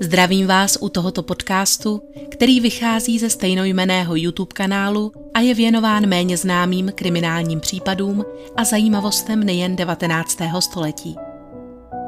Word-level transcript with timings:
Zdravím 0.00 0.46
vás 0.46 0.78
u 0.80 0.88
tohoto 0.88 1.22
podcastu, 1.22 2.02
který 2.30 2.60
vychází 2.60 3.18
ze 3.18 3.30
stejnojmeného 3.30 4.16
YouTube 4.16 4.54
kanálu 4.54 5.12
a 5.34 5.40
je 5.40 5.54
věnován 5.54 6.06
méně 6.06 6.36
známým 6.36 6.92
kriminálním 6.94 7.60
případům 7.60 8.24
a 8.56 8.64
zajímavostem 8.64 9.44
nejen 9.44 9.76
19. 9.76 10.38
století. 10.60 11.16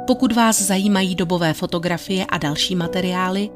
Pokud 0.07 0.33
vás 0.33 0.63
zajímají 0.63 1.15
dobové 1.15 1.55
fotografie 1.55 2.27
a 2.27 2.39
další 2.39 2.77
materiály, 2.77 3.51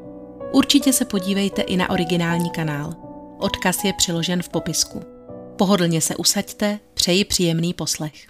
určitě 0.51 0.93
se 0.93 1.05
podívejte 1.05 1.61
i 1.61 1.77
na 1.77 1.89
originální 1.89 2.49
kanál. 2.49 2.93
Odkaz 3.39 3.83
je 3.83 3.93
přiložen 3.93 4.41
v 4.41 4.49
popisku. 4.49 5.01
Pohodlně 5.57 6.01
se 6.01 6.15
usaďte, 6.15 6.79
přeji 6.93 7.25
příjemný 7.25 7.73
poslech. 7.73 8.27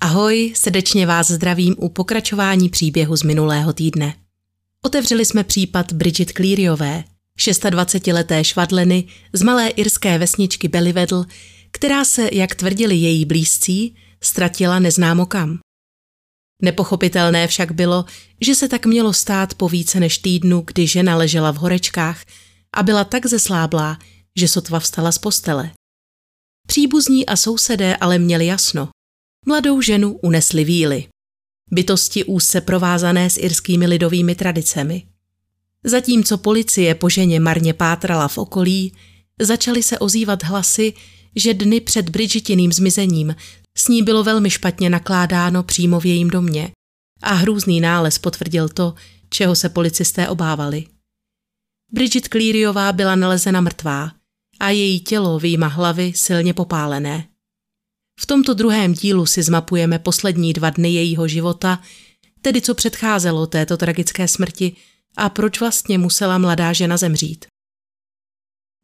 Ahoj, 0.00 0.52
srdečně 0.56 1.06
vás 1.06 1.30
zdravím 1.30 1.74
u 1.78 1.88
pokračování 1.88 2.68
příběhu 2.68 3.16
z 3.16 3.22
minulého 3.22 3.72
týdne. 3.72 4.23
Otevřeli 4.86 5.24
jsme 5.24 5.44
případ 5.44 5.92
Bridget 5.92 6.30
Clearyové, 6.30 7.04
26-leté 7.38 8.44
švadleny 8.44 9.04
z 9.32 9.42
malé 9.42 9.68
irské 9.68 10.18
vesničky 10.18 10.68
Bellyvedl, 10.68 11.24
která 11.70 12.04
se, 12.04 12.28
jak 12.32 12.54
tvrdili 12.54 12.94
její 12.94 13.24
blízcí, 13.24 13.96
ztratila 14.22 14.78
neznámo 14.78 15.26
kam. 15.26 15.58
Nepochopitelné 16.62 17.48
však 17.48 17.72
bylo, 17.72 18.04
že 18.40 18.54
se 18.54 18.68
tak 18.68 18.86
mělo 18.86 19.12
stát 19.12 19.54
po 19.54 19.68
více 19.68 20.00
než 20.00 20.18
týdnu, 20.18 20.62
kdy 20.66 20.86
žena 20.86 21.16
ležela 21.16 21.50
v 21.50 21.56
horečkách 21.56 22.24
a 22.76 22.82
byla 22.82 23.04
tak 23.04 23.26
zesláblá, 23.26 23.98
že 24.36 24.48
sotva 24.48 24.80
vstala 24.80 25.12
z 25.12 25.18
postele. 25.18 25.70
Příbuzní 26.66 27.26
a 27.26 27.36
sousedé 27.36 27.96
ale 27.96 28.18
měli 28.18 28.46
jasno. 28.46 28.88
Mladou 29.46 29.80
ženu 29.80 30.18
unesli 30.22 30.64
víly 30.64 31.08
bytosti 31.70 32.24
úzce 32.24 32.60
provázané 32.60 33.30
s 33.30 33.36
irskými 33.36 33.86
lidovými 33.86 34.34
tradicemi. 34.34 35.02
Zatímco 35.84 36.38
policie 36.38 36.94
po 36.94 37.08
ženě 37.08 37.40
marně 37.40 37.74
pátrala 37.74 38.28
v 38.28 38.38
okolí, 38.38 38.92
začaly 39.40 39.82
se 39.82 39.98
ozývat 39.98 40.44
hlasy, 40.44 40.92
že 41.36 41.54
dny 41.54 41.80
před 41.80 42.08
Bridgetiným 42.08 42.72
zmizením 42.72 43.36
s 43.76 43.88
ní 43.88 44.02
bylo 44.02 44.24
velmi 44.24 44.50
špatně 44.50 44.90
nakládáno 44.90 45.62
přímo 45.62 46.00
v 46.00 46.06
jejím 46.06 46.30
domě 46.30 46.70
a 47.22 47.32
hrůzný 47.32 47.80
nález 47.80 48.18
potvrdil 48.18 48.68
to, 48.68 48.94
čeho 49.30 49.56
se 49.56 49.68
policisté 49.68 50.28
obávali. 50.28 50.86
Bridget 51.92 52.28
Clearyová 52.28 52.92
byla 52.92 53.14
nalezena 53.14 53.60
mrtvá 53.60 54.12
a 54.60 54.70
její 54.70 55.00
tělo 55.00 55.38
výjima 55.38 55.66
hlavy 55.66 56.12
silně 56.16 56.54
popálené. 56.54 57.28
V 58.20 58.26
tomto 58.26 58.54
druhém 58.54 58.94
dílu 58.94 59.26
si 59.26 59.42
zmapujeme 59.42 59.98
poslední 59.98 60.52
dva 60.52 60.70
dny 60.70 60.92
jejího 60.92 61.28
života, 61.28 61.82
tedy 62.42 62.60
co 62.60 62.74
předcházelo 62.74 63.46
této 63.46 63.76
tragické 63.76 64.28
smrti 64.28 64.76
a 65.16 65.28
proč 65.28 65.60
vlastně 65.60 65.98
musela 65.98 66.38
mladá 66.38 66.72
žena 66.72 66.96
zemřít. 66.96 67.44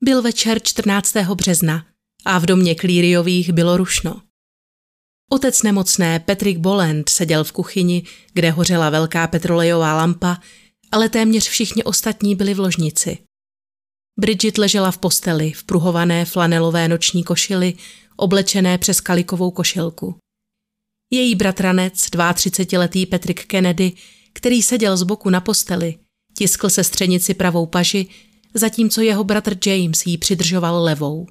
Byl 0.04 0.22
večer 0.22 0.62
14. 0.62 1.16
března 1.16 1.86
a 2.24 2.38
v 2.38 2.46
domě 2.46 2.74
Klíriových 2.74 3.52
bylo 3.52 3.76
rušno. 3.76 4.22
Otec 5.32 5.62
nemocné 5.62 6.20
Patrick 6.20 6.60
Boland 6.60 7.08
seděl 7.08 7.44
v 7.44 7.52
kuchyni, 7.52 8.04
kde 8.32 8.50
hořela 8.50 8.90
velká 8.90 9.26
petrolejová 9.26 9.94
lampa, 9.96 10.38
ale 10.92 11.08
téměř 11.08 11.48
všichni 11.48 11.84
ostatní 11.84 12.34
byli 12.34 12.54
v 12.54 12.60
ložnici. 12.60 13.18
Bridget 14.20 14.58
ležela 14.58 14.90
v 14.90 14.98
posteli 14.98 15.52
v 15.52 15.64
pruhované 15.64 16.24
flanelové 16.24 16.88
noční 16.88 17.24
košili 17.24 17.74
oblečené 18.20 18.78
přes 18.78 19.00
kalikovou 19.00 19.50
košilku. 19.50 20.16
Její 21.12 21.34
bratranec, 21.34 21.94
32-letý 21.94 23.06
Patrick 23.06 23.44
Kennedy, 23.44 23.92
který 24.32 24.62
seděl 24.62 24.96
z 24.96 25.02
boku 25.02 25.30
na 25.30 25.40
posteli, 25.40 25.98
tiskl 26.38 26.68
se 26.68 26.84
střenici 26.84 27.34
pravou 27.34 27.66
paži, 27.66 28.06
zatímco 28.54 29.00
jeho 29.00 29.24
bratr 29.24 29.56
James 29.66 30.06
jí 30.06 30.18
přidržoval 30.18 30.82
levou. 30.82 31.26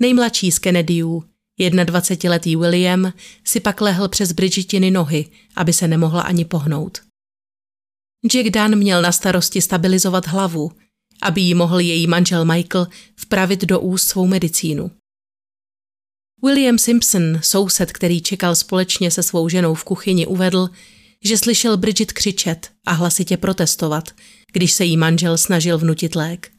Nejmladší 0.00 0.52
z 0.52 0.58
Kennedyů, 0.58 1.24
21-letý 1.60 2.56
William, 2.56 3.12
si 3.44 3.60
pak 3.60 3.80
lehl 3.80 4.08
přes 4.08 4.32
Bridgetiny 4.32 4.90
nohy, 4.90 5.30
aby 5.56 5.72
se 5.72 5.88
nemohla 5.88 6.22
ani 6.22 6.44
pohnout. 6.44 6.98
Jack 8.32 8.50
Dunn 8.50 8.76
měl 8.76 9.02
na 9.02 9.12
starosti 9.12 9.62
stabilizovat 9.62 10.26
hlavu, 10.26 10.70
aby 11.22 11.40
jí 11.40 11.54
mohl 11.54 11.80
její 11.80 12.06
manžel 12.06 12.44
Michael 12.44 12.86
vpravit 13.16 13.64
do 13.64 13.80
úst 13.80 14.06
svou 14.06 14.26
medicínu. 14.26 14.90
William 16.42 16.78
Simpson, 16.78 17.38
soused, 17.42 17.92
který 17.92 18.20
čekal 18.20 18.54
společně 18.54 19.10
se 19.10 19.22
svou 19.22 19.48
ženou 19.48 19.74
v 19.74 19.84
kuchyni, 19.84 20.26
uvedl, 20.26 20.68
že 21.24 21.38
slyšel 21.38 21.76
Bridget 21.76 22.12
křičet 22.12 22.70
a 22.86 22.92
hlasitě 22.92 23.36
protestovat, 23.36 24.10
když 24.52 24.72
se 24.72 24.84
jí 24.84 24.96
manžel 24.96 25.38
snažil 25.38 25.78
vnutit 25.78 26.14
lék. 26.14 26.52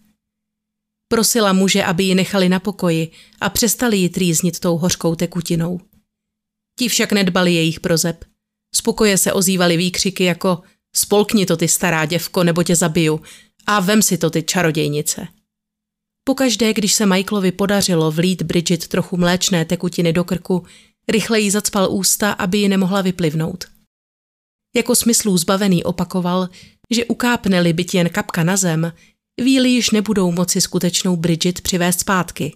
Prosila 1.07 1.53
muže, 1.53 1.83
aby 1.83 2.03
ji 2.03 2.15
nechali 2.15 2.49
na 2.49 2.59
pokoji 2.59 3.11
a 3.41 3.49
přestali 3.49 3.97
ji 3.97 4.09
trýznit 4.09 4.59
tou 4.59 4.77
hořkou 4.77 5.15
tekutinou. 5.15 5.79
Ti 6.79 6.89
však 6.89 7.11
nedbali 7.11 7.53
jejich 7.53 7.79
prozeb. 7.79 8.25
Z 8.75 8.81
pokoje 8.81 9.17
se 9.17 9.33
ozývaly 9.33 9.77
výkřiky 9.77 10.23
jako 10.23 10.61
spolkni 10.95 11.45
to 11.45 11.57
ty 11.57 11.67
stará 11.67 12.05
děvko, 12.05 12.43
nebo 12.43 12.63
tě 12.63 12.75
zabiju 12.75 13.21
a 13.65 13.79
vem 13.79 14.01
si 14.01 14.17
to 14.17 14.29
ty 14.29 14.43
čarodějnice. 14.43 15.27
Pokaždé, 16.23 16.73
když 16.73 16.93
se 16.93 17.05
Michaelovi 17.05 17.51
podařilo 17.51 18.11
vlít 18.11 18.41
Bridget 18.41 18.87
trochu 18.87 19.17
mléčné 19.17 19.65
tekutiny 19.65 20.13
do 20.13 20.23
krku, 20.23 20.65
rychle 21.07 21.39
jí 21.39 21.51
zacpal 21.51 21.91
ústa, 21.91 22.31
aby 22.31 22.57
ji 22.57 22.69
nemohla 22.69 23.01
vyplivnout. 23.01 23.65
Jako 24.75 24.95
smyslů 24.95 25.37
zbavený 25.37 25.83
opakoval, 25.83 26.49
že 26.89 27.05
ukápne-li 27.05 27.73
byt 27.73 27.93
jen 27.93 28.09
kapka 28.09 28.43
na 28.43 28.57
zem, 28.57 28.93
víly 29.41 29.69
již 29.69 29.91
nebudou 29.91 30.31
moci 30.31 30.61
skutečnou 30.61 31.15
Bridget 31.15 31.61
přivést 31.61 31.99
zpátky. 31.99 32.55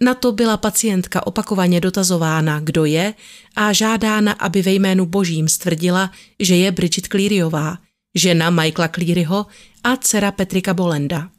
Na 0.00 0.14
to 0.14 0.32
byla 0.32 0.56
pacientka 0.56 1.26
opakovaně 1.26 1.80
dotazována, 1.80 2.60
kdo 2.60 2.84
je, 2.84 3.14
a 3.56 3.72
žádána, 3.72 4.32
aby 4.32 4.62
ve 4.62 4.72
jménu 4.72 5.06
božím 5.06 5.48
stvrdila, 5.48 6.10
že 6.40 6.56
je 6.56 6.72
Bridget 6.72 7.06
Clearyová, 7.06 7.78
žena 8.14 8.50
Michaela 8.50 8.88
Clearyho 8.88 9.46
a 9.84 9.96
dcera 9.96 10.32
Petrika 10.32 10.74
Bolenda. 10.74 11.33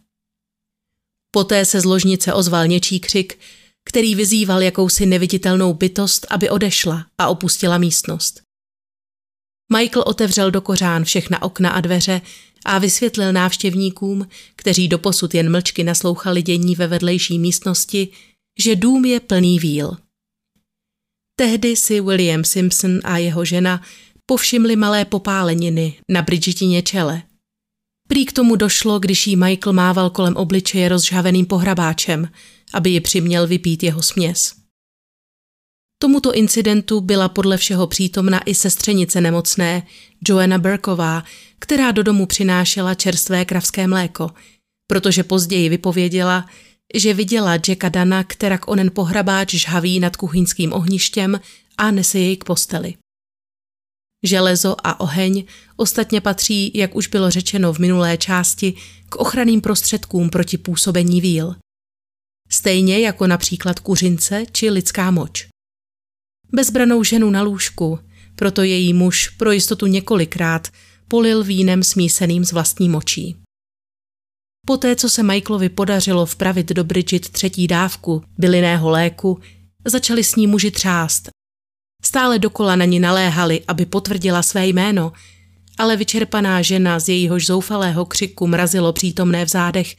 Poté 1.35 1.65
se 1.65 1.81
z 1.81 1.85
ložnice 1.85 2.33
ozval 2.33 2.67
něčí 2.67 2.99
křik, 2.99 3.39
který 3.85 4.15
vyzýval 4.15 4.61
jakousi 4.61 5.05
neviditelnou 5.05 5.73
bytost, 5.73 6.27
aby 6.29 6.49
odešla 6.49 7.05
a 7.17 7.27
opustila 7.27 7.77
místnost. 7.77 8.41
Michael 9.77 10.03
otevřel 10.07 10.51
do 10.51 10.61
kořán 10.61 11.03
všechna 11.03 11.41
okna 11.41 11.69
a 11.69 11.81
dveře 11.81 12.21
a 12.65 12.79
vysvětlil 12.79 13.33
návštěvníkům, 13.33 14.27
kteří 14.55 14.87
doposud 14.87 15.33
jen 15.33 15.51
mlčky 15.51 15.83
naslouchali 15.83 16.41
dění 16.41 16.75
ve 16.75 16.87
vedlejší 16.87 17.39
místnosti, 17.39 18.07
že 18.59 18.75
dům 18.75 19.05
je 19.05 19.19
plný 19.19 19.59
víl. 19.59 19.97
Tehdy 21.35 21.75
si 21.75 22.01
William 22.01 22.43
Simpson 22.43 22.99
a 23.03 23.17
jeho 23.17 23.45
žena 23.45 23.81
povšimli 24.25 24.75
malé 24.75 25.05
popáleniny 25.05 25.99
na 26.09 26.21
Bridgetině 26.21 26.81
čele– 26.81 27.23
Prý 28.07 28.25
k 28.25 28.33
tomu 28.33 28.55
došlo, 28.55 28.99
když 28.99 29.27
jí 29.27 29.35
Michael 29.35 29.73
mával 29.73 30.09
kolem 30.09 30.35
obličeje 30.35 30.89
rozžhaveným 30.89 31.45
pohrabáčem, 31.45 32.29
aby 32.73 32.89
ji 32.89 32.99
přiměl 32.99 33.47
vypít 33.47 33.83
jeho 33.83 34.03
směs. 34.03 34.53
Tomuto 35.97 36.33
incidentu 36.33 37.01
byla 37.01 37.29
podle 37.29 37.57
všeho 37.57 37.87
přítomna 37.87 38.39
i 38.39 38.55
sestřenice 38.55 39.21
nemocné, 39.21 39.83
Joanna 40.27 40.57
Burková, 40.57 41.23
která 41.59 41.91
do 41.91 42.03
domu 42.03 42.25
přinášela 42.25 42.93
čerstvé 42.93 43.45
kravské 43.45 43.87
mléko, 43.87 44.31
protože 44.87 45.23
později 45.23 45.69
vypověděla, 45.69 46.45
že 46.95 47.13
viděla 47.13 47.53
Jacka 47.53 47.89
Dana, 47.89 48.23
kterak 48.23 48.67
onen 48.67 48.91
pohrabáč 48.93 49.53
žhaví 49.53 49.99
nad 49.99 50.15
kuchyňským 50.15 50.73
ohništěm 50.73 51.39
a 51.77 51.91
nese 51.91 52.19
jej 52.19 52.37
k 52.37 52.43
posteli. 52.43 52.93
Železo 54.25 54.75
a 54.83 54.99
oheň 54.99 55.43
ostatně 55.75 56.21
patří, 56.21 56.71
jak 56.75 56.95
už 56.95 57.07
bylo 57.07 57.31
řečeno 57.31 57.73
v 57.73 57.79
minulé 57.79 58.17
části, 58.17 58.73
k 59.09 59.15
ochranným 59.15 59.61
prostředkům 59.61 60.29
proti 60.29 60.57
působení 60.57 61.21
víl. 61.21 61.55
Stejně 62.49 62.99
jako 62.99 63.27
například 63.27 63.79
kuřince 63.79 64.45
či 64.51 64.69
lidská 64.69 65.11
moč. 65.11 65.47
Bezbranou 66.51 67.03
ženu 67.03 67.29
na 67.29 67.41
lůžku, 67.41 67.99
proto 68.35 68.61
její 68.61 68.93
muž 68.93 69.29
pro 69.29 69.51
jistotu 69.51 69.85
několikrát 69.85 70.67
polil 71.07 71.43
vínem 71.43 71.83
smíseným 71.83 72.45
z 72.45 72.51
vlastní 72.51 72.89
močí. 72.89 73.35
Poté, 74.67 74.95
co 74.95 75.09
se 75.09 75.23
Michaelovi 75.23 75.69
podařilo 75.69 76.25
vpravit 76.25 76.69
do 76.69 76.83
Bridget 76.83 77.29
třetí 77.29 77.67
dávku 77.67 78.23
bylinného 78.37 78.89
léku, 78.89 79.39
začali 79.85 80.23
s 80.23 80.35
ní 80.35 80.47
muži 80.47 80.71
třást 80.71 81.34
Stále 82.05 82.39
dokola 82.39 82.75
na 82.75 82.85
ní 82.85 82.99
naléhali, 82.99 83.61
aby 83.67 83.85
potvrdila 83.85 84.43
své 84.43 84.67
jméno, 84.67 85.13
ale 85.77 85.97
vyčerpaná 85.97 86.61
žena 86.61 86.99
z 86.99 87.09
jejíhož 87.09 87.45
zoufalého 87.45 88.05
křiku 88.05 88.47
mrazilo 88.47 88.93
přítomné 88.93 89.45
v 89.45 89.49
zádech 89.49 89.95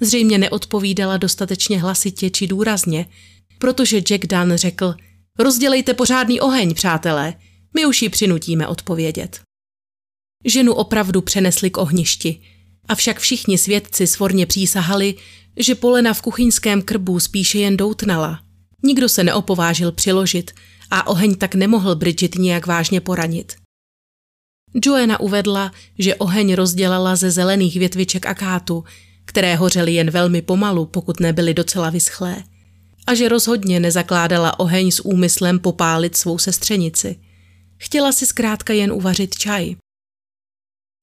zřejmě 0.00 0.38
neodpovídala 0.38 1.16
dostatečně 1.16 1.80
hlasitě 1.80 2.30
či 2.30 2.46
důrazně, 2.46 3.06
protože 3.58 3.98
Jack 4.00 4.26
Dunn 4.26 4.56
řekl 4.56 4.94
rozdělejte 5.38 5.94
pořádný 5.94 6.40
oheň, 6.40 6.74
přátelé, 6.74 7.34
my 7.74 7.86
už 7.86 8.02
ji 8.02 8.08
přinutíme 8.08 8.66
odpovědět. 8.66 9.40
Ženu 10.44 10.72
opravdu 10.72 11.20
přenesli 11.20 11.70
k 11.70 11.78
ohništi, 11.78 12.40
avšak 12.88 13.18
všichni 13.18 13.58
svědci 13.58 14.06
svorně 14.06 14.46
přísahali, 14.46 15.14
že 15.56 15.74
polena 15.74 16.14
v 16.14 16.22
kuchyňském 16.22 16.82
krbu 16.82 17.20
spíše 17.20 17.58
jen 17.58 17.76
doutnala. 17.76 18.40
Nikdo 18.82 19.08
se 19.08 19.24
neopovážil 19.24 19.92
přiložit 19.92 20.50
a 20.90 21.06
oheň 21.06 21.34
tak 21.34 21.54
nemohl 21.54 21.94
Bridget 21.94 22.34
nijak 22.34 22.66
vážně 22.66 23.00
poranit. 23.00 23.52
Joanna 24.84 25.20
uvedla, 25.20 25.72
že 25.98 26.14
oheň 26.14 26.54
rozdělala 26.54 27.16
ze 27.16 27.30
zelených 27.30 27.76
větviček 27.76 28.26
akátu, 28.26 28.84
které 29.24 29.56
hořely 29.56 29.94
jen 29.94 30.10
velmi 30.10 30.42
pomalu, 30.42 30.86
pokud 30.86 31.20
nebyly 31.20 31.54
docela 31.54 31.90
vyschlé, 31.90 32.44
a 33.06 33.14
že 33.14 33.28
rozhodně 33.28 33.80
nezakládala 33.80 34.58
oheň 34.60 34.90
s 34.90 35.04
úmyslem 35.04 35.58
popálit 35.58 36.16
svou 36.16 36.38
sestřenici. 36.38 37.16
Chtěla 37.76 38.12
si 38.12 38.26
zkrátka 38.26 38.72
jen 38.72 38.92
uvařit 38.92 39.38
čaj. 39.38 39.76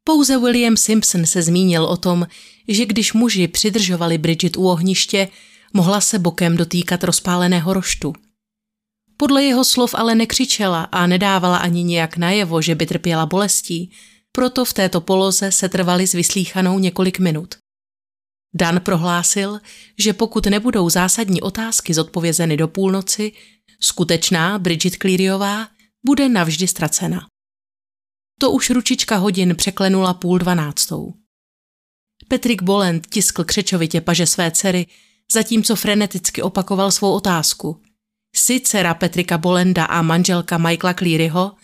Pouze 0.04 0.38
William 0.38 0.78
Simpson 0.78 1.26
se 1.26 1.42
zmínil 1.42 1.86
o 1.86 1.98
tom, 1.98 2.28
že 2.68 2.86
když 2.86 3.14
muži 3.14 3.48
přidržovali 3.48 4.18
Bridget 4.18 4.58
u 4.58 4.68
ohniště, 4.68 5.28
mohla 5.74 6.02
se 6.02 6.20
bokem 6.20 6.58
dotýkat 6.58 7.04
rozpáleného 7.04 7.74
roštu. 7.74 8.14
Podle 9.18 9.44
jeho 9.44 9.66
slov 9.66 9.96
ale 9.98 10.16
nekřičela 10.16 10.84
a 10.84 11.08
nedávala 11.08 11.58
ani 11.58 11.84
nějak 11.84 12.18
najevo, 12.18 12.62
že 12.62 12.76
by 12.76 12.86
trpěla 12.86 13.26
bolestí, 13.26 13.92
proto 14.32 14.66
v 14.66 14.74
této 14.74 15.02
poloze 15.02 15.52
se 15.52 15.70
trvali 15.70 16.08
s 16.08 16.14
vyslíchanou 16.14 16.80
několik 16.80 17.20
minut. 17.20 17.56
Dan 18.56 18.80
prohlásil, 18.80 19.60
že 20.00 20.14
pokud 20.14 20.46
nebudou 20.46 20.90
zásadní 20.90 21.42
otázky 21.42 21.94
zodpovězeny 21.94 22.58
do 22.58 22.68
půlnoci, 22.68 23.32
skutečná 23.80 24.60
Bridget 24.60 24.96
Clearyová 24.96 25.68
bude 26.06 26.30
navždy 26.30 26.68
ztracena. 26.68 27.28
To 28.40 28.52
už 28.52 28.70
ručička 28.70 29.18
hodin 29.18 29.56
překlenula 29.56 30.14
půl 30.14 30.38
dvanáctou. 30.38 31.14
Petrik 32.28 32.62
Bolend 32.62 33.08
tiskl 33.08 33.44
křečovitě 33.44 34.02
paže 34.02 34.26
své 34.26 34.52
dcery, 34.52 34.88
zatímco 35.34 35.76
freneticky 35.76 36.42
opakoval 36.42 36.92
svou 36.92 37.12
otázku. 37.12 37.82
Jsi 38.36 38.62
dcera 38.62 38.94
Petrika 38.94 39.38
Bolenda 39.38 39.86
a 39.86 40.02
manželka 40.02 40.58
Michaela 40.58 40.94
Clearyho? 40.94 41.56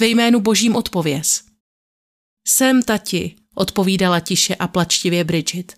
Ve 0.00 0.06
jménu 0.06 0.40
božím 0.40 0.76
odpověz. 0.76 1.44
Jsem 2.46 2.82
tati, 2.82 3.36
odpovídala 3.54 4.20
tiše 4.20 4.54
a 4.54 4.68
plačtivě 4.68 5.24
Bridget. 5.24 5.76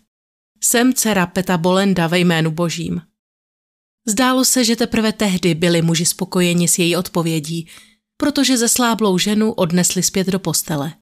Jsem 0.63 0.95
dcera 0.95 1.27
Peta 1.27 1.59
Bolenda 1.59 2.07
ve 2.07 2.19
jménu 2.19 2.51
božím. 2.51 3.03
Zdálo 4.07 4.45
se, 4.45 4.65
že 4.65 4.77
teprve 4.77 5.13
tehdy 5.13 5.55
byli 5.55 5.83
muži 5.83 6.07
spokojeni 6.07 6.69
s 6.69 6.79
její 6.79 6.97
odpovědí, 6.97 7.69
protože 8.17 8.59
zesláblou 8.59 9.19
ženu 9.19 9.53
odnesli 9.53 10.03
zpět 10.03 10.27
do 10.27 10.39
postele. 10.39 10.95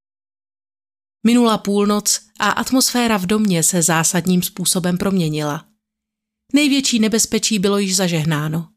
Minula 1.26 1.58
půlnoc 1.58 2.20
a 2.41 2.50
atmosféra 2.50 3.17
v 3.17 3.26
domě 3.26 3.62
se 3.62 3.82
zásadním 3.82 4.43
způsobem 4.43 4.99
proměnila. 4.99 5.69
Největší 6.52 6.99
nebezpečí 6.99 7.58
bylo 7.58 7.79
již 7.79 7.96
zažehnáno. 7.96 8.73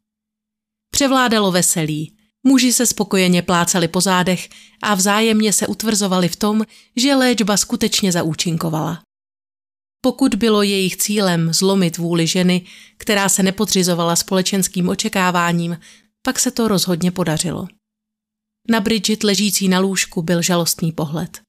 Převládalo 0.91 1.51
veselí, 1.51 2.17
muži 2.43 2.73
se 2.73 2.85
spokojeně 2.85 3.41
plácali 3.41 3.87
po 3.87 4.01
zádech 4.01 4.49
a 4.81 4.95
vzájemně 4.95 5.53
se 5.53 5.67
utvrzovali 5.67 6.29
v 6.29 6.35
tom, 6.35 6.63
že 6.95 7.15
léčba 7.15 7.57
skutečně 7.57 8.11
zaúčinkovala. 8.11 9.01
Pokud 10.01 10.35
bylo 10.35 10.61
jejich 10.63 10.97
cílem 10.97 11.53
zlomit 11.53 11.97
vůli 11.97 12.27
ženy, 12.27 12.65
která 12.97 13.29
se 13.29 13.43
nepodřizovala 13.43 14.15
společenským 14.15 14.89
očekáváním, 14.89 15.79
pak 16.21 16.39
se 16.39 16.51
to 16.51 16.67
rozhodně 16.67 17.11
podařilo. 17.11 17.67
Na 18.69 18.79
Bridget 18.79 19.23
ležící 19.23 19.67
na 19.67 19.79
lůžku 19.79 20.21
byl 20.21 20.41
žalostný 20.41 20.91
pohled. 20.91 21.41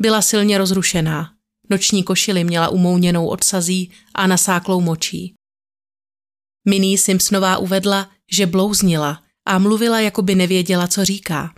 Byla 0.00 0.22
silně 0.22 0.58
rozrušená, 0.58 1.34
noční 1.70 2.02
košily 2.04 2.44
měla 2.44 2.68
umouněnou 2.68 3.26
odsazí 3.26 3.90
a 4.14 4.26
nasáklou 4.26 4.80
močí. 4.80 5.34
Minnie 6.68 6.98
Simpsonová 6.98 7.58
uvedla, 7.58 8.10
že 8.32 8.46
blouznila 8.46 9.22
a 9.46 9.58
mluvila, 9.58 10.00
jako 10.00 10.22
by 10.22 10.34
nevěděla, 10.34 10.88
co 10.88 11.04
říká. 11.04 11.54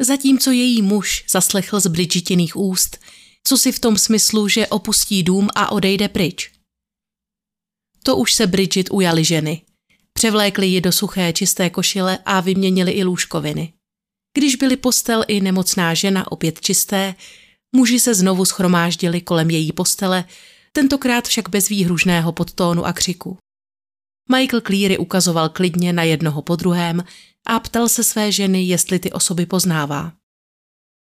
Zatímco 0.00 0.50
její 0.50 0.82
muž 0.82 1.24
zaslechl 1.30 1.80
z 1.80 1.86
Bridgetiných 1.86 2.56
úst, 2.56 2.98
co 3.44 3.58
si 3.58 3.72
v 3.72 3.78
tom 3.78 3.98
smyslu, 3.98 4.48
že 4.48 4.66
opustí 4.66 5.22
dům 5.22 5.48
a 5.54 5.72
odejde 5.72 6.08
pryč. 6.08 6.50
To 8.02 8.16
už 8.16 8.34
se 8.34 8.46
Bridget 8.46 8.88
ujali 8.90 9.24
ženy. 9.24 9.62
Převlékli 10.12 10.66
ji 10.66 10.80
do 10.80 10.92
suché 10.92 11.32
čisté 11.32 11.70
košile 11.70 12.18
a 12.24 12.40
vyměnili 12.40 12.92
i 12.92 13.04
lůžkoviny. 13.04 13.72
Když 14.34 14.56
byly 14.56 14.76
postel 14.76 15.24
i 15.28 15.40
nemocná 15.40 15.94
žena 15.94 16.32
opět 16.32 16.60
čisté, 16.60 17.14
muži 17.76 18.00
se 18.00 18.14
znovu 18.14 18.44
schromáždili 18.44 19.20
kolem 19.20 19.50
její 19.50 19.72
postele, 19.72 20.24
tentokrát 20.72 21.28
však 21.28 21.48
bez 21.48 21.68
výhružného 21.68 22.32
podtónu 22.32 22.86
a 22.86 22.92
křiku. 22.92 23.38
Michael 24.34 24.60
Cleary 24.60 24.98
ukazoval 24.98 25.48
klidně 25.48 25.92
na 25.92 26.02
jednoho 26.02 26.42
po 26.42 26.56
druhém 26.56 27.04
a 27.46 27.60
ptal 27.60 27.88
se 27.88 28.04
své 28.04 28.32
ženy, 28.32 28.64
jestli 28.64 28.98
ty 28.98 29.12
osoby 29.12 29.46
poznává. 29.46 30.12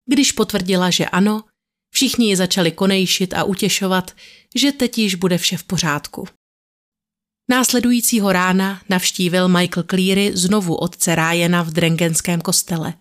Když 0.10 0.32
potvrdila, 0.32 0.90
že 0.90 1.06
ano, 1.06 1.44
všichni 1.94 2.28
ji 2.28 2.36
začali 2.36 2.72
konejšit 2.72 3.34
a 3.34 3.44
utěšovat, 3.44 4.12
že 4.56 4.72
teď 4.72 4.98
již 4.98 5.16
bude 5.16 5.38
vše 5.38 5.58
v 5.58 5.64
pořádku. 5.64 6.28
Následujícího 7.50 8.32
rána 8.32 8.82
navštívil 8.90 9.48
Michael 9.48 9.84
Cleary 9.90 10.32
znovu 10.34 10.76
otce 10.76 11.16
Rájena 11.16 11.64
v 11.64 11.70
Drengenském 11.70 12.42
kostele. 12.42 12.94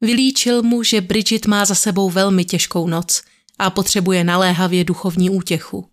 Vylíčil 0.00 0.62
mu, 0.62 0.82
že 0.82 1.00
Bridget 1.00 1.46
má 1.46 1.64
za 1.64 1.74
sebou 1.74 2.10
velmi 2.10 2.44
těžkou 2.44 2.88
noc 2.88 3.22
a 3.58 3.70
potřebuje 3.70 4.24
naléhavě 4.24 4.84
duchovní 4.84 5.30
útěchu. 5.30 5.90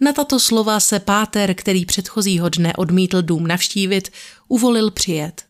Na 0.00 0.12
tato 0.12 0.40
slova 0.40 0.80
se 0.80 1.00
páter, 1.00 1.54
který 1.54 1.86
předchozího 1.86 2.48
dne 2.48 2.72
odmítl 2.76 3.22
dům 3.22 3.46
navštívit, 3.46 4.12
uvolil 4.48 4.90
přijet. 4.90 5.46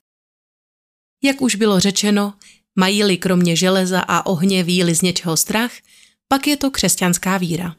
Jak 1.23 1.43
už 1.43 1.55
bylo 1.55 1.81
řečeno, 1.81 2.35
mají-li 2.79 3.17
kromě 3.17 3.57
železa 3.57 4.01
a 4.01 4.27
ohně 4.27 4.63
víly 4.63 4.95
z 4.95 5.03
něčeho 5.03 5.37
strach, 5.37 5.73
pak 6.29 6.47
je 6.47 6.57
to 6.57 6.71
křesťanská 6.71 7.39
víra. 7.39 7.77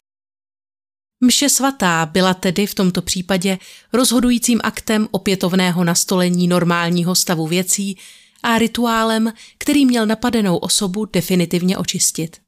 Mše 1.24 1.50
svatá 1.50 2.06
byla 2.06 2.34
tedy 2.34 2.68
v 2.68 2.76
tomto 2.76 3.02
případě 3.02 3.58
rozhodujícím 3.94 4.60
aktem 4.64 5.08
opětovného 5.12 5.84
nastolení 5.84 6.48
normálního 6.48 7.16
stavu 7.16 7.48
věcí 7.48 7.98
a 8.44 8.58
rituálem, 8.58 9.34
který 9.58 9.86
měl 9.86 10.06
napadenou 10.06 10.58
osobu 10.58 11.06
definitivně 11.06 11.78
očistit. 11.78 12.42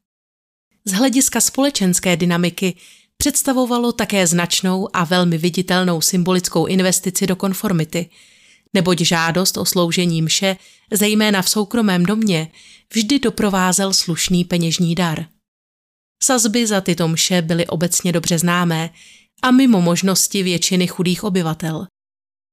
Z 0.84 0.92
hlediska 0.92 1.40
společenské 1.40 2.16
dynamiky 2.16 2.76
představovalo 3.18 3.92
také 3.92 4.26
značnou 4.26 4.88
a 4.92 5.04
velmi 5.04 5.38
viditelnou 5.38 6.00
symbolickou 6.00 6.66
investici 6.66 7.26
do 7.26 7.36
konformity, 7.36 8.10
neboť 8.74 9.00
žádost 9.00 9.56
o 9.56 9.64
sloužení 9.64 10.22
mše, 10.22 10.56
zejména 10.92 11.42
v 11.42 11.48
soukromém 11.48 12.06
domě, 12.06 12.50
vždy 12.94 13.18
doprovázel 13.18 13.92
slušný 13.92 14.44
peněžní 14.44 14.94
dar. 14.94 15.26
Sazby 16.22 16.66
za 16.66 16.80
tyto 16.80 17.08
mše 17.08 17.42
byly 17.42 17.66
obecně 17.66 18.12
dobře 18.12 18.38
známé 18.38 18.90
a 19.42 19.50
mimo 19.50 19.80
možnosti 19.80 20.42
většiny 20.42 20.86
chudých 20.86 21.24
obyvatel. 21.24 21.86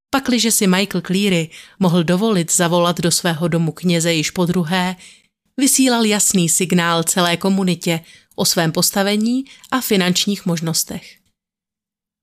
Pakliže 0.10 0.52
si 0.52 0.68
Michael 0.68 1.02
Cleary 1.02 1.50
mohl 1.80 2.04
dovolit 2.04 2.52
zavolat 2.52 3.00
do 3.02 3.12
svého 3.12 3.48
domu 3.48 3.72
kněze 3.72 4.14
již 4.14 4.32
po 4.32 4.46
druhé, 4.46 4.96
vysílal 5.58 6.06
jasný 6.06 6.50
signál 6.50 7.04
celé 7.04 7.38
komunitě 7.38 8.00
o 8.36 8.46
svém 8.46 8.72
postavení 8.72 9.46
a 9.72 9.82
finančních 9.82 10.46
možnostech. 10.46 11.18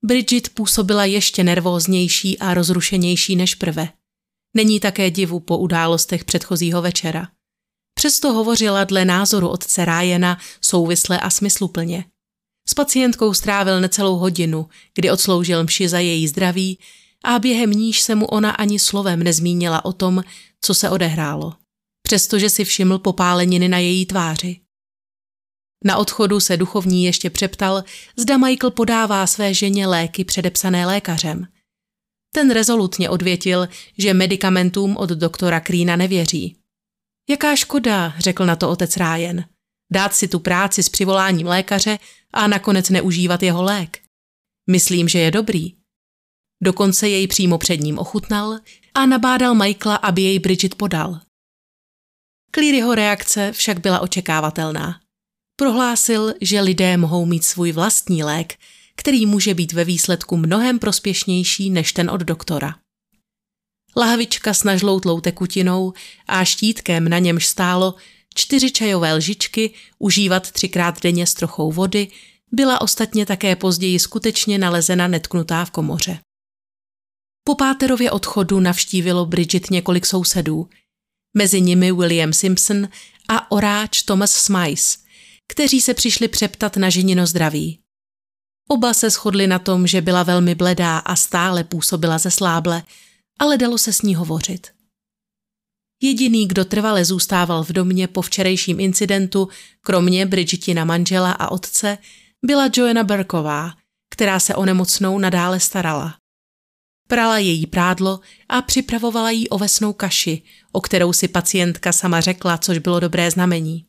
Bridget 0.05 0.49
působila 0.49 1.05
ještě 1.05 1.43
nervóznější 1.43 2.39
a 2.39 2.53
rozrušenější 2.53 3.35
než 3.35 3.55
prve. 3.55 3.89
Není 4.55 4.79
také 4.79 5.11
divu 5.11 5.39
po 5.39 5.57
událostech 5.57 6.25
předchozího 6.25 6.81
večera. 6.81 7.27
Přesto 7.93 8.33
hovořila 8.33 8.83
dle 8.83 9.05
názoru 9.05 9.49
otce 9.49 9.85
Rájena 9.85 10.37
souvisle 10.61 11.19
a 11.19 11.29
smysluplně. 11.29 12.05
S 12.69 12.73
pacientkou 12.73 13.33
strávil 13.33 13.81
necelou 13.81 14.15
hodinu, 14.17 14.69
kdy 14.95 15.11
odsloužil 15.11 15.63
mši 15.63 15.89
za 15.89 15.99
její 15.99 16.27
zdraví 16.27 16.79
a 17.23 17.39
během 17.39 17.71
níž 17.71 18.01
se 18.01 18.15
mu 18.15 18.25
ona 18.25 18.51
ani 18.51 18.79
slovem 18.79 19.23
nezmínila 19.23 19.85
o 19.85 19.93
tom, 19.93 20.23
co 20.61 20.73
se 20.73 20.89
odehrálo. 20.89 21.53
Přestože 22.01 22.49
si 22.49 22.65
všiml 22.65 22.99
popáleniny 22.99 23.69
na 23.69 23.77
její 23.77 24.05
tváři. 24.05 24.62
Na 25.83 25.97
odchodu 25.97 26.39
se 26.39 26.57
duchovní 26.57 27.05
ještě 27.05 27.29
přeptal, 27.29 27.83
zda 28.17 28.37
Michael 28.37 28.71
podává 28.71 29.27
své 29.27 29.53
ženě 29.53 29.87
léky 29.87 30.25
předepsané 30.25 30.85
lékařem. 30.85 31.47
Ten 32.35 32.51
rezolutně 32.51 33.09
odvětil, 33.09 33.67
že 33.97 34.13
medicamentům 34.13 34.97
od 34.97 35.09
doktora 35.09 35.59
Krína 35.59 35.95
nevěří. 35.95 36.57
Jaká 37.29 37.55
škoda, 37.55 38.13
řekl 38.17 38.45
na 38.45 38.55
to 38.55 38.69
otec 38.69 38.97
Rájen. 38.97 39.45
Dát 39.91 40.15
si 40.15 40.27
tu 40.27 40.39
práci 40.39 40.83
s 40.83 40.89
přivoláním 40.89 41.47
lékaře 41.47 41.99
a 42.33 42.47
nakonec 42.47 42.89
neužívat 42.89 43.43
jeho 43.43 43.63
lék. 43.63 43.99
Myslím, 44.69 45.07
že 45.07 45.19
je 45.19 45.31
dobrý. 45.31 45.73
Dokonce 46.63 47.09
jej 47.09 47.27
přímo 47.27 47.57
před 47.57 47.77
ním 47.77 47.99
ochutnal 47.99 48.59
a 48.93 49.05
nabádal 49.05 49.55
Michaela, 49.55 49.95
aby 49.95 50.21
jej 50.21 50.39
Bridget 50.39 50.75
podal. 50.75 51.19
Clearyho 52.55 52.95
reakce 52.95 53.51
však 53.51 53.79
byla 53.79 53.99
očekávatelná. 53.99 55.02
Prohlásil, 55.55 56.33
že 56.41 56.61
lidé 56.61 56.97
mohou 56.97 57.25
mít 57.25 57.43
svůj 57.43 57.71
vlastní 57.71 58.23
lék, 58.23 58.53
který 58.95 59.25
může 59.25 59.53
být 59.53 59.73
ve 59.73 59.83
výsledku 59.83 60.37
mnohem 60.37 60.79
prospěšnější 60.79 61.69
než 61.69 61.93
ten 61.93 62.09
od 62.09 62.21
doktora. 62.21 62.75
Lahvička 63.95 64.53
s 64.53 64.63
nažloutlou 64.63 65.21
tekutinou 65.21 65.93
a 66.27 66.45
štítkem 66.45 67.09
na 67.09 67.19
němž 67.19 67.45
stálo 67.47 67.95
čtyři 68.35 68.71
čajové 68.71 69.13
lžičky 69.13 69.73
užívat 69.99 70.51
třikrát 70.51 71.01
denně 71.01 71.27
s 71.27 71.33
trochou 71.33 71.71
vody 71.71 72.07
byla 72.51 72.81
ostatně 72.81 73.25
také 73.25 73.55
později 73.55 73.99
skutečně 73.99 74.57
nalezena 74.57 75.07
netknutá 75.07 75.65
v 75.65 75.71
komoře. 75.71 76.19
Po 77.43 77.55
Páterově 77.55 78.11
odchodu 78.11 78.59
navštívilo 78.59 79.25
Bridget 79.25 79.69
několik 79.69 80.05
sousedů, 80.05 80.69
mezi 81.37 81.61
nimi 81.61 81.91
William 81.91 82.33
Simpson 82.33 82.87
a 83.29 83.51
oráč 83.51 84.01
Thomas 84.01 84.31
Smythe, 84.31 85.02
kteří 85.47 85.81
se 85.81 85.93
přišli 85.93 86.27
přeptat 86.27 86.77
na 86.77 86.89
ženino 86.89 87.25
zdraví. 87.27 87.79
Oba 88.69 88.93
se 88.93 89.09
shodli 89.09 89.47
na 89.47 89.59
tom, 89.59 89.87
že 89.87 90.01
byla 90.01 90.23
velmi 90.23 90.55
bledá 90.55 90.97
a 90.97 91.15
stále 91.15 91.63
působila 91.63 92.17
ze 92.17 92.31
sláble, 92.31 92.83
ale 93.39 93.57
dalo 93.57 93.77
se 93.77 93.93
s 93.93 94.01
ní 94.01 94.15
hovořit. 94.15 94.67
Jediný, 96.01 96.47
kdo 96.47 96.65
trvale 96.65 97.05
zůstával 97.05 97.63
v 97.63 97.71
domě 97.71 98.07
po 98.07 98.21
včerejším 98.21 98.79
incidentu, 98.79 99.49
kromě 99.81 100.25
Bridgetina 100.25 100.85
manžela 100.85 101.31
a 101.31 101.51
otce, 101.51 101.97
byla 102.45 102.69
Joanna 102.75 103.03
Berková, 103.03 103.73
která 104.09 104.39
se 104.39 104.55
o 104.55 104.65
nemocnou 104.65 105.19
nadále 105.19 105.59
starala. 105.59 106.17
Prala 107.07 107.37
její 107.37 107.67
prádlo 107.67 108.19
a 108.49 108.61
připravovala 108.61 109.31
jí 109.31 109.49
ovesnou 109.49 109.93
kaši, 109.93 110.41
o 110.71 110.81
kterou 110.81 111.13
si 111.13 111.27
pacientka 111.27 111.91
sama 111.91 112.21
řekla, 112.21 112.57
což 112.57 112.77
bylo 112.77 112.99
dobré 112.99 113.31
znamení. 113.31 113.85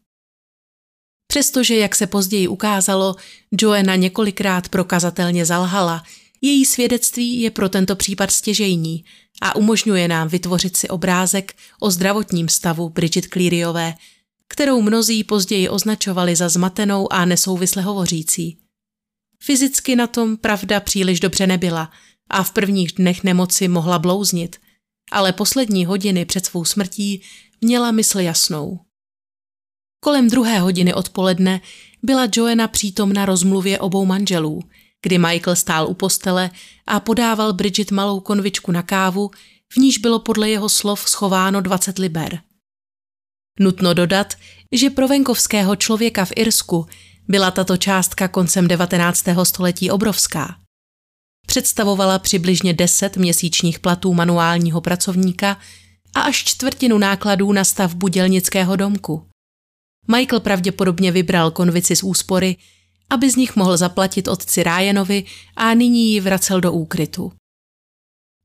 Přestože, 1.27 1.77
jak 1.77 1.95
se 1.95 2.07
později 2.07 2.49
ukázalo, 2.49 3.17
Joanna 3.61 3.97
několikrát 3.97 4.69
prokazatelně 4.69 5.47
zalhala, 5.47 6.03
její 6.41 6.67
svědectví 6.67 7.41
je 7.41 7.51
pro 7.51 7.69
tento 7.69 7.97
případ 7.97 8.31
stěžejní 8.31 9.05
a 9.43 9.57
umožňuje 9.57 10.09
nám 10.09 10.29
vytvořit 10.29 10.77
si 10.77 10.89
obrázek 10.89 11.55
o 11.81 11.91
zdravotním 11.91 12.49
stavu 12.49 12.89
Bridget 12.89 13.25
Clearyové, 13.25 13.95
kterou 14.49 14.83
mnozí 14.83 15.25
později 15.25 15.69
označovali 15.69 16.37
za 16.37 16.49
zmatenou 16.49 17.13
a 17.13 17.25
nesouvisle 17.25 17.83
hovořící. 17.83 18.59
Fyzicky 19.43 19.97
na 19.97 20.07
tom 20.07 20.37
pravda 20.37 20.81
příliš 20.81 21.21
dobře 21.21 21.47
nebyla 21.47 21.91
a 22.31 22.43
v 22.43 22.51
prvních 22.51 22.93
dnech 22.93 23.25
nemoci 23.25 23.69
mohla 23.69 23.99
blouznit, 23.99 24.57
ale 25.11 25.33
poslední 25.33 25.87
hodiny 25.87 26.25
před 26.25 26.47
svou 26.47 26.65
smrtí 26.65 27.23
měla 27.61 27.91
mysl 27.91 28.21
jasnou. 28.21 28.81
Kolem 30.05 30.31
druhé 30.31 30.59
hodiny 30.59 30.95
odpoledne 30.95 31.61
byla 32.03 32.29
Joanna 32.37 32.69
přítomna 32.69 33.27
rozmluvě 33.27 33.79
obou 33.79 34.05
manželů, 34.05 34.63
kdy 35.03 35.19
Michael 35.19 35.57
stál 35.57 35.87
u 35.89 35.95
postele 35.95 36.51
a 36.87 37.01
podával 37.01 37.53
Bridget 37.53 37.91
malou 37.91 38.21
konvičku 38.21 38.73
na 38.73 38.83
kávu, 38.83 39.31
v 39.73 39.77
níž 39.77 39.99
bylo 39.99 40.19
podle 40.19 40.51
jeho 40.51 40.69
slov 40.69 41.09
schováno 41.09 41.61
20 41.61 41.99
liber. 41.99 42.41
Nutno 43.61 43.95
dodat, 43.95 44.35
že 44.73 44.91
pro 44.91 45.09
venkovského 45.09 45.77
člověka 45.77 46.25
v 46.25 46.33
Irsku 46.37 46.87
byla 47.29 47.51
tato 47.51 47.77
částka 47.77 48.29
koncem 48.29 48.69
19. 48.69 49.25
století 49.43 49.91
obrovská. 49.91 50.57
Představovala 51.47 52.19
přibližně 52.19 52.73
10 52.73 53.17
měsíčních 53.17 53.79
platů 53.79 54.15
manuálního 54.15 54.81
pracovníka 54.81 55.59
a 56.15 56.21
až 56.21 56.45
čtvrtinu 56.45 56.99
nákladů 56.99 57.53
na 57.53 57.65
stavbu 57.65 58.09
dělnického 58.09 58.77
domku. 58.77 59.34
Michael 60.09 60.41
pravděpodobně 60.41 61.13
vybral 61.13 61.51
konvici 61.51 61.97
z 61.97 62.03
úspory, 62.03 62.57
aby 63.11 63.31
z 63.31 63.37
nich 63.37 63.57
mohl 63.57 63.77
zaplatit 63.77 64.29
otci 64.29 64.63
Ryanovi 64.63 65.25
a 65.57 65.75
nyní 65.75 66.13
ji 66.13 66.21
vracel 66.21 66.61
do 66.61 66.73
úkrytu. 66.73 67.33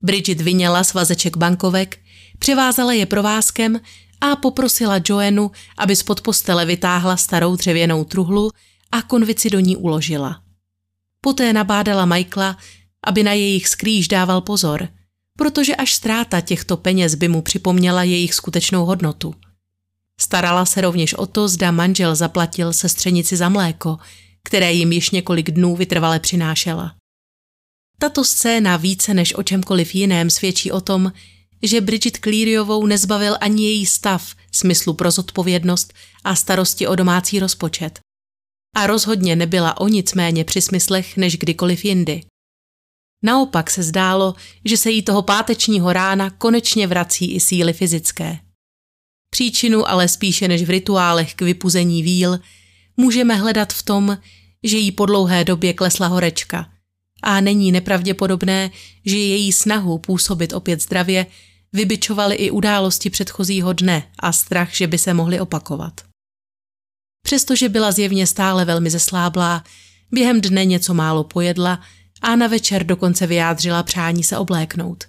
Bridget 0.04 0.42
vyněla 0.42 0.84
svazeček 0.84 1.38
bankovek, 1.38 2.00
převázala 2.39 2.94
je 2.94 3.06
provázkem 3.06 3.80
a 4.22 4.36
poprosila 4.36 5.00
Joenu, 5.06 5.51
aby 5.78 5.96
spod 5.96 6.22
postele 6.22 6.66
vytáhla 6.66 7.18
starou 7.18 7.56
dřevěnou 7.56 8.04
truhlu 8.04 8.51
a 8.92 9.01
konvici 9.01 9.50
do 9.50 9.60
ní 9.60 9.78
uložila. 9.78 10.42
Poté 11.22 11.54
nabádala 11.54 12.06
Michaela, 12.06 12.58
aby 13.04 13.24
na 13.24 13.34
jejich 13.34 13.68
skrýž 13.68 14.08
dával 14.08 14.42
pozor, 14.42 14.88
protože 15.38 15.75
až 15.75 15.94
ztráta 15.94 16.42
těchto 16.42 16.78
peněz 16.78 17.16
by 17.16 17.28
mu 17.28 17.42
připomněla 17.42 18.04
jejich 18.04 18.34
skutečnou 18.34 18.86
hodnotu. 18.86 19.36
Starala 20.22 20.66
se 20.66 20.82
rovněž 20.82 21.14
o 21.14 21.26
to, 21.26 21.48
zda 21.48 21.72
manžel 21.72 22.16
zaplatil 22.16 22.74
sestřenici 22.74 23.38
za 23.38 23.50
mléko, 23.50 23.98
které 24.44 24.74
jim 24.74 24.92
již 24.92 25.10
několik 25.10 25.52
dnů 25.52 25.76
vytrvale 25.76 26.20
přinášela. 26.20 26.96
Tato 28.00 28.24
scéna 28.24 28.78
více 28.78 29.14
než 29.14 29.34
o 29.34 29.44
čemkoliv 29.44 29.96
jiném 29.96 30.30
svědčí 30.30 30.72
o 30.72 30.82
tom, 30.82 31.12
že 31.64 31.82
Bridget 31.82 32.18
Clearyovou 32.18 32.86
nezbavil 32.86 33.38
ani 33.42 33.64
její 33.64 33.86
stav 33.86 34.36
smyslu 34.52 34.94
pro 34.94 35.12
zodpovědnost 35.12 35.94
a 36.24 36.36
starosti 36.36 36.88
o 36.88 36.96
domácí 36.96 37.40
rozpočet. 37.40 38.00
A 38.76 38.88
rozhodně 38.88 39.36
nebyla 39.36 39.80
o 39.80 39.88
nic 39.88 40.14
méně 40.14 40.44
při 40.44 40.62
smyslech 40.62 41.18
než 41.18 41.38
kdykoliv 41.38 41.86
jindy. 41.86 42.24
Naopak 43.24 43.70
se 43.70 43.84
zdálo, 43.84 44.36
že 44.66 44.78
se 44.78 44.92
jí 44.92 45.02
toho 45.04 45.22
pátečního 45.22 45.94
rána 45.94 46.30
konečně 46.30 46.88
vrací 46.88 47.36
i 47.36 47.40
síly 47.40 47.74
fyzické. 47.74 48.40
Příčinu 49.30 49.90
ale 49.90 50.08
spíše 50.08 50.48
než 50.48 50.64
v 50.64 50.70
rituálech 50.70 51.36
k 51.36 51.42
vypuzení 51.42 52.04
víl 52.04 52.40
můžeme 52.98 53.36
hledat 53.36 53.74
v 53.74 53.84
tom, 53.84 54.18
že 54.64 54.78
jí 54.78 54.92
po 54.92 55.06
dlouhé 55.06 55.44
době 55.44 55.74
klesla 55.74 56.08
horečka 56.08 56.70
a 57.24 57.42
není 57.42 57.72
nepravděpodobné, 57.72 58.72
že 59.06 59.18
její 59.18 59.54
snahu 59.54 59.98
působit 59.98 60.54
opět 60.54 60.82
zdravě 60.82 61.26
vybičovaly 61.74 62.36
i 62.36 62.52
události 62.52 63.10
předchozího 63.10 63.74
dne 63.74 64.12
a 64.20 64.32
strach, 64.32 64.74
že 64.74 64.88
by 64.88 64.98
se 64.98 65.14
mohly 65.14 65.40
opakovat. 65.40 66.02
Přestože 67.24 67.70
byla 67.70 67.92
zjevně 67.92 68.28
stále 68.28 68.66
velmi 68.66 68.90
zesláblá, 68.90 69.64
během 70.12 70.42
dne 70.42 70.66
něco 70.66 70.94
málo 70.94 71.24
pojedla 71.24 71.82
a 72.22 72.36
na 72.36 72.48
večer 72.48 72.84
dokonce 72.84 73.28
vyjádřila 73.28 73.84
přání 73.84 74.24
se 74.24 74.38
obléknout. 74.38 75.04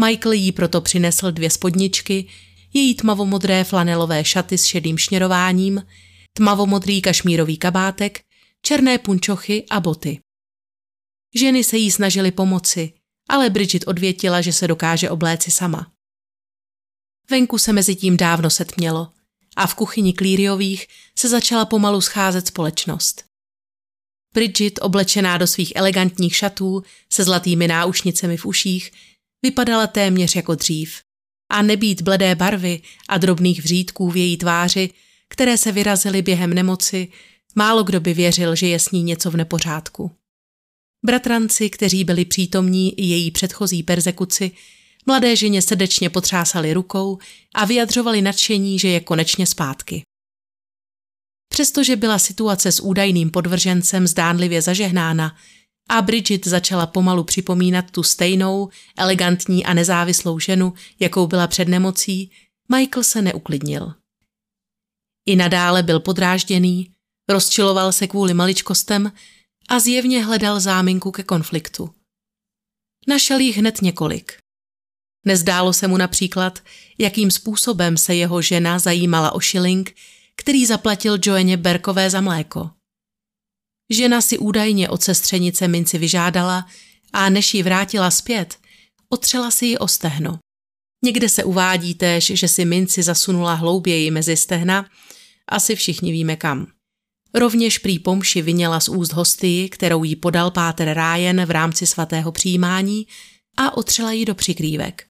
Michael 0.00 0.32
jí 0.32 0.52
proto 0.52 0.80
přinesl 0.80 1.32
dvě 1.32 1.50
spodničky, 1.50 2.26
její 2.74 2.94
tmavomodré 2.94 3.64
flanelové 3.64 4.24
šaty 4.24 4.58
s 4.58 4.64
šedým 4.64 4.98
šněrováním, 4.98 5.86
tmavomodrý 6.32 7.02
kašmírový 7.02 7.56
kabátek, 7.56 8.24
černé 8.62 8.98
punčochy 8.98 9.66
a 9.70 9.80
boty. 9.80 10.20
Ženy 11.34 11.64
se 11.64 11.76
jí 11.76 11.90
snažily 11.90 12.30
pomoci, 12.30 12.92
ale 13.28 13.50
Bridget 13.50 13.86
odvětila, 13.86 14.40
že 14.40 14.52
se 14.52 14.68
dokáže 14.68 15.10
obléci 15.10 15.50
sama. 15.50 15.92
Venku 17.30 17.58
se 17.58 17.72
mezi 17.72 17.96
tím 17.96 18.16
dávno 18.16 18.50
setmělo 18.50 19.12
a 19.56 19.66
v 19.66 19.74
kuchyni 19.74 20.12
Klíriových 20.12 20.86
se 21.18 21.28
začala 21.28 21.64
pomalu 21.64 22.00
scházet 22.00 22.46
společnost. 22.46 23.24
Bridget, 24.34 24.78
oblečená 24.82 25.38
do 25.38 25.46
svých 25.46 25.72
elegantních 25.76 26.36
šatů 26.36 26.82
se 27.12 27.24
zlatými 27.24 27.68
náušnicemi 27.68 28.36
v 28.36 28.46
uších, 28.46 28.92
vypadala 29.42 29.86
téměř 29.86 30.36
jako 30.36 30.54
dřív. 30.54 31.03
A 31.54 31.62
nebýt 31.62 32.02
bledé 32.02 32.34
barvy 32.34 32.82
a 33.08 33.18
drobných 33.18 33.62
vřídků 33.62 34.10
v 34.10 34.16
její 34.16 34.36
tváři, 34.36 34.90
které 35.28 35.58
se 35.58 35.72
vyrazily 35.72 36.22
během 36.22 36.54
nemoci, 36.54 37.08
málo 37.54 37.82
kdo 37.82 38.00
by 38.00 38.14
věřil, 38.14 38.56
že 38.56 38.66
je 38.66 38.78
s 38.78 38.90
ní 38.90 39.02
něco 39.02 39.30
v 39.30 39.36
nepořádku. 39.36 40.10
Bratranci, 41.06 41.70
kteří 41.70 42.04
byli 42.04 42.24
přítomní 42.24 43.00
i 43.00 43.04
její 43.04 43.30
předchozí 43.30 43.82
persekuci, 43.82 44.50
mladé 45.06 45.36
ženě 45.36 45.62
srdečně 45.62 46.10
potřásali 46.10 46.72
rukou 46.72 47.18
a 47.54 47.64
vyjadřovali 47.64 48.22
nadšení, 48.22 48.78
že 48.78 48.88
je 48.88 49.00
konečně 49.00 49.46
zpátky. 49.46 50.02
Přestože 51.48 51.96
byla 51.96 52.18
situace 52.18 52.72
s 52.72 52.80
údajným 52.80 53.30
podvržencem 53.30 54.06
zdánlivě 54.06 54.62
zažehnána 54.62 55.36
a 55.88 56.02
Bridget 56.02 56.46
začala 56.46 56.86
pomalu 56.86 57.24
připomínat 57.24 57.90
tu 57.90 58.02
stejnou, 58.02 58.68
elegantní 58.98 59.64
a 59.66 59.74
nezávislou 59.74 60.38
ženu, 60.38 60.72
jakou 61.00 61.26
byla 61.26 61.46
před 61.46 61.68
nemocí, 61.68 62.30
Michael 62.68 63.04
se 63.04 63.22
neuklidnil. 63.22 63.94
I 65.26 65.36
nadále 65.36 65.82
byl 65.82 66.00
podrážděný, 66.00 66.92
rozčiloval 67.28 67.92
se 67.92 68.06
kvůli 68.06 68.34
maličkostem 68.34 69.12
a 69.68 69.78
zjevně 69.78 70.24
hledal 70.24 70.60
záminku 70.60 71.10
ke 71.10 71.22
konfliktu. 71.22 71.94
Našel 73.08 73.38
jich 73.38 73.56
hned 73.56 73.82
několik. 73.82 74.38
Nezdálo 75.26 75.72
se 75.72 75.88
mu 75.88 75.96
například, 75.96 76.58
jakým 76.98 77.30
způsobem 77.30 77.96
se 77.96 78.14
jeho 78.14 78.42
žena 78.42 78.78
zajímala 78.78 79.32
o 79.32 79.40
šiling, 79.40 79.94
který 80.36 80.66
zaplatil 80.66 81.18
Joeně 81.22 81.56
Berkové 81.56 82.10
za 82.10 82.20
mléko. 82.20 82.70
Žena 83.90 84.20
si 84.20 84.38
údajně 84.38 84.88
od 84.88 85.02
sestřenice 85.02 85.68
minci 85.68 85.98
vyžádala 85.98 86.66
a 87.12 87.28
než 87.28 87.54
ji 87.54 87.62
vrátila 87.62 88.10
zpět, 88.10 88.58
otřela 89.08 89.50
si 89.50 89.66
ji 89.66 89.78
o 89.78 89.88
stehno. 89.88 90.38
Někde 91.04 91.28
se 91.28 91.44
uvádí 91.44 91.94
též, 91.94 92.32
že 92.34 92.48
si 92.48 92.64
minci 92.64 93.02
zasunula 93.02 93.54
hlouběji 93.54 94.10
mezi 94.10 94.36
stehna, 94.36 94.86
asi 95.48 95.76
všichni 95.76 96.12
víme 96.12 96.36
kam. 96.36 96.66
Rovněž 97.34 97.78
prý 97.78 97.98
pomši 97.98 98.42
vyněla 98.42 98.80
z 98.80 98.88
úst 98.88 99.12
hostii, 99.12 99.68
kterou 99.68 100.04
jí 100.04 100.16
podal 100.16 100.50
páter 100.50 100.88
Rájen 100.92 101.44
v 101.46 101.50
rámci 101.50 101.86
svatého 101.86 102.32
přijímání 102.32 103.06
a 103.56 103.76
otřela 103.76 104.12
ji 104.12 104.24
do 104.24 104.34
přikrývek. 104.34 105.06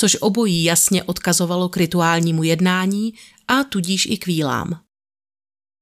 Což 0.00 0.16
obojí 0.20 0.64
jasně 0.64 1.02
odkazovalo 1.02 1.68
k 1.68 1.76
rituálnímu 1.76 2.42
jednání 2.42 3.14
a 3.48 3.64
tudíž 3.64 4.06
i 4.06 4.16
k 4.16 4.26
vílám. 4.26 4.85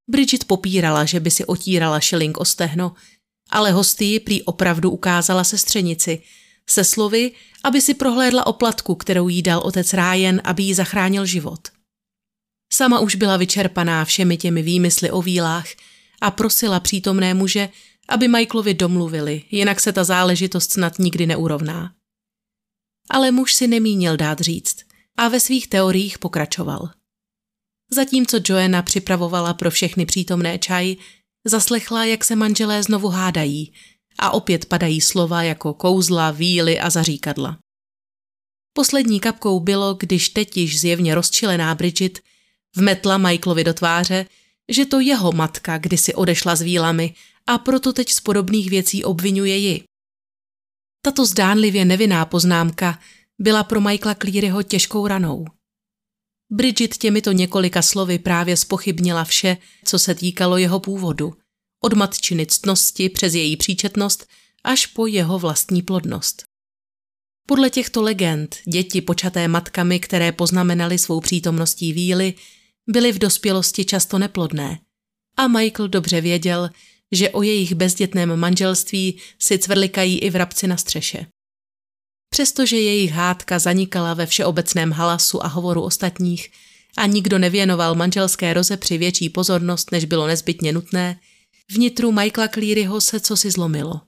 Bridget 0.09 0.45
popírala, 0.45 1.05
že 1.05 1.21
by 1.21 1.31
si 1.31 1.45
otírala 1.45 2.01
šiling 2.01 2.39
o 2.39 2.45
stehno, 2.45 2.95
ale 3.51 3.73
hostii 3.73 4.21
prý 4.21 4.43
opravdu 4.43 4.91
ukázala 4.91 5.45
sestřenici, 5.45 6.23
se 6.67 6.85
slovy, 6.85 7.33
aby 7.65 7.81
si 7.81 7.95
prohlédla 7.95 8.47
oplatku, 8.47 8.95
kterou 8.95 9.29
jí 9.29 9.43
dal 9.43 9.61
otec 9.61 9.93
Rájen, 9.93 10.41
aby 10.45 10.63
jí 10.63 10.75
zachránil 10.75 11.27
život. 11.27 11.69
Sama 12.73 13.01
už 13.01 13.15
byla 13.15 13.37
vyčerpaná 13.37 14.05
všemi 14.05 14.37
těmi 14.37 14.63
výmysly 14.63 15.11
o 15.11 15.23
vílách 15.23 15.67
a 16.21 16.31
prosila 16.31 16.81
přítomné 16.81 17.35
muže, 17.35 17.69
aby 18.09 18.29
Michaelovi 18.29 18.75
domluvili, 18.75 19.43
jinak 19.51 19.81
se 19.81 19.93
ta 19.93 20.05
záležitost 20.05 20.73
snad 20.73 20.99
nikdy 20.99 21.27
neurovná. 21.27 21.95
Ale 23.11 23.31
muž 23.31 23.55
si 23.55 23.69
nemínil 23.69 24.17
dát 24.17 24.41
říct 24.41 24.77
a 25.17 25.29
ve 25.29 25.41
svých 25.41 25.69
teoriích 25.69 26.19
pokračoval. 26.19 26.91
Zatímco 27.95 28.41
Joanna 28.49 28.83
připravovala 28.83 29.55
pro 29.55 29.71
všechny 29.71 30.07
přítomné 30.07 30.59
čaj, 30.59 30.97
zaslechla, 31.45 32.05
jak 32.05 32.25
se 32.25 32.37
manželé 32.37 32.83
znovu 32.83 33.09
hádají 33.09 33.73
a 34.19 34.31
opět 34.31 34.67
padají 34.67 35.01
slova 35.01 35.43
jako 35.43 35.75
kouzla, 35.75 36.31
víly 36.31 36.81
a 36.81 36.91
zaříkadla. 36.91 37.59
Poslední 38.77 39.21
kapkou 39.21 39.61
bylo, 39.61 39.95
když 39.95 40.29
teď 40.29 40.57
již 40.57 40.81
zjevně 40.81 41.15
rozčilená 41.15 41.75
Bridget 41.75 42.21
vmetla 42.77 43.19
Michaelovi 43.19 43.65
do 43.65 43.75
tváře, 43.75 44.27
že 44.69 44.87
to 44.87 45.01
jeho 45.01 45.33
matka 45.33 45.79
kdysi 45.79 46.15
odešla 46.15 46.57
s 46.57 46.63
vílami 46.63 47.15
a 47.47 47.59
proto 47.59 47.93
teď 47.93 48.11
z 48.11 48.21
podobných 48.21 48.71
věcí 48.71 49.05
obvinuje 49.05 49.57
ji. 49.57 49.85
Tato 51.05 51.27
zdánlivě 51.27 51.85
nevinná 51.85 52.25
poznámka 52.25 52.99
byla 53.39 53.65
pro 53.65 53.81
Michaela 53.81 54.15
Clearyho 54.15 54.63
těžkou 54.63 55.07
ranou. 55.07 55.47
Bridget 56.51 56.97
těmito 56.97 57.33
několika 57.33 57.83
slovy 57.83 58.19
právě 58.19 58.57
spochybnila 58.57 59.25
vše, 59.25 59.57
co 59.85 59.99
se 59.99 60.15
týkalo 60.15 60.57
jeho 60.57 60.81
původu, 60.81 61.35
od 61.83 61.93
matčiny 61.93 62.47
ctnosti 62.47 63.09
přes 63.09 63.35
její 63.35 63.57
příčetnost 63.57 64.27
až 64.65 64.87
po 64.87 65.07
jeho 65.07 65.39
vlastní 65.39 65.83
plodnost. 65.83 66.45
Podle 67.47 67.71
těchto 67.71 68.03
legend 68.03 68.57
děti 68.69 69.01
počaté 69.01 69.49
matkami, 69.49 70.01
které 70.01 70.33
poznamenaly 70.33 70.99
svou 70.99 71.21
přítomností 71.21 71.93
víly, 71.93 72.35
byly 72.87 73.13
v 73.13 73.19
dospělosti 73.19 73.85
často 73.85 74.19
neplodné. 74.19 74.79
A 75.37 75.49
Michael 75.49 75.89
dobře 75.89 76.21
věděl, 76.21 76.71
že 77.13 77.31
o 77.31 77.43
jejich 77.43 77.75
bezdětném 77.75 78.37
manželství 78.37 79.21
si 79.39 79.59
cvrlikají 79.59 80.19
i 80.19 80.31
vrabci 80.31 80.67
na 80.67 80.77
střeše. 80.77 81.27
Přestože 82.35 82.77
jejich 82.77 83.11
hádka 83.11 83.59
zanikala 83.59 84.15
ve 84.15 84.27
všeobecném 84.27 84.93
halasu 84.93 85.45
a 85.45 85.47
hovoru 85.47 85.83
ostatních 85.83 86.51
a 86.97 87.07
nikdo 87.07 87.39
nevěnoval 87.39 87.95
manželské 87.95 88.55
rozepři 88.55 88.99
větší 88.99 89.29
pozornost, 89.29 89.93
než 89.93 90.05
bylo 90.05 90.27
nezbytně 90.27 90.73
nutné, 90.73 91.21
vnitru 91.73 92.13
Michaela 92.13 92.49
Clearyho 92.49 93.01
se 93.01 93.21
cosi 93.21 93.51
zlomilo. 93.51 94.01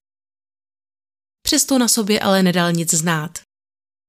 Přesto 1.42 1.78
na 1.78 1.88
sobě 1.88 2.20
ale 2.20 2.42
nedal 2.42 2.72
nic 2.72 2.94
znát. 2.94 3.38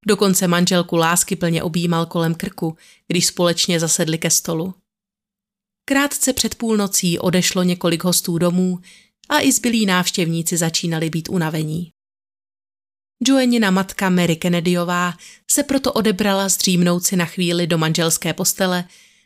Dokonce 0.07 0.47
manželku 0.47 0.95
lásky 0.95 1.36
plně 1.36 1.63
objímal 1.63 2.05
kolem 2.05 2.36
krku, 2.36 2.77
když 3.07 3.25
společně 3.25 3.79
zasedli 3.79 4.17
ke 4.17 4.29
stolu. 4.29 4.74
Krátce 5.89 6.33
před 6.33 6.55
půlnocí 6.55 7.19
odešlo 7.19 7.63
několik 7.63 8.03
hostů 8.03 8.38
domů 8.38 8.79
a 9.29 9.41
i 9.41 9.51
zbylí 9.51 9.86
návštěvníci 9.86 10.57
začínali 10.57 11.09
být 11.09 11.30
unavení. 11.30 11.91
Joannina 13.23 13.71
matka 13.71 14.10
Mary 14.10 14.36
Kennedyová 14.36 15.13
se 15.51 15.63
proto 15.63 15.93
odebrala 15.93 16.49
zdřímnout 16.49 17.03
si 17.03 17.15
na 17.15 17.25
chvíli 17.25 17.67
do 17.67 17.77
manželské 17.77 18.34
postele, 18.34 18.86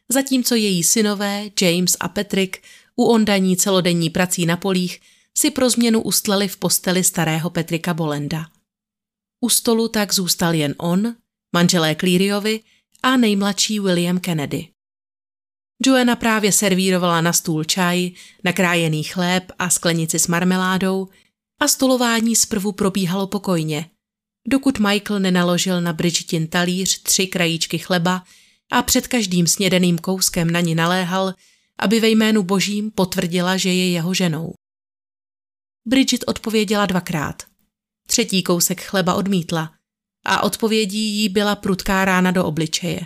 zatímco 0.10 0.56
její 0.56 0.84
synové 0.84 1.50
James 1.62 1.98
a 2.00 2.08
Patrick 2.08 2.64
u 2.96 3.06
ondaní 3.06 3.58
celodenní 3.58 4.10
prací 4.10 4.46
na 4.46 4.58
polích 4.58 5.02
si 5.38 5.52
pro 5.52 5.70
změnu 5.70 6.02
ustlali 6.02 6.48
v 6.48 6.58
posteli 6.58 7.04
starého 7.04 7.50
Petrika 7.50 7.94
Bolenda. 7.94 8.48
U 9.42 9.50
stolu 9.50 9.88
tak 9.88 10.14
zůstal 10.14 10.54
jen 10.54 10.76
on, 10.78 11.16
manželé 11.54 11.96
Clearyovi 11.96 12.60
a 13.04 13.18
nejmladší 13.18 13.80
William 13.80 14.20
Kennedy. 14.20 14.68
Joanna 15.86 16.16
právě 16.16 16.52
servírovala 16.52 17.22
na 17.22 17.34
stůl 17.34 17.64
čaj, 17.64 18.12
nakrájený 18.44 19.04
chléb 19.04 19.52
a 19.60 19.70
sklenici 19.70 20.20
s 20.20 20.28
marmeládou 20.28 21.08
a 21.62 21.68
stolování 21.68 22.36
zprvu 22.36 22.72
probíhalo 22.72 23.28
pokojně, 23.28 23.90
dokud 24.48 24.80
Michael 24.80 25.20
nenaložil 25.20 25.82
na 25.82 25.94
Bridgetin 25.94 26.48
talíř 26.48 27.02
tři 27.02 27.28
krajíčky 27.28 27.78
chleba 27.78 28.24
a 28.72 28.82
před 28.82 29.08
každým 29.08 29.48
snědeným 29.48 29.98
kouskem 29.98 30.50
na 30.50 30.60
ní 30.60 30.76
naléhal, 30.76 31.34
aby 31.80 32.00
ve 32.00 32.10
jménu 32.10 32.44
božím 32.44 32.92
potvrdila, 32.92 33.58
že 33.58 33.74
je 33.74 33.92
jeho 33.92 34.14
ženou. 34.14 34.54
Bridget 35.88 36.24
odpověděla 36.28 36.86
dvakrát. 36.86 37.44
Třetí 38.08 38.44
kousek 38.44 38.82
chleba 38.82 39.14
odmítla 39.14 39.74
a 40.26 40.44
odpovědí 40.44 41.22
jí 41.22 41.30
byla 41.30 41.56
prudká 41.56 42.06
rána 42.06 42.32
do 42.32 42.46
obličeje. 42.46 43.02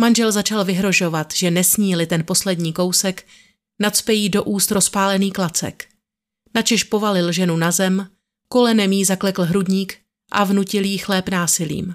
Manžel 0.00 0.32
začal 0.32 0.64
vyhrožovat, 0.64 1.34
že 1.34 1.50
nesníli 1.50 2.06
ten 2.06 2.24
poslední 2.24 2.72
kousek, 2.72 3.26
nadspejí 3.80 4.28
do 4.28 4.44
úst 4.44 4.70
rozpálený 4.70 5.32
klacek. 5.32 5.91
Načež 6.54 6.84
povalil 6.84 7.32
ženu 7.32 7.56
na 7.56 7.70
zem, 7.70 8.10
kolenem 8.48 8.92
jí 8.92 9.04
zaklekl 9.04 9.42
hrudník 9.42 9.98
a 10.32 10.44
vnutil 10.44 10.84
jí 10.84 10.98
chléb 10.98 11.28
násilím. 11.28 11.94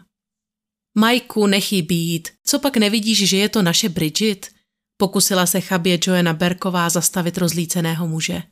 Majku, 0.98 1.48
nechybí 1.48 2.08
jít, 2.08 2.30
co 2.46 2.60
pak 2.60 2.78
nevidíš, 2.78 3.30
že 3.30 3.38
je 3.38 3.50
to 3.50 3.62
naše 3.62 3.90
Bridget? 3.90 4.50
Pokusila 4.98 5.46
se 5.46 5.62
chabě 5.62 6.00
Joanna 6.06 6.34
Berková 6.34 6.90
zastavit 6.90 7.38
rozlíceného 7.38 8.08
muže. 8.08 8.44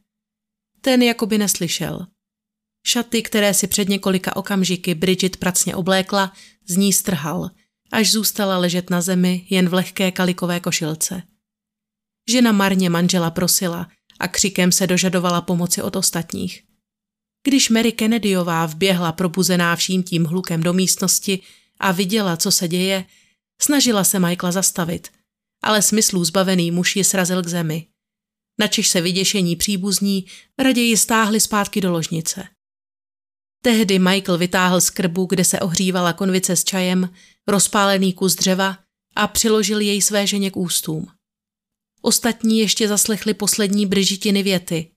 Ten 0.82 1.02
jakoby 1.02 1.38
neslyšel. 1.38 2.08
Šaty, 2.88 3.22
které 3.22 3.54
si 3.54 3.68
před 3.68 3.90
několika 3.90 4.36
okamžiky 4.36 4.96
Bridget 4.96 5.38
pracně 5.38 5.76
oblékla, 5.76 6.34
z 6.68 6.78
ní 6.78 6.94
strhal, 6.94 7.50
až 7.92 8.12
zůstala 8.12 8.58
ležet 8.58 8.90
na 8.90 9.02
zemi 9.02 9.48
jen 9.50 9.70
v 9.70 9.74
lehké 9.74 10.12
kalikové 10.12 10.60
košilce. 10.60 11.24
Žena 12.30 12.52
marně 12.52 12.90
manžela 12.90 13.32
prosila 13.32 13.88
a 14.20 14.28
křikem 14.28 14.72
se 14.72 14.88
dožadovala 14.88 15.42
pomoci 15.42 15.82
od 15.82 15.96
ostatních. 15.96 16.64
Když 17.48 17.70
Mary 17.70 17.92
Kennedyová 17.92 18.66
vběhla 18.66 19.12
probuzená 19.12 19.76
vším 19.76 20.04
tím 20.04 20.26
hlukem 20.26 20.64
do 20.64 20.74
místnosti 20.74 21.40
a 21.80 21.92
viděla, 21.92 22.38
co 22.38 22.52
se 22.52 22.68
děje, 22.68 23.06
snažila 23.62 24.04
se 24.04 24.20
Michaela 24.20 24.52
zastavit, 24.52 25.12
ale 25.64 25.82
smyslů 25.82 26.26
zbavený 26.26 26.72
muž 26.72 26.96
ji 26.96 27.04
srazil 27.04 27.44
k 27.44 27.48
zemi. 27.48 27.88
Načež 28.60 28.90
se 28.90 29.02
vyděšení 29.02 29.56
příbuzní 29.56 30.26
raději 30.60 30.98
stáhli 30.98 31.40
zpátky 31.40 31.82
do 31.82 31.92
ložnice. 31.92 32.48
Tehdy 33.64 34.00
Michael 34.00 34.38
vytáhl 34.38 34.82
z 34.82 34.90
krbu, 34.90 35.26
kde 35.26 35.46
se 35.46 35.60
ohřívala 35.60 36.14
konvice 36.14 36.56
s 36.56 36.64
čajem, 36.64 37.10
rozpálený 37.48 38.14
kus 38.14 38.36
dřeva 38.36 38.78
a 39.16 39.28
přiložil 39.28 39.80
jej 39.80 40.02
své 40.02 40.28
ženě 40.28 40.52
k 40.52 40.58
ústům. 40.58 41.08
Ostatní 42.06 42.60
ještě 42.60 42.88
zaslechli 42.88 43.34
poslední 43.34 43.86
bržitiny 43.86 44.44
věty. 44.44 44.92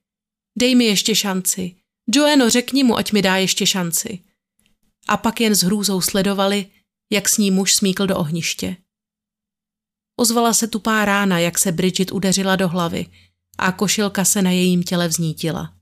Dej 0.59 0.75
mi 0.75 0.85
ještě 0.85 1.15
šanci. 1.15 1.75
Joeno, 2.15 2.51
řekni 2.51 2.85
mu, 2.85 2.97
ať 2.97 3.13
mi 3.13 3.23
dá 3.23 3.37
ještě 3.37 3.67
šanci. 3.67 4.19
A 5.09 5.17
pak 5.17 5.41
jen 5.41 5.55
s 5.55 5.63
hrůzou 5.63 6.01
sledovali, 6.01 6.67
jak 7.13 7.29
s 7.29 7.39
ní 7.39 7.51
muž 7.51 7.75
smíkl 7.75 8.07
do 8.07 8.17
ohniště. 8.17 8.77
Ozvala 10.17 10.53
se 10.55 10.69
tupá 10.69 11.05
rána, 11.05 11.39
jak 11.39 11.59
se 11.59 11.73
Bridget 11.73 12.13
udeřila 12.13 12.57
do 12.57 12.69
hlavy 12.69 13.07
a 13.59 13.73
košilka 13.73 14.25
se 14.25 14.43
na 14.43 14.51
jejím 14.51 14.83
těle 14.83 15.09
vznítila. 15.09 15.75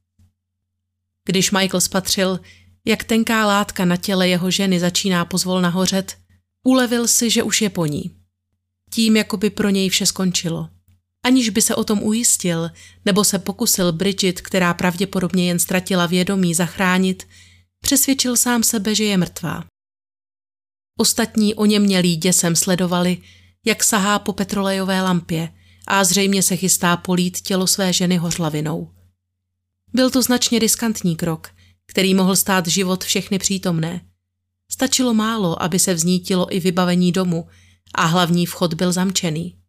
Když 1.24 1.50
Michael 1.50 1.80
spatřil, 1.80 2.40
jak 2.84 3.04
tenká 3.04 3.46
látka 3.46 3.84
na 3.84 3.96
těle 3.96 4.28
jeho 4.28 4.50
ženy 4.50 4.80
začíná 4.80 5.24
pozvolna 5.24 5.68
hořet, 5.68 6.18
ulevil 6.62 7.08
si, 7.08 7.30
že 7.30 7.42
už 7.42 7.62
je 7.62 7.70
po 7.70 7.86
ní. 7.86 8.16
Tím, 8.90 9.16
jako 9.16 9.36
by 9.36 9.50
pro 9.50 9.70
něj 9.70 9.88
vše 9.88 10.06
skončilo. 10.06 10.75
Aniž 11.26 11.48
by 11.48 11.62
se 11.62 11.74
o 11.74 11.84
tom 11.84 12.02
ujistil, 12.02 12.70
nebo 13.04 13.24
se 13.24 13.38
pokusil 13.38 13.92
Bridget, 13.92 14.40
která 14.40 14.74
pravděpodobně 14.74 15.48
jen 15.48 15.58
ztratila 15.58 16.06
vědomí, 16.06 16.54
zachránit, 16.54 17.28
přesvědčil 17.80 18.36
sám 18.36 18.62
sebe, 18.62 18.94
že 18.94 19.04
je 19.04 19.16
mrtvá. 19.16 19.64
Ostatní 20.98 21.54
o 21.54 21.64
něm 21.64 21.82
mělí 21.82 22.16
děsem 22.16 22.56
sledovali, 22.56 23.18
jak 23.64 23.84
sahá 23.84 24.18
po 24.18 24.32
petrolejové 24.32 25.02
lampě 25.02 25.52
a 25.86 26.04
zřejmě 26.04 26.42
se 26.42 26.56
chystá 26.56 26.96
polít 26.96 27.40
tělo 27.40 27.66
své 27.66 27.92
ženy 27.92 28.16
hořlavinou. 28.16 28.90
Byl 29.92 30.10
to 30.10 30.22
značně 30.22 30.58
riskantní 30.58 31.16
krok, 31.16 31.50
který 31.86 32.14
mohl 32.14 32.36
stát 32.36 32.66
život 32.66 33.04
všechny 33.04 33.38
přítomné. 33.38 34.06
Stačilo 34.72 35.14
málo, 35.14 35.62
aby 35.62 35.78
se 35.78 35.94
vznítilo 35.94 36.54
i 36.54 36.60
vybavení 36.60 37.12
domu 37.12 37.48
a 37.94 38.04
hlavní 38.04 38.46
vchod 38.46 38.74
byl 38.74 38.92
zamčený. 38.92 39.65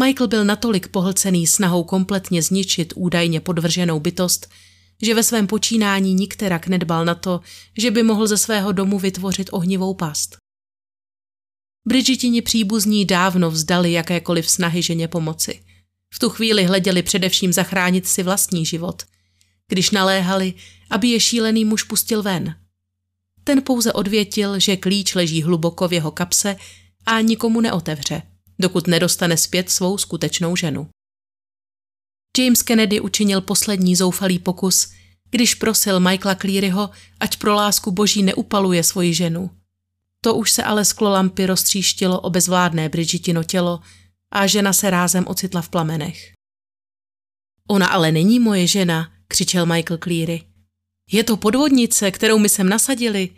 Michael 0.00 0.28
byl 0.28 0.44
natolik 0.44 0.88
pohlcený 0.88 1.46
snahou 1.46 1.84
kompletně 1.84 2.42
zničit 2.42 2.92
údajně 2.96 3.40
podvrženou 3.40 4.00
bytost, 4.00 4.50
že 5.02 5.14
ve 5.14 5.22
svém 5.22 5.46
počínání 5.46 6.14
nikterak 6.14 6.66
nedbal 6.66 7.04
na 7.04 7.14
to, 7.14 7.40
že 7.78 7.90
by 7.90 8.02
mohl 8.02 8.26
ze 8.26 8.38
svého 8.38 8.72
domu 8.72 8.98
vytvořit 8.98 9.48
ohnivou 9.52 9.94
past. 9.94 10.36
Bridgetini 11.88 12.42
příbuzní 12.42 13.04
dávno 13.04 13.50
vzdali 13.50 13.92
jakékoliv 13.92 14.50
snahy 14.50 14.82
ženě 14.82 15.08
pomoci. 15.08 15.62
V 16.14 16.18
tu 16.18 16.28
chvíli 16.28 16.64
hleděli 16.64 17.02
především 17.02 17.52
zachránit 17.52 18.06
si 18.06 18.22
vlastní 18.22 18.66
život, 18.66 19.02
když 19.68 19.90
naléhali, 19.90 20.54
aby 20.90 21.08
je 21.08 21.20
šílený 21.20 21.64
muž 21.64 21.82
pustil 21.82 22.22
ven. 22.22 22.54
Ten 23.44 23.62
pouze 23.62 23.92
odvětil, 23.92 24.60
že 24.60 24.76
klíč 24.76 25.14
leží 25.14 25.42
hluboko 25.42 25.88
v 25.88 25.92
jeho 25.92 26.10
kapse 26.10 26.56
a 27.06 27.20
nikomu 27.20 27.60
neotevře, 27.60 28.22
dokud 28.62 28.86
nedostane 28.86 29.36
zpět 29.36 29.70
svou 29.70 29.98
skutečnou 29.98 30.56
ženu. 30.56 30.88
James 32.38 32.62
Kennedy 32.62 33.00
učinil 33.00 33.40
poslední 33.40 33.96
zoufalý 33.96 34.38
pokus, 34.38 34.88
když 35.30 35.54
prosil 35.54 36.00
Michaela 36.00 36.34
Clearyho, 36.34 36.90
ať 37.20 37.36
pro 37.36 37.54
lásku 37.54 37.90
boží 37.90 38.22
neupaluje 38.22 38.84
svoji 38.84 39.14
ženu. 39.14 39.50
To 40.20 40.34
už 40.34 40.52
se 40.52 40.62
ale 40.62 40.84
sklo 40.84 41.10
lampy 41.10 41.46
roztříštilo 41.46 42.20
o 42.20 42.30
bezvládné 42.30 42.88
Bridgetino 42.88 43.44
tělo 43.44 43.80
a 44.30 44.46
žena 44.46 44.72
se 44.72 44.90
rázem 44.90 45.24
ocitla 45.26 45.62
v 45.62 45.68
plamenech. 45.68 46.32
Ona 47.68 47.86
ale 47.86 48.12
není 48.12 48.40
moje 48.40 48.66
žena, 48.66 49.12
křičel 49.28 49.66
Michael 49.66 49.98
Cleary. 49.98 50.42
Je 51.12 51.24
to 51.24 51.36
podvodnice, 51.36 52.10
kterou 52.10 52.38
mi 52.38 52.48
sem 52.48 52.68
nasadili. 52.68 53.30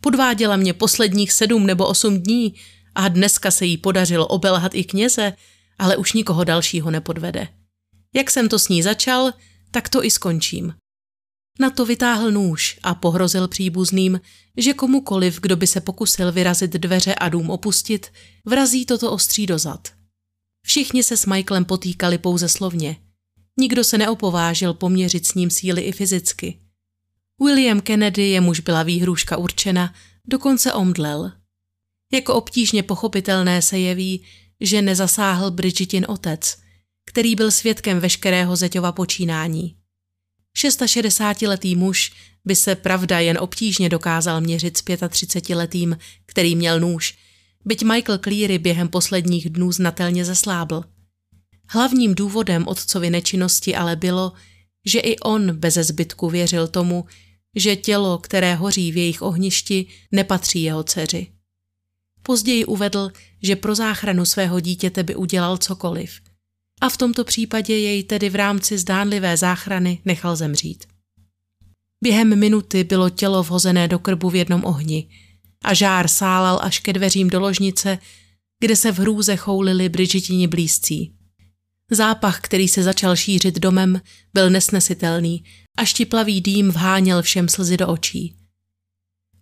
Podváděla 0.00 0.56
mě 0.56 0.72
posledních 0.72 1.32
sedm 1.32 1.66
nebo 1.66 1.86
osm 1.86 2.22
dní 2.22 2.54
a 2.96 3.08
dneska 3.08 3.50
se 3.50 3.66
jí 3.66 3.76
podařilo 3.76 4.26
obelhat 4.26 4.74
i 4.74 4.84
kněze, 4.84 5.32
ale 5.78 5.96
už 5.96 6.12
nikoho 6.12 6.44
dalšího 6.44 6.90
nepodvede. 6.90 7.48
Jak 8.14 8.30
jsem 8.30 8.48
to 8.48 8.58
s 8.58 8.68
ní 8.68 8.82
začal, 8.82 9.32
tak 9.70 9.88
to 9.88 10.04
i 10.04 10.10
skončím. 10.10 10.74
Na 11.60 11.70
to 11.70 11.86
vytáhl 11.86 12.30
nůž 12.30 12.78
a 12.82 12.94
pohrozil 12.94 13.48
příbuzným, 13.48 14.20
že 14.56 14.74
komukoliv, 14.74 15.40
kdo 15.40 15.56
by 15.56 15.66
se 15.66 15.80
pokusil 15.80 16.32
vyrazit 16.32 16.70
dveře 16.70 17.14
a 17.14 17.28
dům 17.28 17.50
opustit, 17.50 18.12
vrazí 18.44 18.86
toto 18.86 19.12
ostří 19.12 19.46
dozad. 19.46 19.88
Všichni 20.66 21.02
se 21.02 21.16
s 21.16 21.26
Michaelem 21.26 21.64
potýkali 21.64 22.18
pouze 22.18 22.48
slovně. 22.48 22.96
Nikdo 23.60 23.84
se 23.84 23.98
neopovážil 23.98 24.74
poměřit 24.74 25.26
s 25.26 25.34
ním 25.34 25.50
síly 25.50 25.82
i 25.82 25.92
fyzicky. 25.92 26.60
William 27.44 27.80
Kennedy, 27.80 28.28
jemuž 28.28 28.60
byla 28.60 28.82
výhruška 28.82 29.36
určena, 29.36 29.94
dokonce 30.24 30.72
omdlel. 30.72 31.32
Jako 32.12 32.34
obtížně 32.34 32.82
pochopitelné 32.82 33.62
se 33.62 33.78
jeví, 33.78 34.24
že 34.60 34.82
nezasáhl 34.82 35.50
Bridgetin 35.50 36.06
otec, 36.08 36.56
který 37.06 37.34
byl 37.34 37.50
svědkem 37.50 38.00
veškerého 38.00 38.56
Zeťova 38.56 38.92
počínání. 38.92 39.76
660-letý 40.58 41.76
muž 41.76 42.12
by 42.44 42.56
se 42.56 42.74
pravda 42.74 43.20
jen 43.20 43.38
obtížně 43.38 43.88
dokázal 43.88 44.40
měřit 44.40 44.76
s 44.76 44.82
35-letým, 44.84 45.98
který 46.26 46.56
měl 46.56 46.80
nůž, 46.80 47.18
byť 47.64 47.82
Michael 47.84 48.18
Cleary 48.18 48.58
během 48.58 48.88
posledních 48.88 49.50
dnů 49.50 49.72
znatelně 49.72 50.24
zeslábl. 50.24 50.84
Hlavním 51.68 52.14
důvodem 52.14 52.68
otcovy 52.68 53.10
nečinnosti 53.10 53.76
ale 53.76 53.96
bylo, 53.96 54.32
že 54.86 55.00
i 55.00 55.18
on 55.18 55.56
beze 55.56 55.84
zbytku 55.84 56.30
věřil 56.30 56.68
tomu, 56.68 57.04
že 57.56 57.76
tělo, 57.76 58.18
které 58.18 58.54
hoří 58.54 58.92
v 58.92 58.96
jejich 58.96 59.22
ohništi, 59.22 59.86
nepatří 60.12 60.62
jeho 60.62 60.82
dceři. 60.82 61.35
Později 62.26 62.64
uvedl, 62.64 63.10
že 63.42 63.56
pro 63.56 63.74
záchranu 63.74 64.24
svého 64.24 64.60
dítěte 64.60 65.02
by 65.02 65.14
udělal 65.14 65.56
cokoliv. 65.56 66.20
A 66.80 66.88
v 66.88 66.96
tomto 66.96 67.24
případě 67.24 67.78
jej 67.78 68.02
tedy 68.02 68.30
v 68.30 68.34
rámci 68.34 68.78
zdánlivé 68.78 69.36
záchrany 69.36 70.02
nechal 70.04 70.36
zemřít. 70.36 70.84
Během 72.04 72.38
minuty 72.38 72.84
bylo 72.84 73.10
tělo 73.10 73.42
vhozené 73.42 73.88
do 73.88 73.98
krbu 73.98 74.30
v 74.30 74.34
jednom 74.34 74.64
ohni 74.64 75.08
a 75.64 75.74
žár 75.74 76.08
sálal 76.08 76.58
až 76.62 76.78
ke 76.78 76.92
dveřím 76.92 77.30
do 77.30 77.40
ložnice, 77.40 77.98
kde 78.60 78.76
se 78.76 78.92
v 78.92 78.98
hrůze 78.98 79.36
choulili 79.36 79.88
Bridgetini 79.88 80.46
blízcí. 80.46 81.12
Zápach, 81.90 82.40
který 82.40 82.68
se 82.68 82.82
začal 82.82 83.16
šířit 83.16 83.58
domem, 83.58 84.00
byl 84.34 84.50
nesnesitelný 84.50 85.44
a 85.78 85.84
štiplavý 85.84 86.40
dým 86.40 86.70
vháněl 86.70 87.22
všem 87.22 87.48
slzy 87.48 87.76
do 87.76 87.88
očí. 87.88 88.45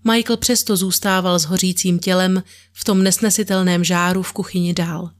Michael 0.07 0.37
přesto 0.37 0.77
zůstával 0.77 1.39
s 1.39 1.45
hořícím 1.45 1.99
tělem 1.99 2.43
v 2.73 2.85
tom 2.85 3.03
nesnesitelném 3.03 3.85
žáru 3.85 4.23
v 4.23 4.33
kuchyni 4.33 4.75
dál. 4.75 5.11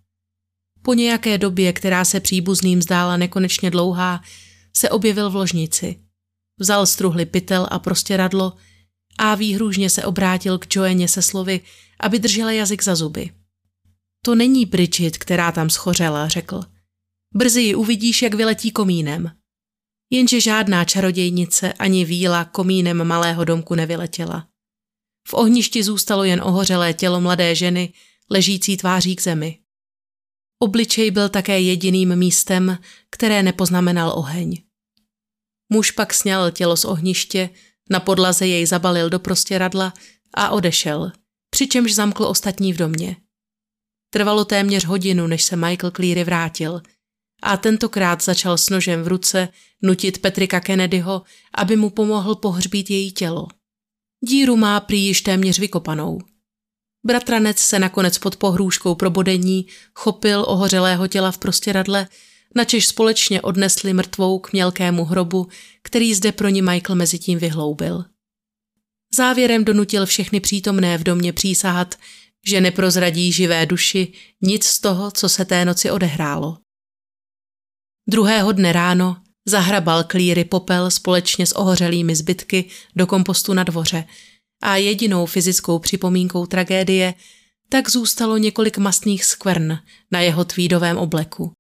Po 0.83 0.95
nějaké 0.95 1.39
době, 1.39 1.73
která 1.73 2.05
se 2.05 2.21
příbuzným 2.21 2.83
zdála 2.83 3.17
nekonečně 3.17 3.71
dlouhá, 3.71 4.23
se 4.77 4.91
objevil 4.91 5.31
v 5.31 5.37
ložnici. 5.37 6.01
Vzal 6.61 6.87
struhly 6.87 7.27
pytel 7.27 7.69
a 7.71 7.79
prostěradlo 7.79 8.53
a 9.19 9.35
výhružně 9.35 9.91
se 9.91 10.05
obrátil 10.05 10.59
k 10.59 10.77
Joeně 10.77 11.09
se 11.09 11.23
slovy, 11.23 11.61
aby 12.01 12.19
držela 12.19 12.53
jazyk 12.53 12.83
za 12.83 12.95
zuby. 12.95 13.31
To 14.25 14.35
není 14.35 14.67
Bridget, 14.67 15.19
která 15.19 15.53
tam 15.53 15.71
schořela, 15.71 16.29
řekl. 16.29 16.61
Brzy 17.35 17.63
ji 17.63 17.75
uvidíš, 17.75 18.23
jak 18.23 18.35
vyletí 18.35 18.71
komínem. 18.71 19.31
Jenže 20.11 20.41
žádná 20.41 20.85
čarodějnice 20.85 21.73
ani 21.73 22.05
víla 22.05 22.45
komínem 22.45 23.05
malého 23.05 23.45
domku 23.45 23.75
nevyletěla. 23.75 24.49
V 25.29 25.35
ohništi 25.35 25.83
zůstalo 25.83 26.25
jen 26.25 26.41
ohořelé 26.43 26.95
tělo 26.95 27.21
mladé 27.21 27.55
ženy, 27.55 27.93
ležící 28.31 28.77
tváří 28.77 29.17
k 29.17 29.23
zemi. 29.23 29.59
Obličej 30.59 31.11
byl 31.11 31.29
také 31.29 31.61
jediným 31.61 32.17
místem, 32.17 32.79
které 33.11 33.43
nepoznamenal 33.43 34.13
oheň. 34.17 34.63
Muž 35.73 35.91
pak 35.91 36.15
sněl 36.15 36.51
tělo 36.51 36.77
z 36.77 36.85
ohniště, 36.85 37.51
na 37.91 38.01
podlaze 38.01 38.47
jej 38.47 38.67
zabalil 38.67 39.11
do 39.11 39.19
prostěradla 39.19 39.95
a 40.35 40.51
odešel, 40.51 41.13
přičemž 41.51 41.95
zamkl 41.95 42.25
ostatní 42.25 42.73
v 42.73 42.77
domě. 42.77 43.17
Trvalo 44.11 44.45
téměř 44.45 44.85
hodinu, 44.85 45.27
než 45.27 45.43
se 45.43 45.57
Michael 45.57 45.91
Cleary 45.91 46.25
vrátil 46.25 46.83
a 47.43 47.57
tentokrát 47.57 48.23
začal 48.23 48.59
s 48.59 48.71
nožem 48.71 49.03
v 49.03 49.09
ruce 49.09 49.49
nutit 49.83 50.23
Petrika 50.23 50.61
Kennedyho, 50.61 51.23
aby 51.55 51.77
mu 51.77 51.91
pomohl 51.91 52.35
pohřbít 52.35 52.91
její 52.91 53.13
tělo. 53.13 53.49
Díru 54.29 54.57
má 54.57 54.81
prý 54.81 55.03
již 55.03 55.21
téměř 55.21 55.59
vykopanou. 55.59 56.19
Bratranec 57.07 57.59
se 57.59 57.79
nakonec 57.79 58.19
pod 58.19 58.37
pohrůžkou 58.37 58.95
probodení 58.95 59.67
chopil 59.95 60.45
ohořelého 60.49 61.09
těla 61.09 61.31
v 61.31 61.39
prostěradle, 61.39 62.09
načež 62.55 62.87
společně 62.87 63.43
odnesli 63.43 63.93
mrtvou 63.93 64.39
k 64.39 64.53
mělkému 64.53 65.05
hrobu, 65.05 65.49
který 65.83 66.15
zde 66.15 66.33
pro 66.33 66.49
ní 66.49 66.63
Michael 66.63 66.97
mezi 66.97 67.19
tím 67.19 67.39
vyhloubil. 67.39 68.05
Závěrem 69.17 69.65
donutil 69.65 70.07
všechny 70.07 70.41
přítomné 70.41 70.99
v 70.99 71.05
domě 71.05 71.33
přísahat, 71.33 71.95
že 72.47 72.61
neprozradí 72.61 73.33
živé 73.33 73.67
duši 73.67 74.13
nic 74.41 74.65
z 74.65 74.81
toho, 74.81 75.11
co 75.11 75.29
se 75.29 75.45
té 75.45 75.65
noci 75.65 75.91
odehrálo. 75.91 76.59
Druhého 78.09 78.53
dne 78.53 78.73
ráno 78.73 79.24
zahrabal 79.47 80.05
klíry 80.05 80.45
popel 80.45 80.91
společně 80.91 81.47
s 81.47 81.57
ohořelými 81.57 82.17
zbytky 82.17 82.65
do 82.97 83.07
kompostu 83.07 83.55
na 83.55 83.65
dvoře 83.65 84.05
a 84.63 84.77
jedinou 84.77 85.27
fyzickou 85.27 85.79
připomínkou 85.79 86.47
tragédie 86.47 87.15
tak 87.69 87.91
zůstalo 87.91 88.39
několik 88.39 88.79
mastných 88.79 89.25
skvrn 89.25 89.79
na 90.11 90.21
jeho 90.21 90.45
tvídovém 90.45 90.99
obleku. 90.99 91.53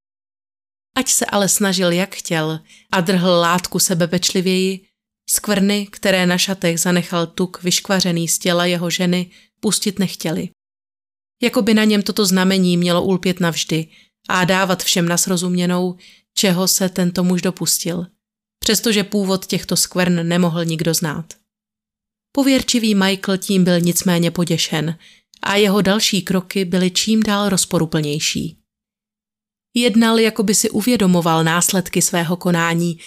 Ať 0.96 1.08
se 1.08 1.26
ale 1.26 1.48
snažil 1.48 1.92
jak 1.92 2.14
chtěl 2.14 2.60
a 2.92 3.00
drhl 3.00 3.30
látku 3.30 3.78
sebepečlivěji, 3.78 4.86
skvrny, 5.30 5.86
které 5.90 6.26
na 6.26 6.38
šatech 6.38 6.80
zanechal 6.80 7.26
tuk 7.26 7.62
vyškvařený 7.62 8.28
z 8.28 8.38
těla 8.38 8.66
jeho 8.66 8.90
ženy, 8.90 9.30
pustit 9.60 9.98
nechtěli. 9.98 10.48
Jakoby 11.42 11.74
na 11.74 11.84
něm 11.84 12.02
toto 12.02 12.26
znamení 12.26 12.76
mělo 12.76 13.02
ulpět 13.02 13.40
navždy 13.40 13.88
a 14.28 14.44
dávat 14.44 14.82
všem 14.82 15.08
nasrozuměnou, 15.08 15.96
čeho 16.34 16.68
se 16.68 16.88
tento 16.88 17.24
muž 17.24 17.42
dopustil, 17.42 18.06
přestože 18.58 19.04
původ 19.04 19.46
těchto 19.46 19.76
skvrn 19.76 20.28
nemohl 20.28 20.64
nikdo 20.64 20.94
znát. 20.94 21.34
Pověrčivý 22.32 22.94
Michael 22.94 23.38
tím 23.38 23.64
byl 23.64 23.80
nicméně 23.80 24.30
poděšen 24.30 24.98
a 25.42 25.54
jeho 25.54 25.80
další 25.80 26.22
kroky 26.22 26.64
byly 26.64 26.90
čím 26.90 27.22
dál 27.22 27.48
rozporuplnější. 27.48 28.58
Jednal, 29.74 30.18
jako 30.18 30.42
by 30.42 30.54
si 30.54 30.70
uvědomoval 30.70 31.44
následky 31.44 32.02
svého 32.02 32.36
konání, 32.36 32.98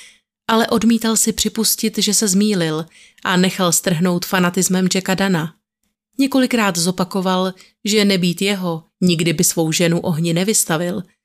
ale 0.50 0.68
odmítal 0.68 1.18
si 1.18 1.34
připustit, 1.34 1.98
že 1.98 2.14
se 2.14 2.28
zmílil 2.28 2.86
a 3.24 3.38
nechal 3.38 3.72
strhnout 3.72 4.26
fanatismem 4.26 4.88
Jacka 4.96 5.16
Dana. 5.16 5.54
Několikrát 6.20 6.78
zopakoval, 6.78 7.54
že 7.86 8.06
nebýt 8.06 8.42
jeho, 8.42 8.84
nikdy 9.02 9.34
by 9.34 9.44
svou 9.44 9.72
ženu 9.72 10.00
ohni 10.00 10.34
nevystavil– 10.34 11.04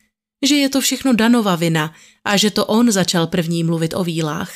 že 0.43 0.55
je 0.55 0.69
to 0.69 0.81
všechno 0.81 1.13
Danova 1.13 1.57
vina 1.57 1.95
a 2.25 2.37
že 2.37 2.51
to 2.51 2.67
on 2.67 2.93
začal 2.93 3.27
první 3.27 3.65
mluvit 3.65 3.95
o 3.95 4.05
vílách. 4.05 4.53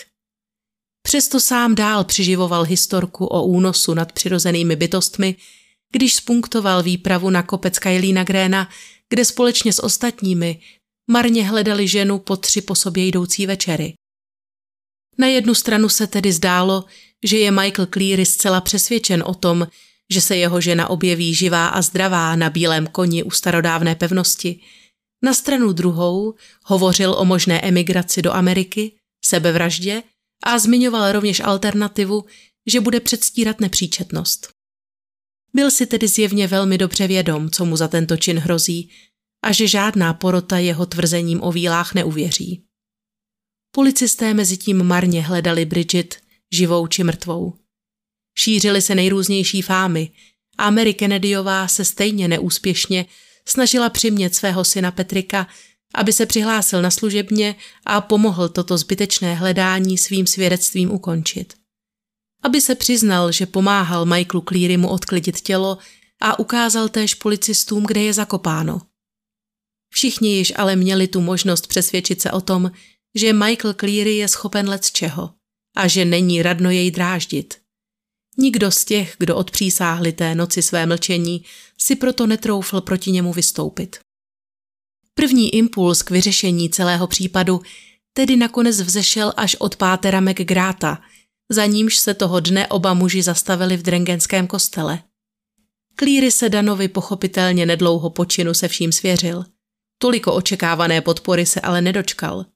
Přesto 1.02 1.40
sám 1.40 1.74
dál 1.74 2.04
přiživoval 2.04 2.64
historku 2.64 3.26
o 3.26 3.42
únosu 3.42 3.94
nad 3.94 4.12
přirozenými 4.12 4.76
bytostmi, 4.76 5.36
když 5.92 6.14
spunktoval 6.14 6.82
výpravu 6.82 7.30
na 7.30 7.42
kopec 7.42 7.78
Kajlína 7.78 8.24
Gréna, 8.24 8.68
kde 9.08 9.24
společně 9.24 9.72
s 9.72 9.82
ostatními 9.82 10.60
marně 11.10 11.44
hledali 11.44 11.88
ženu 11.88 12.18
po 12.18 12.36
tři 12.36 12.60
po 12.60 12.74
sobě 12.74 13.06
jdoucí 13.06 13.46
večery. 13.46 13.94
Na 15.18 15.26
jednu 15.26 15.54
stranu 15.54 15.88
se 15.88 16.06
tedy 16.06 16.32
zdálo, 16.32 16.84
že 17.24 17.38
je 17.38 17.50
Michael 17.50 17.86
Cleary 17.86 18.26
zcela 18.26 18.60
přesvědčen 18.60 19.22
o 19.26 19.34
tom, 19.34 19.66
že 20.10 20.20
se 20.20 20.36
jeho 20.36 20.60
žena 20.60 20.90
objeví 20.90 21.34
živá 21.34 21.68
a 21.68 21.82
zdravá 21.82 22.36
na 22.36 22.50
bílém 22.50 22.86
koni 22.86 23.22
u 23.22 23.30
starodávné 23.30 23.94
pevnosti. 23.94 24.60
Na 25.26 25.34
stranu 25.34 25.72
druhou 25.72 26.34
hovořil 26.64 27.14
o 27.18 27.24
možné 27.24 27.60
emigraci 27.60 28.22
do 28.22 28.32
Ameriky, 28.32 28.92
sebevraždě 29.24 30.02
a 30.42 30.58
zmiňoval 30.58 31.12
rovněž 31.12 31.40
alternativu, 31.40 32.24
že 32.66 32.80
bude 32.80 33.00
předstírat 33.00 33.60
nepříčetnost. 33.60 34.48
Byl 35.54 35.70
si 35.70 35.86
tedy 35.86 36.08
zjevně 36.08 36.46
velmi 36.46 36.78
dobře 36.78 37.06
vědom, 37.06 37.50
co 37.50 37.64
mu 37.64 37.76
za 37.76 37.88
tento 37.88 38.16
čin 38.16 38.38
hrozí 38.38 38.90
a 39.44 39.52
že 39.52 39.68
žádná 39.68 40.14
porota 40.14 40.58
jeho 40.58 40.86
tvrzením 40.86 41.42
o 41.42 41.52
vílách 41.52 41.94
neuvěří. 41.94 42.64
Policisté 43.70 44.34
mezi 44.34 44.56
tím 44.56 44.82
marně 44.82 45.22
hledali 45.22 45.64
Bridget, 45.64 46.16
živou 46.52 46.86
či 46.86 47.04
mrtvou. 47.04 47.54
Šířily 48.38 48.82
se 48.82 48.94
nejrůznější 48.94 49.62
fámy 49.62 50.10
a 50.58 50.70
Mary 50.70 50.94
Kennedyová 50.94 51.68
se 51.68 51.84
stejně 51.84 52.28
neúspěšně 52.28 53.06
snažila 53.48 53.90
přimět 53.90 54.34
svého 54.34 54.64
syna 54.64 54.90
Petrika, 54.90 55.48
aby 55.94 56.12
se 56.12 56.26
přihlásil 56.26 56.82
na 56.82 56.90
služebně 56.90 57.56
a 57.86 58.00
pomohl 58.00 58.48
toto 58.48 58.78
zbytečné 58.78 59.34
hledání 59.34 59.98
svým 59.98 60.26
svědectvím 60.26 60.90
ukončit. 60.92 61.54
Aby 62.42 62.60
se 62.60 62.74
přiznal, 62.74 63.32
že 63.32 63.46
pomáhal 63.46 64.06
Michaelu 64.06 64.44
Clearymu 64.48 64.88
odklidit 64.88 65.40
tělo 65.40 65.78
a 66.20 66.38
ukázal 66.38 66.88
též 66.88 67.14
policistům, 67.14 67.84
kde 67.84 68.02
je 68.02 68.12
zakopáno. 68.12 68.80
Všichni 69.94 70.36
již 70.36 70.52
ale 70.56 70.76
měli 70.76 71.08
tu 71.08 71.20
možnost 71.20 71.66
přesvědčit 71.66 72.20
se 72.20 72.32
o 72.32 72.40
tom, 72.40 72.70
že 73.14 73.32
Michael 73.32 73.74
Cleary 73.74 74.16
je 74.16 74.28
schopen 74.28 74.68
let 74.68 74.90
čeho 74.90 75.30
a 75.76 75.88
že 75.88 76.04
není 76.04 76.42
radno 76.42 76.70
jej 76.70 76.90
dráždit. 76.90 77.65
Nikdo 78.38 78.70
z 78.70 78.84
těch, 78.84 79.14
kdo 79.18 79.36
odpřísáhli 79.36 80.12
té 80.12 80.34
noci 80.34 80.62
své 80.62 80.86
mlčení, 80.86 81.44
si 81.78 81.96
proto 81.96 82.26
netroufl 82.26 82.80
proti 82.80 83.10
němu 83.10 83.32
vystoupit. 83.32 83.96
První 85.14 85.54
impuls 85.54 86.02
k 86.02 86.10
vyřešení 86.10 86.70
celého 86.70 87.06
případu 87.06 87.62
tedy 88.12 88.36
nakonec 88.36 88.80
vzešel 88.80 89.32
až 89.36 89.56
od 89.58 89.76
pátera 89.76 90.20
McGráta, 90.20 90.98
za 91.48 91.66
nímž 91.66 91.96
se 91.96 92.14
toho 92.14 92.40
dne 92.40 92.66
oba 92.66 92.94
muži 92.94 93.22
zastavili 93.22 93.76
v 93.76 93.82
drengenském 93.82 94.46
kostele. 94.46 95.02
Klíry 95.94 96.30
se 96.30 96.48
Danovi 96.48 96.88
pochopitelně 96.88 97.66
nedlouho 97.66 98.10
počinu 98.10 98.54
se 98.54 98.68
vším 98.68 98.92
svěřil. 98.92 99.44
Toliko 99.98 100.34
očekávané 100.34 101.00
podpory 101.00 101.46
se 101.46 101.60
ale 101.60 101.80
nedočkal. 101.80 102.46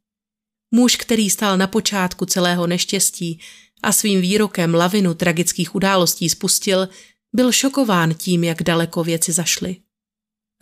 Muž, 0.74 0.96
který 0.96 1.30
stál 1.30 1.56
na 1.56 1.66
počátku 1.66 2.26
celého 2.26 2.66
neštěstí 2.66 3.40
a 3.82 3.92
svým 3.92 4.20
výrokem 4.20 4.74
lavinu 4.74 5.14
tragických 5.14 5.74
událostí 5.74 6.28
spustil, 6.28 6.88
byl 7.32 7.52
šokován 7.52 8.14
tím, 8.14 8.44
jak 8.44 8.62
daleko 8.62 9.04
věci 9.04 9.32
zašly. 9.32 9.76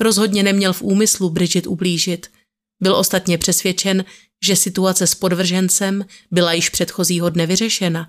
Rozhodně 0.00 0.42
neměl 0.42 0.72
v 0.72 0.82
úmyslu 0.82 1.30
Bridget 1.30 1.66
ublížit. 1.66 2.30
Byl 2.82 2.96
ostatně 2.96 3.38
přesvědčen, 3.38 4.04
že 4.44 4.56
situace 4.56 5.06
s 5.06 5.14
podvržencem 5.14 6.04
byla 6.30 6.52
již 6.52 6.68
předchozího 6.68 7.30
dne 7.30 7.46
vyřešena 7.46 8.08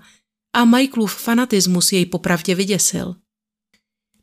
a 0.52 0.64
Michaelův 0.64 1.14
fanatismus 1.14 1.92
jej 1.92 2.06
popravdě 2.06 2.54
vyděsil. 2.54 3.16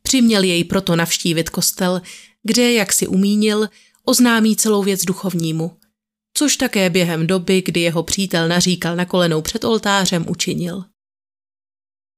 Přiměl 0.02 0.42
jej 0.42 0.64
proto 0.64 0.96
navštívit 0.96 1.50
kostel, 1.50 2.02
kde, 2.42 2.72
jak 2.72 2.92
si 2.92 3.06
umínil, 3.06 3.68
oznámí 4.04 4.56
celou 4.56 4.82
věc 4.82 5.04
duchovnímu, 5.04 5.77
což 6.34 6.56
také 6.56 6.90
během 6.90 7.26
doby, 7.26 7.62
kdy 7.66 7.80
jeho 7.80 8.02
přítel 8.02 8.48
naříkal 8.48 8.96
na 8.96 9.04
kolenou 9.04 9.42
před 9.42 9.64
oltářem, 9.64 10.24
učinil. 10.28 10.84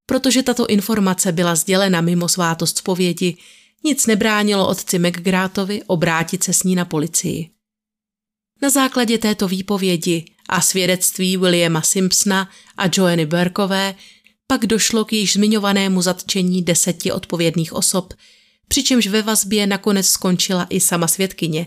Protože 0.06 0.42
tato 0.42 0.66
informace 0.66 1.32
byla 1.32 1.54
sdělena 1.54 2.00
mimo 2.00 2.28
svátost 2.28 2.78
zpovědi, 2.78 3.36
nic 3.84 4.06
nebránilo 4.06 4.68
otci 4.68 4.98
McGrátovi 4.98 5.82
obrátit 5.86 6.44
se 6.44 6.52
s 6.52 6.62
ní 6.62 6.74
na 6.74 6.84
policii. 6.84 7.50
Na 8.62 8.70
základě 8.70 9.18
této 9.18 9.48
výpovědi 9.48 10.24
a 10.48 10.60
svědectví 10.60 11.36
Williama 11.36 11.82
Simpsona 11.82 12.50
a 12.76 12.84
Joanny 12.92 13.26
Burkové 13.26 13.94
pak 14.46 14.66
došlo 14.66 15.04
k 15.04 15.12
již 15.12 15.32
zmiňovanému 15.32 16.02
zatčení 16.02 16.62
deseti 16.62 17.12
odpovědných 17.12 17.72
osob, 17.72 18.14
přičemž 18.68 19.06
ve 19.06 19.22
vazbě 19.22 19.66
nakonec 19.66 20.06
skončila 20.06 20.66
i 20.70 20.80
sama 20.80 21.08
svědkyně, 21.08 21.66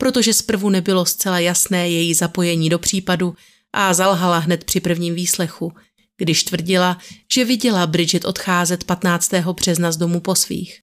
protože 0.00 0.34
zprvu 0.34 0.70
nebylo 0.70 1.06
zcela 1.06 1.38
jasné 1.38 1.88
její 1.88 2.14
zapojení 2.14 2.68
do 2.68 2.78
případu 2.78 3.34
a 3.72 3.94
zalhala 3.94 4.38
hned 4.38 4.64
při 4.64 4.80
prvním 4.80 5.14
výslechu, 5.14 5.72
když 6.16 6.44
tvrdila, 6.44 6.98
že 7.34 7.44
viděla 7.44 7.86
Bridget 7.86 8.24
odcházet 8.24 8.84
15. 8.84 9.32
března 9.34 9.92
z 9.92 9.96
domu 9.96 10.20
po 10.20 10.34
svých. 10.34 10.80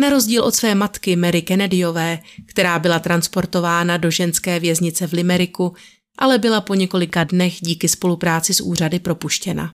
Na 0.00 0.10
rozdíl 0.10 0.44
od 0.44 0.54
své 0.54 0.74
matky 0.74 1.16
Mary 1.16 1.42
Kennedyové, 1.42 2.18
která 2.46 2.78
byla 2.78 2.98
transportována 2.98 3.96
do 3.96 4.10
ženské 4.10 4.60
věznice 4.60 5.06
v 5.06 5.12
Limeriku, 5.12 5.74
ale 6.18 6.38
byla 6.38 6.60
po 6.60 6.74
několika 6.74 7.24
dnech 7.24 7.54
díky 7.60 7.88
spolupráci 7.88 8.54
s 8.54 8.60
úřady 8.60 8.98
propuštěna. 8.98 9.70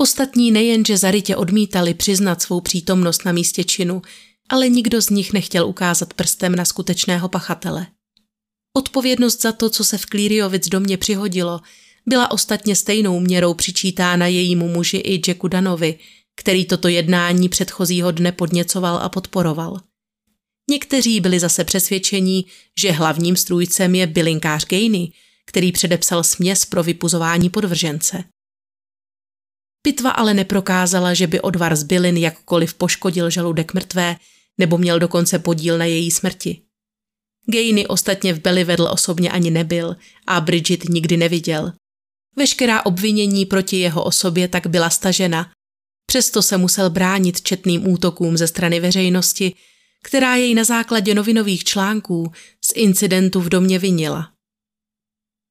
Ostatní 0.00 0.50
nejenže 0.50 0.96
zarytě 0.96 1.36
odmítali 1.36 1.94
přiznat 1.94 2.42
svou 2.42 2.60
přítomnost 2.60 3.24
na 3.24 3.32
místě 3.32 3.64
činu, 3.64 4.02
ale 4.48 4.68
nikdo 4.68 5.02
z 5.02 5.10
nich 5.10 5.32
nechtěl 5.32 5.66
ukázat 5.66 6.14
prstem 6.14 6.56
na 6.56 6.64
skutečného 6.64 7.28
pachatele. 7.28 7.86
Odpovědnost 8.76 9.42
za 9.42 9.52
to, 9.52 9.70
co 9.70 9.84
se 9.84 9.98
v 9.98 10.06
Klíriovic 10.06 10.68
domě 10.68 10.96
přihodilo, 10.96 11.60
byla 12.06 12.30
ostatně 12.30 12.76
stejnou 12.76 13.20
měrou 13.20 13.54
přičítána 13.54 14.26
jejímu 14.26 14.68
muži 14.68 14.96
i 14.96 15.22
Jacku 15.28 15.48
Danovi, 15.48 15.98
který 16.36 16.64
toto 16.64 16.88
jednání 16.88 17.48
předchozího 17.48 18.10
dne 18.10 18.32
podněcoval 18.32 18.96
a 18.96 19.08
podporoval. 19.08 19.80
Někteří 20.70 21.20
byli 21.20 21.40
zase 21.40 21.64
přesvědčení, 21.64 22.46
že 22.80 22.92
hlavním 22.92 23.36
strůjcem 23.36 23.94
je 23.94 24.06
bylinkář 24.06 24.66
Gainey, 24.66 25.12
který 25.46 25.72
předepsal 25.72 26.24
směs 26.24 26.64
pro 26.64 26.82
vypuzování 26.82 27.50
podvržence. 27.50 28.24
Pitva 29.82 30.10
ale 30.10 30.34
neprokázala, 30.34 31.14
že 31.14 31.26
by 31.26 31.40
odvar 31.40 31.76
z 31.76 31.82
bylin 31.82 32.16
jakkoliv 32.16 32.74
poškodil 32.74 33.30
žaludek 33.30 33.74
mrtvé 33.74 34.16
nebo 34.58 34.78
měl 34.78 34.98
dokonce 34.98 35.38
podíl 35.38 35.78
na 35.78 35.84
její 35.84 36.10
smrti. 36.10 36.62
Gainey 37.52 37.86
ostatně 37.88 38.32
v 38.32 38.40
Beli 38.40 38.64
vedl 38.64 38.88
osobně 38.92 39.30
ani 39.30 39.50
nebyl 39.50 39.96
a 40.26 40.40
Bridget 40.40 40.84
nikdy 40.84 41.16
neviděl. 41.16 41.72
Veškerá 42.36 42.86
obvinění 42.86 43.46
proti 43.46 43.76
jeho 43.76 44.04
osobě 44.04 44.48
tak 44.48 44.66
byla 44.66 44.90
stažena 44.90 45.50
Přesto 46.06 46.42
se 46.42 46.56
musel 46.56 46.90
bránit 46.90 47.42
četným 47.42 47.88
útokům 47.88 48.36
ze 48.36 48.46
strany 48.46 48.80
veřejnosti, 48.80 49.54
která 50.02 50.36
jej 50.36 50.54
na 50.54 50.64
základě 50.64 51.14
novinových 51.14 51.64
článků 51.64 52.32
z 52.64 52.72
incidentu 52.74 53.40
v 53.40 53.48
domě 53.48 53.78
vinila. 53.78 54.32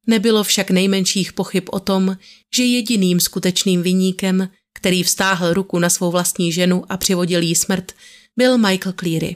Nebylo 0.08 0.44
však 0.44 0.72
nejmenších 0.72 1.34
pochyb 1.34 1.64
o 1.72 1.80
tom, 1.80 2.18
že 2.56 2.64
jediným 2.64 3.20
skutečným 3.20 3.82
viníkem, 3.82 4.50
který 4.74 5.04
vstáhl 5.04 5.54
ruku 5.54 5.80
na 5.80 5.90
svou 5.90 6.12
vlastní 6.12 6.52
ženu 6.52 6.84
a 6.90 6.98
přivodil 6.98 7.42
jí 7.42 7.56
smrt, 7.56 7.92
byl 8.38 8.58
Michael 8.58 8.94
Cleary. 9.00 9.36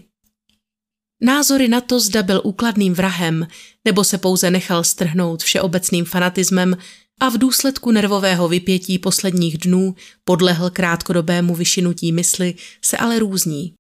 Názory 1.22 1.68
na 1.68 1.82
to, 1.82 2.00
zda 2.00 2.24
byl 2.24 2.42
úkladným 2.44 2.94
vrahem 2.94 3.48
nebo 3.86 4.04
se 4.04 4.18
pouze 4.18 4.52
nechal 4.52 4.84
strhnout 4.84 5.44
všeobecným 5.44 6.06
fanatismem, 6.06 6.78
a 7.20 7.30
v 7.30 7.38
důsledku 7.38 7.92
nervového 7.92 8.48
vypětí 8.48 9.00
posledních 9.00 9.58
dnů 9.58 9.96
podlehl 10.24 10.70
krátkodobému 10.70 11.56
vyšinutí 11.56 12.12
mysli, 12.12 12.56
se 12.86 12.98
ale 12.98 13.20
různí. 13.20 13.74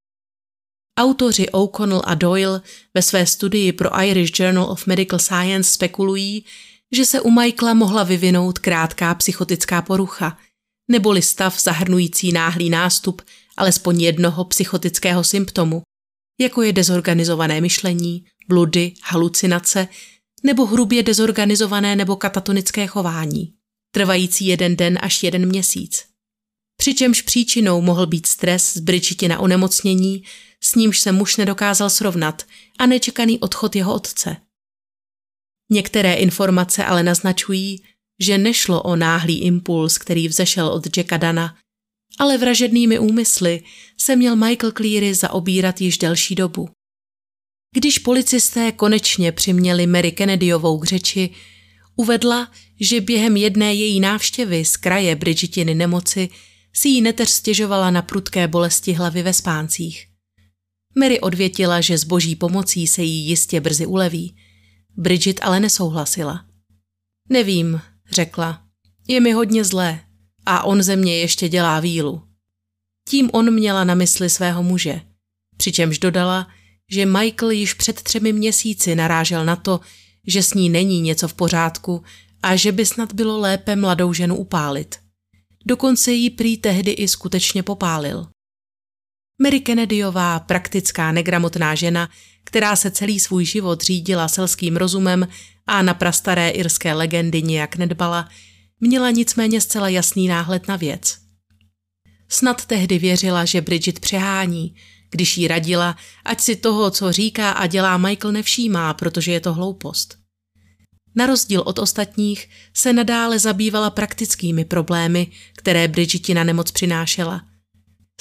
Autoři 0.99 1.49
O'Connell 1.49 2.01
a 2.05 2.15
Doyle 2.15 2.61
ve 2.93 3.01
své 3.01 3.25
studii 3.25 3.71
pro 3.71 4.01
Irish 4.01 4.39
Journal 4.39 4.63
of 4.71 4.87
Medical 4.87 5.19
Science 5.19 5.71
spekulují, 5.71 6.45
že 6.91 7.05
se 7.05 7.21
u 7.21 7.31
Michaela 7.31 7.73
mohla 7.73 8.03
vyvinout 8.03 8.59
krátká 8.59 9.15
psychotická 9.15 9.81
porucha, 9.81 10.37
neboli 10.91 11.21
stav 11.21 11.61
zahrnující 11.61 12.31
náhlý 12.31 12.69
nástup 12.69 13.21
alespoň 13.59 14.01
jednoho 14.01 14.45
psychotického 14.45 15.23
symptomu, 15.23 15.81
jako 16.39 16.61
je 16.61 16.73
dezorganizované 16.73 17.61
myšlení, 17.61 18.25
bludy, 18.47 18.93
halucinace 19.03 19.87
nebo 20.43 20.65
hrubě 20.65 21.03
dezorganizované 21.03 21.95
nebo 21.95 22.15
katatonické 22.15 22.87
chování, 22.87 23.53
trvající 23.91 24.45
jeden 24.45 24.75
den 24.75 24.99
až 25.01 25.23
jeden 25.23 25.47
měsíc. 25.47 26.05
Přičemž 26.77 27.21
příčinou 27.21 27.81
mohl 27.81 28.07
být 28.07 28.25
stres 28.25 28.73
z 28.73 28.79
Bridgetina 28.79 29.39
onemocnění, 29.39 30.23
s 30.63 30.75
nímž 30.75 30.99
se 30.99 31.11
muž 31.11 31.37
nedokázal 31.37 31.89
srovnat 31.89 32.45
a 32.79 32.85
nečekaný 32.85 33.39
odchod 33.39 33.75
jeho 33.75 33.93
otce. 33.93 34.37
Některé 35.71 36.13
informace 36.13 36.85
ale 36.85 37.03
naznačují, 37.03 37.83
že 38.19 38.37
nešlo 38.37 38.83
o 38.83 38.95
náhlý 38.95 39.39
impuls, 39.39 39.97
který 39.97 40.27
vzešel 40.27 40.67
od 40.67 40.97
Jacka 40.97 41.17
Dana, 41.17 41.57
ale 42.19 42.37
vražednými 42.37 42.99
úmysly 42.99 43.63
se 43.97 44.15
měl 44.15 44.35
Michael 44.35 44.71
Cleary 44.71 45.13
zaobírat 45.13 45.81
již 45.81 45.97
delší 45.97 46.35
dobu. 46.35 46.69
Když 47.75 47.99
policisté 47.99 48.71
konečně 48.71 49.31
přiměli 49.31 49.87
Mary 49.87 50.11
Kennedyovou 50.11 50.79
k 50.79 50.85
řeči, 50.85 51.29
uvedla, 51.95 52.51
že 52.79 53.01
během 53.01 53.37
jedné 53.37 53.73
její 53.73 53.99
návštěvy 53.99 54.65
z 54.65 54.77
kraje 54.77 55.15
Bridgetiny 55.15 55.75
nemoci 55.75 56.29
si 56.73 56.89
jí 56.89 57.01
neteř 57.01 57.29
stěžovala 57.29 57.91
na 57.91 58.01
prudké 58.01 58.47
bolesti 58.47 58.93
hlavy 58.93 59.23
ve 59.23 59.33
spáncích. 59.33 60.07
Mary 60.95 61.19
odvětila, 61.19 61.81
že 61.81 61.97
s 61.97 62.03
boží 62.03 62.35
pomocí 62.35 62.87
se 62.87 63.03
jí 63.03 63.27
jistě 63.27 63.61
brzy 63.61 63.85
uleví. 63.85 64.35
Bridget 64.97 65.39
ale 65.43 65.59
nesouhlasila. 65.59 66.45
Nevím, 67.29 67.81
řekla. 68.11 68.63
Je 69.07 69.19
mi 69.19 69.31
hodně 69.31 69.63
zlé 69.63 70.08
a 70.49 70.63
on 70.63 70.83
ze 70.83 70.95
mě 70.95 71.17
ještě 71.17 71.49
dělá 71.49 71.79
vílu. 71.79 72.21
Tím 73.09 73.29
on 73.33 73.53
měla 73.53 73.83
na 73.83 73.95
mysli 73.95 74.29
svého 74.29 74.63
muže, 74.63 75.01
přičemž 75.57 75.99
dodala, 75.99 76.47
že 76.91 77.05
Michael 77.05 77.51
již 77.51 77.73
před 77.73 78.01
třemi 78.01 78.33
měsíci 78.33 78.95
narážel 78.95 79.45
na 79.45 79.55
to, 79.55 79.79
že 80.27 80.43
s 80.43 80.53
ní 80.53 80.69
není 80.69 81.01
něco 81.01 81.27
v 81.27 81.33
pořádku 81.33 82.03
a 82.43 82.55
že 82.55 82.71
by 82.71 82.85
snad 82.85 83.13
bylo 83.13 83.39
lépe 83.39 83.75
mladou 83.75 84.13
ženu 84.13 84.35
upálit. 84.35 84.95
Dokonce 85.65 86.11
jí 86.11 86.29
prý 86.29 86.57
tehdy 86.57 86.91
i 86.91 87.07
skutečně 87.07 87.63
popálil. 87.63 88.27
Mary 89.41 89.59
Kennedyová, 89.59 90.39
praktická 90.39 91.11
negramotná 91.11 91.75
žena, 91.75 92.09
která 92.43 92.75
se 92.75 92.91
celý 92.91 93.19
svůj 93.19 93.45
život 93.45 93.81
řídila 93.81 94.27
selským 94.27 94.77
rozumem 94.77 95.27
a 95.67 95.81
na 95.81 95.93
prastaré 95.93 96.49
irské 96.49 96.93
legendy 96.93 97.41
nijak 97.41 97.75
nedbala, 97.75 98.29
měla 98.79 99.11
nicméně 99.11 99.61
zcela 99.61 99.89
jasný 99.89 100.27
náhled 100.27 100.67
na 100.67 100.75
věc. 100.75 101.17
Snad 102.29 102.65
tehdy 102.65 102.99
věřila, 102.99 103.45
že 103.45 103.61
Bridget 103.61 103.99
přehání, 103.99 104.75
když 105.09 105.37
jí 105.37 105.47
radila, 105.47 105.97
ať 106.25 106.41
si 106.41 106.55
toho, 106.55 106.91
co 106.91 107.11
říká 107.11 107.51
a 107.51 107.67
dělá 107.67 107.97
Michael 107.97 108.31
nevšímá, 108.31 108.93
protože 108.93 109.31
je 109.31 109.39
to 109.39 109.53
hloupost. 109.53 110.17
Na 111.15 111.25
rozdíl 111.25 111.63
od 111.65 111.79
ostatních 111.79 112.49
se 112.73 112.93
nadále 112.93 113.39
zabývala 113.39 113.89
praktickými 113.89 114.65
problémy, 114.65 115.27
které 115.57 115.87
Bridgetina 115.87 116.43
nemoc 116.43 116.71
přinášela. 116.71 117.41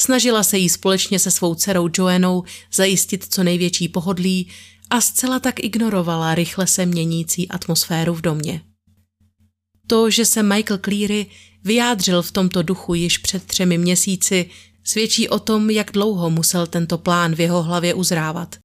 Snažila 0.00 0.42
se 0.42 0.58
jí 0.58 0.68
společně 0.68 1.18
se 1.18 1.30
svou 1.30 1.54
dcerou 1.54 1.88
Joanou 1.98 2.44
zajistit 2.72 3.26
co 3.34 3.42
největší 3.42 3.88
pohodlí 3.88 4.50
a 4.90 5.00
zcela 5.00 5.40
tak 5.40 5.60
ignorovala 5.64 6.34
rychle 6.34 6.66
se 6.66 6.86
měnící 6.86 7.48
atmosféru 7.48 8.14
v 8.14 8.20
domě. 8.20 8.67
To, 9.88 10.10
že 10.10 10.24
se 10.24 10.42
Michael 10.42 10.78
Cleary 10.78 11.26
vyjádřil 11.64 12.22
v 12.22 12.32
tomto 12.32 12.62
duchu 12.62 12.94
již 12.94 13.18
před 13.18 13.44
třemi 13.44 13.78
měsíci, 13.78 14.50
svědčí 14.84 15.28
o 15.28 15.38
tom, 15.38 15.70
jak 15.70 15.92
dlouho 15.92 16.30
musel 16.30 16.66
tento 16.66 16.98
plán 16.98 17.34
v 17.34 17.40
jeho 17.40 17.62
hlavě 17.62 17.94
uzrávat. 17.94 18.56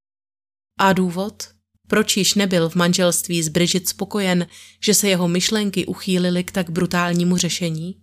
A 0.79 0.93
důvod? 0.93 1.43
Proč 1.87 2.17
již 2.17 2.33
nebyl 2.33 2.69
v 2.69 2.75
manželství 2.75 3.43
s 3.43 3.49
Bridget 3.49 3.87
spokojen, 3.87 4.47
že 4.83 4.93
se 4.93 5.09
jeho 5.09 5.27
myšlenky 5.27 5.85
uchýlily 5.85 6.43
k 6.43 6.51
tak 6.51 6.69
brutálnímu 6.69 7.37
řešení? 7.37 7.95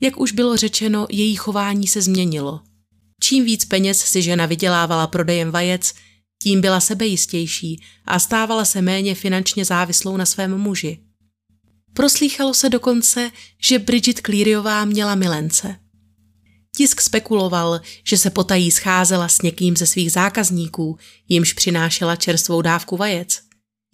Jak 0.00 0.20
už 0.20 0.32
bylo 0.32 0.56
řečeno, 0.56 1.06
její 1.10 1.36
chování 1.36 1.86
se 1.86 2.02
změnilo. 2.02 2.60
Čím 3.22 3.44
víc 3.44 3.64
peněz 3.64 3.98
si 3.98 4.22
žena 4.22 4.46
vydělávala 4.46 5.06
prodejem 5.06 5.50
vajec, 5.50 5.92
tím 6.42 6.60
byla 6.60 6.80
sebejistější 6.80 7.82
a 8.04 8.18
stávala 8.18 8.64
se 8.64 8.82
méně 8.82 9.14
finančně 9.14 9.64
závislou 9.64 10.16
na 10.16 10.26
svém 10.26 10.58
muži. 10.58 11.09
Proslýchalo 11.94 12.54
se 12.54 12.68
dokonce, 12.68 13.30
že 13.68 13.78
Bridget 13.78 14.20
Clearyová 14.20 14.84
měla 14.84 15.14
milence. 15.14 15.76
Tisk 16.76 17.00
spekuloval, 17.00 17.80
že 18.04 18.18
se 18.18 18.30
potají 18.30 18.70
scházela 18.70 19.28
s 19.28 19.42
někým 19.42 19.76
ze 19.76 19.86
svých 19.86 20.12
zákazníků, 20.12 20.98
jimž 21.28 21.52
přinášela 21.52 22.16
čerstvou 22.16 22.62
dávku 22.62 22.96
vajec. 22.96 23.40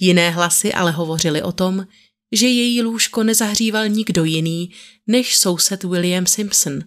Jiné 0.00 0.30
hlasy 0.30 0.72
ale 0.72 0.92
hovořily 0.92 1.42
o 1.42 1.52
tom, 1.52 1.86
že 2.32 2.46
její 2.46 2.82
lůžko 2.82 3.22
nezahříval 3.22 3.88
nikdo 3.88 4.24
jiný 4.24 4.70
než 5.06 5.36
soused 5.36 5.84
William 5.84 6.26
Simpson. 6.26 6.78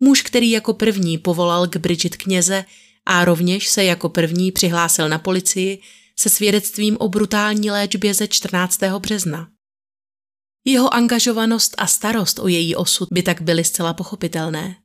Muž, 0.00 0.22
který 0.22 0.50
jako 0.50 0.74
první 0.74 1.18
povolal 1.18 1.66
k 1.66 1.76
Bridget 1.76 2.16
kněze 2.16 2.64
a 3.06 3.24
rovněž 3.24 3.68
se 3.68 3.84
jako 3.84 4.08
první 4.08 4.52
přihlásil 4.52 5.08
na 5.08 5.18
policii 5.18 5.80
se 6.18 6.28
svědectvím 6.28 6.96
o 7.00 7.08
brutální 7.08 7.70
léčbě 7.70 8.14
ze 8.14 8.28
14. 8.28 8.80
března. 8.98 9.48
Jeho 10.68 10.94
angažovanost 10.94 11.74
a 11.78 11.86
starost 11.86 12.38
o 12.38 12.48
její 12.48 12.76
osud 12.76 13.08
by 13.12 13.22
tak 13.22 13.42
byly 13.42 13.64
zcela 13.64 13.94
pochopitelné. 13.94 14.76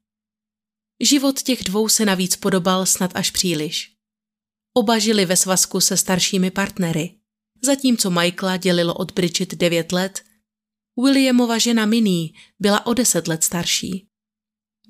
Život 0.99 1.41
těch 1.41 1.63
dvou 1.63 1.89
se 1.89 2.05
navíc 2.05 2.35
podobal 2.35 2.85
snad 2.85 3.11
až 3.15 3.31
příliš. 3.31 3.91
Oba 4.73 4.99
žili 4.99 5.25
ve 5.25 5.37
svazku 5.37 5.79
se 5.79 5.97
staršími 5.97 6.51
partnery. 6.51 7.15
Zatímco 7.63 8.09
Michaela 8.09 8.57
dělilo 8.57 8.93
od 8.93 9.11
Bridget 9.11 9.53
9 9.53 9.91
let, 9.91 10.23
Williamova 11.03 11.57
žena 11.57 11.85
Minnie 11.85 12.29
byla 12.59 12.85
o 12.85 12.93
10 12.93 13.27
let 13.27 13.43
starší. 13.43 14.07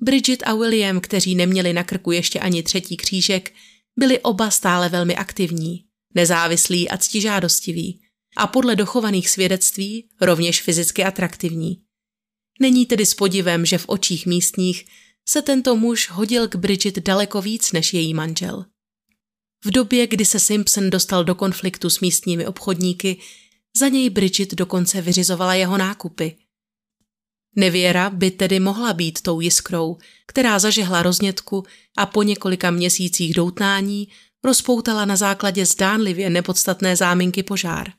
Bridget 0.00 0.42
a 0.42 0.54
William, 0.54 1.00
kteří 1.00 1.34
neměli 1.34 1.72
na 1.72 1.84
krku 1.84 2.12
ještě 2.12 2.40
ani 2.40 2.62
třetí 2.62 2.96
křížek, 2.96 3.54
byli 3.98 4.20
oba 4.20 4.50
stále 4.50 4.88
velmi 4.88 5.16
aktivní, 5.16 5.84
nezávislí 6.14 6.88
a 6.88 6.98
ctižádostiví 6.98 8.01
a 8.36 8.46
podle 8.46 8.76
dochovaných 8.76 9.30
svědectví 9.30 10.08
rovněž 10.20 10.62
fyzicky 10.62 11.04
atraktivní. 11.04 11.82
Není 12.60 12.86
tedy 12.86 13.06
s 13.06 13.14
podivem, 13.14 13.66
že 13.66 13.78
v 13.78 13.84
očích 13.88 14.26
místních 14.26 14.84
se 15.28 15.42
tento 15.42 15.76
muž 15.76 16.10
hodil 16.10 16.48
k 16.48 16.56
Bridget 16.56 16.98
daleko 16.98 17.42
víc 17.42 17.72
než 17.72 17.94
její 17.94 18.14
manžel. 18.14 18.64
V 19.64 19.70
době, 19.70 20.06
kdy 20.06 20.24
se 20.24 20.40
Simpson 20.40 20.90
dostal 20.90 21.24
do 21.24 21.34
konfliktu 21.34 21.90
s 21.90 22.00
místními 22.00 22.46
obchodníky, 22.46 23.20
za 23.76 23.88
něj 23.88 24.10
Bridget 24.10 24.54
dokonce 24.54 25.00
vyřizovala 25.00 25.54
jeho 25.54 25.78
nákupy. 25.78 26.36
Nevěra 27.56 28.10
by 28.10 28.30
tedy 28.30 28.60
mohla 28.60 28.92
být 28.92 29.20
tou 29.22 29.40
jiskrou, 29.40 29.96
která 30.26 30.58
zažehla 30.58 31.02
roznětku 31.02 31.64
a 31.96 32.06
po 32.06 32.22
několika 32.22 32.70
měsících 32.70 33.34
doutnání 33.34 34.08
rozpoutala 34.44 35.04
na 35.04 35.16
základě 35.16 35.66
zdánlivě 35.66 36.30
nepodstatné 36.30 36.96
záminky 36.96 37.42
požár. 37.42 37.92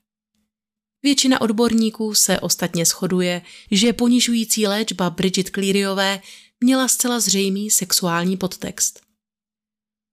Většina 1.03 1.41
odborníků 1.41 2.13
se 2.13 2.39
ostatně 2.39 2.85
shoduje, 2.85 3.41
že 3.71 3.93
ponižující 3.93 4.67
léčba 4.67 5.09
Bridget 5.09 5.49
Clearyové 5.49 6.21
měla 6.63 6.87
zcela 6.87 7.19
zřejmý 7.19 7.69
sexuální 7.69 8.37
podtext. 8.37 9.01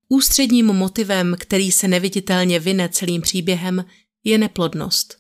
Ústředním 0.09 0.67
motivem, 0.67 1.37
který 1.39 1.73
se 1.73 1.89
neviditelně 1.89 2.61
vyne 2.61 2.89
celým 2.89 3.23
příběhem, 3.23 3.85
je 4.25 4.39
neplodnost. 4.39 5.19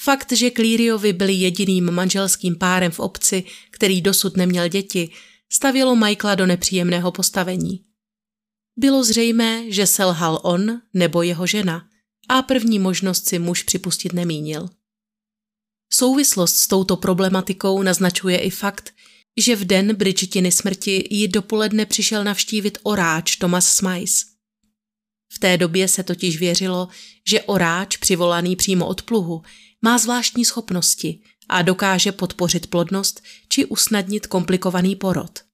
Fakt, 0.00 0.32
že 0.32 0.50
Clearyovi 0.50 1.12
byli 1.12 1.32
jediným 1.32 1.90
manželským 1.90 2.58
párem 2.58 2.90
v 2.92 3.00
obci, 3.00 3.44
který 3.70 4.00
dosud 4.00 4.36
neměl 4.36 4.68
děti, 4.68 5.10
stavilo 5.52 5.96
Michaela 5.96 6.34
do 6.34 6.46
nepříjemného 6.46 7.12
postavení. 7.12 7.84
Bylo 8.76 9.04
zřejmé, 9.04 9.72
že 9.72 9.86
selhal 9.86 10.40
on 10.42 10.80
nebo 10.94 11.22
jeho 11.22 11.46
žena 11.46 11.89
a 12.28 12.42
první 12.42 12.78
možnost 12.78 13.28
si 13.28 13.38
muž 13.38 13.62
připustit 13.62 14.12
nemínil. 14.12 14.68
Souvislost 15.92 16.56
s 16.56 16.68
touto 16.68 16.96
problematikou 16.96 17.82
naznačuje 17.82 18.38
i 18.38 18.50
fakt, 18.50 18.94
že 19.36 19.56
v 19.56 19.64
den 19.64 19.94
Bridgetiny 19.94 20.52
smrti 20.52 21.08
ji 21.10 21.28
dopoledne 21.28 21.86
přišel 21.86 22.24
navštívit 22.24 22.78
oráč 22.82 23.36
Thomas 23.36 23.68
Smyce. 23.68 24.24
V 25.32 25.38
té 25.38 25.56
době 25.56 25.88
se 25.88 26.02
totiž 26.02 26.38
věřilo, 26.38 26.88
že 27.28 27.42
oráč 27.42 27.96
přivolaný 27.96 28.56
přímo 28.56 28.86
od 28.86 29.02
pluhu 29.02 29.42
má 29.82 29.98
zvláštní 29.98 30.44
schopnosti 30.44 31.20
a 31.48 31.62
dokáže 31.62 32.12
podpořit 32.12 32.66
plodnost 32.66 33.22
či 33.48 33.64
usnadnit 33.64 34.26
komplikovaný 34.26 34.96
porod. 34.96 35.49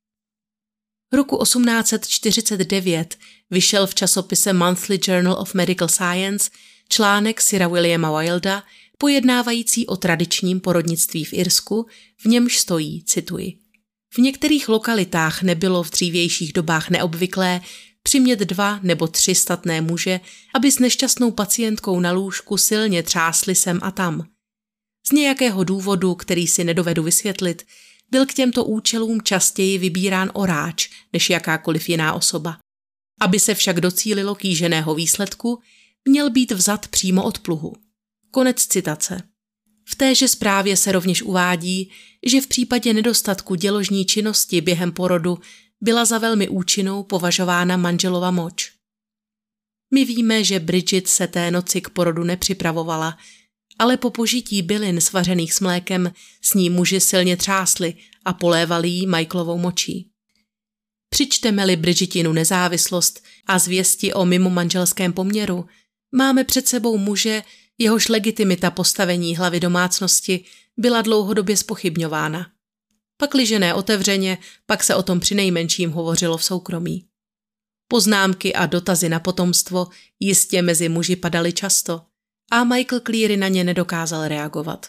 Roku 1.12 1.38
1849 1.42 3.17
vyšel 3.50 3.87
v 3.87 3.94
časopise 3.94 4.52
Monthly 4.52 4.98
Journal 5.09 5.37
of 5.40 5.54
Medical 5.54 5.88
Science 5.88 6.50
článek 6.88 7.40
Sira 7.40 7.69
Williama 7.69 8.21
Wilda 8.21 8.63
pojednávající 8.98 9.87
o 9.87 9.96
tradičním 9.96 10.61
porodnictví 10.61 11.25
v 11.25 11.33
Irsku, 11.33 11.87
v 12.17 12.25
němž 12.25 12.59
stojí, 12.59 13.04
cituji, 13.04 13.59
v 14.15 14.19
některých 14.19 14.69
lokalitách 14.69 15.42
nebylo 15.42 15.83
v 15.83 15.90
dřívějších 15.90 16.52
dobách 16.52 16.90
neobvyklé 16.90 17.61
přimět 18.02 18.38
dva 18.38 18.81
nebo 18.83 19.07
tři 19.07 19.35
statné 19.35 19.81
muže, 19.81 20.21
aby 20.54 20.73
s 20.73 20.79
nešťastnou 20.79 21.31
pacientkou 21.31 22.00
na 22.00 22.13
lůžku 22.13 22.57
silně 22.57 23.02
třásli 23.02 23.54
sem 23.54 23.81
a 23.83 23.90
tam. 23.90 24.27
Z 25.09 25.13
nějakého 25.13 25.65
důvodu, 25.65 26.15
který 26.15 26.46
si 26.46 26.65
nedovedu 26.65 27.02
vysvětlit, 27.02 27.63
byl 28.11 28.27
k 28.27 28.35
těmto 28.35 28.65
účelům 28.65 29.23
častěji 29.23 29.79
vybírán 29.79 30.31
oráč 30.35 30.88
než 31.13 31.31
jakákoliv 31.31 31.88
jiná 31.88 32.13
osoba. 32.13 32.59
Aby 33.21 33.40
se 33.40 33.54
však 33.54 33.81
docílilo 33.81 34.35
kýženého 34.35 34.94
výsledku, 34.94 35.61
měl 36.09 36.31
být 36.31 36.52
vzat 36.52 36.88
přímo 36.88 37.25
od 37.25 37.38
pluhu. 37.38 37.73
Konec 38.31 38.67
citace. 38.67 39.23
V 39.88 39.94
téže 39.94 40.29
zprávě 40.29 40.77
se 40.77 40.92
rovněž 40.92 41.23
uvádí, 41.23 41.90
že 42.27 42.40
v 42.40 42.46
případě 42.46 42.92
nedostatku 42.92 43.54
děložní 43.54 44.04
činnosti 44.04 44.61
během 44.61 44.92
porodu 44.92 45.38
byla 45.81 46.04
za 46.04 46.19
velmi 46.19 46.48
účinnou 46.48 47.02
považována 47.02 47.77
manželova 47.77 48.31
moč. 48.31 48.73
My 49.94 50.04
víme, 50.04 50.44
že 50.44 50.61
Bridget 50.61 51.09
se 51.09 51.27
té 51.27 51.50
noci 51.50 51.81
k 51.81 51.88
porodu 51.88 52.25
nepřipravovala, 52.25 53.19
ale 53.79 53.96
po 53.96 54.10
požití 54.10 54.62
bylin 54.62 55.00
svařených 55.00 55.54
s 55.54 55.60
mlékem 55.60 56.12
s 56.42 56.54
ní 56.54 56.70
muži 56.70 57.00
silně 57.00 57.37
třásli 57.37 57.94
a 58.24 58.33
polévali 58.33 58.88
jí 58.88 59.06
Michaelovou 59.06 59.58
močí. 59.58 60.10
Přičteme-li 61.08 61.77
Bridgetinu 61.77 62.33
nezávislost 62.33 63.24
a 63.46 63.58
zvěsti 63.58 64.14
o 64.14 64.24
mimo 64.24 64.50
manželském 64.50 65.12
poměru, 65.12 65.66
máme 66.12 66.44
před 66.44 66.68
sebou 66.68 66.98
muže, 66.98 67.42
jehož 67.79 68.08
legitimita 68.08 68.70
postavení 68.70 69.37
hlavy 69.37 69.60
domácnosti 69.60 70.44
byla 70.77 71.02
dlouhodobě 71.02 71.56
spochybňována. 71.56 72.46
Pakliže 73.16 73.58
ne 73.58 73.74
otevřeně, 73.74 74.38
pak 74.66 74.85
se 74.85 74.94
o 74.94 75.02
tom 75.02 75.20
při 75.20 75.35
nejmenším 75.35 75.90
hovořilo 75.90 76.37
v 76.37 76.44
soukromí. 76.44 77.06
Poznámky 77.88 78.54
a 78.54 78.66
dotazy 78.66 79.08
na 79.08 79.20
potomstvo 79.20 79.87
jistě 80.20 80.62
mezi 80.62 80.88
muži 80.88 81.16
padaly 81.16 81.52
často 81.52 82.02
a 82.51 82.65
Michael 82.65 83.01
Cleary 83.01 83.37
na 83.37 83.49
ně 83.49 83.65
nedokázal 83.65 84.29
reagovat. 84.29 84.87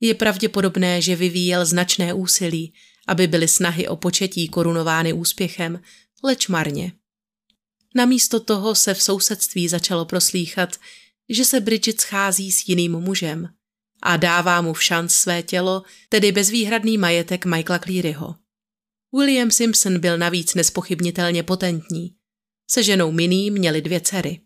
Je 0.00 0.14
pravděpodobné, 0.14 1.02
že 1.02 1.16
vyvíjel 1.16 1.66
značné 1.66 2.14
úsilí, 2.14 2.74
aby 3.08 3.26
byly 3.26 3.48
snahy 3.48 3.88
o 3.88 3.96
početí 3.96 4.48
korunovány 4.48 5.12
úspěchem, 5.12 5.80
leč 6.24 6.48
marně. 6.48 6.92
Namísto 7.94 8.40
toho 8.40 8.74
se 8.74 8.94
v 8.94 9.02
sousedství 9.02 9.68
začalo 9.68 10.04
proslýchat, 10.04 10.76
že 11.28 11.44
se 11.44 11.60
Bridget 11.60 12.00
schází 12.00 12.52
s 12.52 12.68
jiným 12.68 12.92
mužem 12.92 13.48
a 14.02 14.16
dává 14.16 14.60
mu 14.60 14.72
v 14.72 14.82
šanc 14.82 15.12
své 15.12 15.42
tělo, 15.42 15.82
tedy 16.08 16.32
bezvýhradný 16.32 16.98
majetek 16.98 17.44
Michaela 17.44 17.78
Clearyho. 17.78 18.34
William 19.16 19.50
Simpson 19.50 20.00
byl 20.00 20.18
navíc 20.18 20.54
nespochybnitelně 20.54 21.42
potentní. 21.42 22.14
Se 22.70 22.82
ženou 22.82 23.12
Minnie 23.12 23.50
měli 23.50 23.82
dvě 23.82 24.00
dcery. 24.00 24.40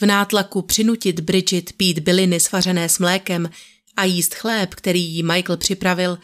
V 0.00 0.06
nátlaku 0.06 0.62
přinutit 0.62 1.20
Bridget 1.20 1.72
pít 1.72 1.98
byliny 1.98 2.40
svařené 2.40 2.88
s 2.88 2.98
mlékem 2.98 3.50
a 3.96 4.04
jíst 4.04 4.34
chléb, 4.34 4.74
který 4.74 5.04
jí 5.04 5.22
Michael 5.22 5.56
připravil, 5.56 6.18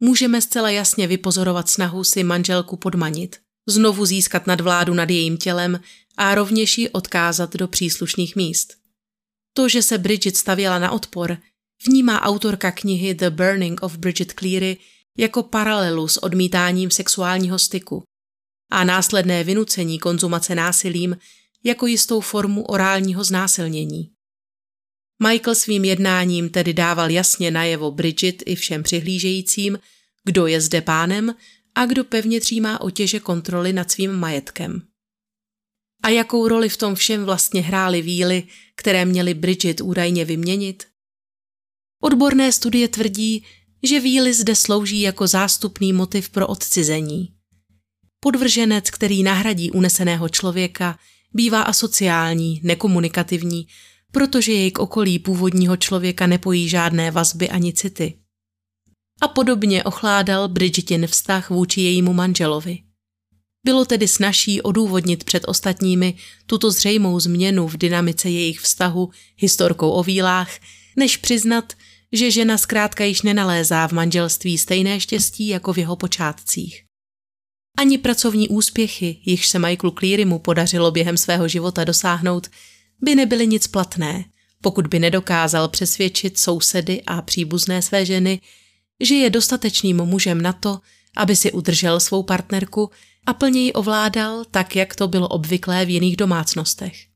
můžeme 0.00 0.42
zcela 0.42 0.70
jasně 0.70 1.06
vypozorovat 1.06 1.68
snahu 1.68 2.04
si 2.04 2.24
manželku 2.24 2.76
podmanit, 2.76 3.36
znovu 3.66 4.06
získat 4.06 4.46
nadvládu 4.46 4.94
nad 4.94 5.10
jejím 5.10 5.36
tělem 5.36 5.80
a 6.16 6.34
rovněž 6.34 6.78
ji 6.78 6.88
odkázat 6.88 7.56
do 7.56 7.68
příslušných 7.68 8.36
míst. 8.36 8.74
To, 9.54 9.68
že 9.68 9.82
se 9.82 9.98
Bridget 9.98 10.36
stavěla 10.36 10.78
na 10.78 10.90
odpor, 10.90 11.38
vnímá 11.86 12.22
autorka 12.22 12.70
knihy 12.70 13.14
The 13.14 13.30
Burning 13.30 13.82
of 13.82 13.96
Bridget 13.96 14.32
Cleary 14.32 14.76
jako 15.18 15.42
paralelu 15.42 16.08
s 16.08 16.22
odmítáním 16.22 16.90
sexuálního 16.90 17.58
styku 17.58 18.02
a 18.70 18.84
následné 18.84 19.44
vynucení 19.44 19.98
konzumace 19.98 20.54
násilím 20.54 21.16
jako 21.64 21.86
jistou 21.86 22.20
formu 22.20 22.64
orálního 22.64 23.24
znásilnění. 23.24 24.10
Michael 25.22 25.54
svým 25.54 25.84
jednáním 25.84 26.48
tedy 26.48 26.74
dával 26.74 27.10
jasně 27.10 27.50
najevo 27.50 27.90
Bridget 27.90 28.42
i 28.46 28.54
všem 28.54 28.82
přihlížejícím, 28.82 29.78
kdo 30.24 30.46
je 30.46 30.60
zde 30.60 30.80
pánem 30.80 31.34
a 31.74 31.86
kdo 31.86 32.04
pevně 32.04 32.40
třímá 32.40 32.80
otěže 32.80 33.20
kontroly 33.20 33.72
nad 33.72 33.90
svým 33.90 34.12
majetkem. 34.12 34.82
A 36.02 36.08
jakou 36.08 36.48
roli 36.48 36.68
v 36.68 36.76
tom 36.76 36.94
všem 36.94 37.24
vlastně 37.24 37.60
hrály 37.60 38.02
víly, 38.02 38.46
které 38.76 39.04
měly 39.04 39.34
Bridget 39.34 39.80
údajně 39.80 40.24
vyměnit? 40.24 40.86
Odborné 42.02 42.52
studie 42.52 42.88
tvrdí, 42.88 43.44
že 43.82 44.00
víly 44.00 44.34
zde 44.34 44.56
slouží 44.56 45.00
jako 45.00 45.26
zástupný 45.26 45.92
motiv 45.92 46.30
pro 46.30 46.46
odcizení. 46.46 47.34
Podvrženec, 48.20 48.90
který 48.90 49.22
nahradí 49.22 49.70
uneseného 49.70 50.28
člověka, 50.28 50.98
bývá 51.34 51.62
asociální, 51.62 52.60
nekomunikativní, 52.64 53.66
protože 54.12 54.52
jej 54.52 54.70
k 54.70 54.78
okolí 54.78 55.18
původního 55.18 55.76
člověka 55.76 56.26
nepojí 56.26 56.68
žádné 56.68 57.10
vazby 57.10 57.48
ani 57.48 57.72
city. 57.72 58.18
A 59.20 59.28
podobně 59.28 59.84
ochládal 59.84 60.48
Bridgetin 60.48 61.06
vztah 61.06 61.50
vůči 61.50 61.80
jejímu 61.80 62.12
manželovi. 62.12 62.78
Bylo 63.64 63.84
tedy 63.84 64.08
snažší 64.08 64.62
odůvodnit 64.62 65.24
před 65.24 65.44
ostatními 65.46 66.14
tuto 66.46 66.70
zřejmou 66.70 67.20
změnu 67.20 67.68
v 67.68 67.76
dynamice 67.76 68.30
jejich 68.30 68.60
vztahu 68.60 69.10
historkou 69.36 69.90
o 69.90 70.02
vílách, 70.02 70.50
než 70.96 71.16
přiznat, 71.16 71.72
že 72.12 72.30
žena 72.30 72.58
zkrátka 72.58 73.04
již 73.04 73.22
nenalézá 73.22 73.88
v 73.88 73.92
manželství 73.92 74.58
stejné 74.58 75.00
štěstí 75.00 75.48
jako 75.48 75.72
v 75.72 75.78
jeho 75.78 75.96
počátcích. 75.96 76.87
Ani 77.78 77.98
pracovní 77.98 78.48
úspěchy, 78.48 79.20
jichž 79.24 79.48
se 79.48 79.58
Michaelu 79.58 79.94
Clearymu 79.98 80.38
podařilo 80.38 80.90
během 80.90 81.16
svého 81.16 81.48
života 81.48 81.84
dosáhnout, 81.84 82.46
by 83.00 83.14
nebyly 83.14 83.46
nic 83.46 83.66
platné, 83.66 84.24
pokud 84.60 84.86
by 84.86 84.98
nedokázal 84.98 85.68
přesvědčit 85.68 86.38
sousedy 86.38 87.02
a 87.06 87.22
příbuzné 87.22 87.82
své 87.82 88.06
ženy, 88.06 88.40
že 89.00 89.14
je 89.14 89.30
dostatečným 89.30 89.96
mužem 89.96 90.42
na 90.42 90.52
to, 90.52 90.80
aby 91.16 91.36
si 91.36 91.52
udržel 91.52 92.00
svou 92.00 92.22
partnerku 92.22 92.90
a 93.26 93.34
plně 93.34 93.60
ji 93.60 93.72
ovládal 93.72 94.44
tak, 94.50 94.76
jak 94.76 94.96
to 94.96 95.08
bylo 95.08 95.28
obvyklé 95.28 95.84
v 95.84 95.90
jiných 95.90 96.16
domácnostech. 96.16 97.06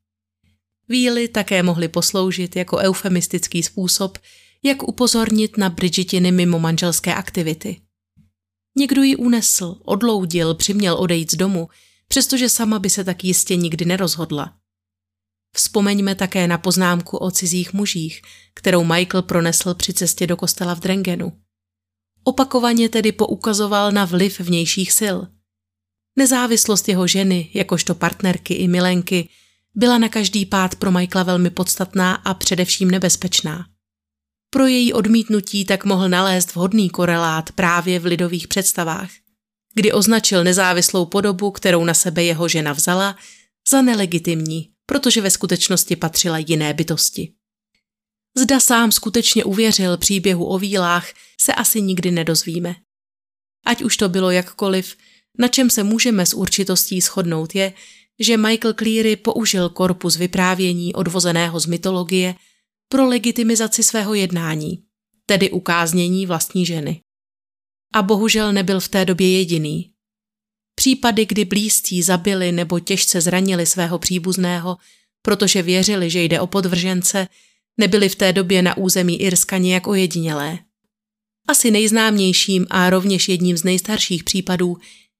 Víly 0.89 1.27
také 1.27 1.63
mohly 1.63 1.87
posloužit 1.87 2.55
jako 2.55 2.77
eufemistický 2.77 3.63
způsob, 3.63 4.17
jak 4.63 4.83
upozornit 4.83 5.57
na 5.57 5.69
Bridgetiny 5.69 6.31
mimo 6.31 6.59
manželské 6.59 7.15
aktivity. 7.15 7.82
Někdo 8.77 9.03
ji 9.03 9.15
unesl, 9.15 9.75
odloudil, 9.85 10.53
přiměl 10.53 10.95
odejít 10.95 11.31
z 11.31 11.35
domu, 11.35 11.69
přestože 12.07 12.49
sama 12.49 12.79
by 12.79 12.89
se 12.89 13.03
tak 13.03 13.23
jistě 13.23 13.55
nikdy 13.55 13.85
nerozhodla. 13.85 14.53
Vzpomeňme 15.55 16.15
také 16.15 16.47
na 16.47 16.57
poznámku 16.57 17.17
o 17.17 17.31
cizích 17.31 17.73
mužích, 17.73 18.21
kterou 18.53 18.83
Michael 18.83 19.21
pronesl 19.21 19.73
při 19.73 19.93
cestě 19.93 20.27
do 20.27 20.37
kostela 20.37 20.73
v 20.73 20.79
Drengenu. 20.79 21.33
Opakovaně 22.23 22.89
tedy 22.89 23.11
poukazoval 23.11 23.91
na 23.91 24.05
vliv 24.05 24.39
vnějších 24.39 24.91
sil. 24.99 25.17
Nezávislost 26.15 26.89
jeho 26.89 27.07
ženy, 27.07 27.51
jakožto 27.53 27.95
partnerky 27.95 28.53
i 28.53 28.67
milenky, 28.67 29.29
byla 29.75 29.97
na 29.97 30.09
každý 30.09 30.45
pád 30.45 30.75
pro 30.75 30.91
Michaela 30.91 31.23
velmi 31.23 31.49
podstatná 31.49 32.15
a 32.15 32.33
především 32.33 32.91
nebezpečná. 32.91 33.65
Pro 34.53 34.67
její 34.67 34.93
odmítnutí 34.93 35.65
tak 35.65 35.85
mohl 35.85 36.09
nalézt 36.09 36.55
vhodný 36.55 36.89
korelát 36.89 37.51
právě 37.51 37.99
v 37.99 38.05
lidových 38.05 38.47
představách, 38.47 39.09
kdy 39.73 39.91
označil 39.91 40.43
nezávislou 40.43 41.05
podobu, 41.05 41.51
kterou 41.51 41.85
na 41.85 41.93
sebe 41.93 42.23
jeho 42.23 42.47
žena 42.47 42.73
vzala, 42.73 43.17
za 43.69 43.81
nelegitimní, 43.81 44.69
protože 44.85 45.21
ve 45.21 45.29
skutečnosti 45.29 45.95
patřila 45.95 46.37
jiné 46.37 46.73
bytosti. 46.73 47.33
Zda 48.37 48.59
sám 48.59 48.91
skutečně 48.91 49.43
uvěřil 49.43 49.97
příběhu 49.97 50.45
o 50.45 50.59
vílách, 50.59 51.07
se 51.41 51.53
asi 51.53 51.81
nikdy 51.81 52.11
nedozvíme. 52.11 52.75
Ať 53.65 53.81
už 53.81 53.97
to 53.97 54.09
bylo 54.09 54.31
jakkoliv, 54.31 54.95
na 55.39 55.47
čem 55.47 55.69
se 55.69 55.83
můžeme 55.83 56.25
s 56.25 56.33
určitostí 56.33 57.01
shodnout 57.01 57.55
je, 57.55 57.73
že 58.19 58.37
Michael 58.37 58.73
Cleary 58.73 59.15
použil 59.15 59.69
korpus 59.69 60.17
vyprávění 60.17 60.93
odvozeného 60.93 61.59
z 61.59 61.65
mytologie 61.65 62.35
pro 62.89 63.07
legitimizaci 63.07 63.83
svého 63.83 64.13
jednání, 64.13 64.83
tedy 65.25 65.51
ukáznění 65.51 66.25
vlastní 66.25 66.65
ženy. 66.65 67.01
A 67.93 68.01
bohužel 68.01 68.53
nebyl 68.53 68.79
v 68.79 68.87
té 68.87 69.05
době 69.05 69.37
jediný. 69.37 69.89
Případy, 70.75 71.25
kdy 71.25 71.45
blízcí 71.45 72.01
zabili 72.01 72.51
nebo 72.51 72.79
těžce 72.79 73.21
zranili 73.21 73.65
svého 73.65 73.99
příbuzného, 73.99 74.77
protože 75.21 75.61
věřili, 75.61 76.09
že 76.09 76.23
jde 76.23 76.39
o 76.39 76.47
podvržence, 76.47 77.27
nebyly 77.77 78.09
v 78.09 78.15
té 78.15 78.33
době 78.33 78.61
na 78.61 78.77
území 78.77 79.21
Irska 79.21 79.57
nějak 79.57 79.87
ojedinělé. 79.87 80.59
Asi 81.47 81.71
nejznámějším 81.71 82.65
a 82.69 82.89
rovněž 82.89 83.29
jedním 83.29 83.57
z 83.57 83.63
nejstarších 83.63 84.23
případů 84.23 84.77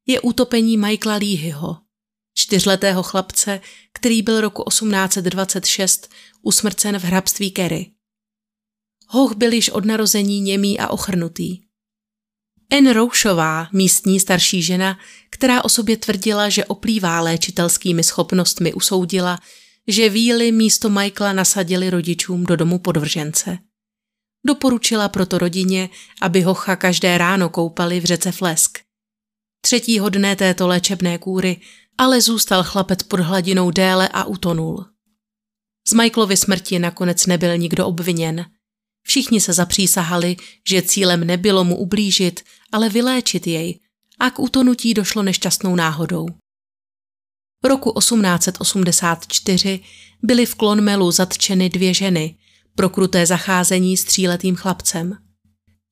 je 0.07 0.21
utopení 0.21 0.77
Michaela 0.77 1.17
Leahyho, 1.17 1.77
čtyřletého 2.33 3.03
chlapce, 3.03 3.61
který 3.93 4.21
byl 4.21 4.41
roku 4.41 4.63
1826 4.69 6.09
usmrcen 6.41 6.99
v 6.99 7.03
hrabství 7.03 7.51
Kerry. 7.51 7.91
Hoch 9.07 9.35
byl 9.35 9.53
již 9.53 9.69
od 9.69 9.85
narození 9.85 10.41
němý 10.41 10.79
a 10.79 10.87
ochrnutý. 10.87 11.59
Anne 12.77 12.93
Roušová, 12.93 13.67
místní 13.73 14.19
starší 14.19 14.61
žena, 14.61 14.99
která 15.29 15.63
o 15.63 15.69
sobě 15.69 15.97
tvrdila, 15.97 16.49
že 16.49 16.65
oplývá 16.65 17.21
léčitelskými 17.21 18.03
schopnostmi, 18.03 18.73
usoudila, 18.73 19.39
že 19.87 20.09
víly 20.09 20.51
místo 20.51 20.89
Michaela 20.89 21.33
nasadili 21.33 21.89
rodičům 21.89 22.43
do 22.43 22.55
domu 22.55 22.79
podvržence. 22.79 23.57
Doporučila 24.45 25.09
proto 25.09 25.37
rodině, 25.37 25.89
aby 26.21 26.41
hocha 26.41 26.75
každé 26.75 27.17
ráno 27.17 27.49
koupali 27.49 27.99
v 27.99 28.05
řece 28.05 28.31
Flesk. 28.31 28.79
Třetího 29.61 30.09
dne 30.09 30.35
této 30.35 30.67
léčebné 30.67 31.17
kůry 31.17 31.61
ale 31.97 32.21
zůstal 32.21 32.63
chlapec 32.63 33.03
pod 33.03 33.19
hladinou 33.19 33.71
déle 33.71 34.09
a 34.09 34.23
utonul. 34.23 34.85
Z 35.87 35.93
Michaelovy 35.93 36.37
smrti 36.37 36.79
nakonec 36.79 37.25
nebyl 37.25 37.57
nikdo 37.57 37.87
obviněn. 37.87 38.45
Všichni 39.03 39.41
se 39.41 39.53
zapřísahali, 39.53 40.35
že 40.69 40.81
cílem 40.81 41.23
nebylo 41.23 41.63
mu 41.63 41.77
ublížit, 41.77 42.41
ale 42.71 42.89
vyléčit 42.89 43.47
jej 43.47 43.79
a 44.19 44.29
k 44.29 44.39
utonutí 44.39 44.93
došlo 44.93 45.23
nešťastnou 45.23 45.75
náhodou. 45.75 46.27
V 47.63 47.67
roku 47.67 47.93
1884 47.99 49.79
byly 50.23 50.45
v 50.45 50.55
Klonmelu 50.55 51.11
zatčeny 51.11 51.69
dvě 51.69 51.93
ženy 51.93 52.37
pro 52.75 52.89
kruté 52.89 53.25
zacházení 53.25 53.97
s 53.97 54.03
tříletým 54.03 54.55
chlapcem. 54.55 55.17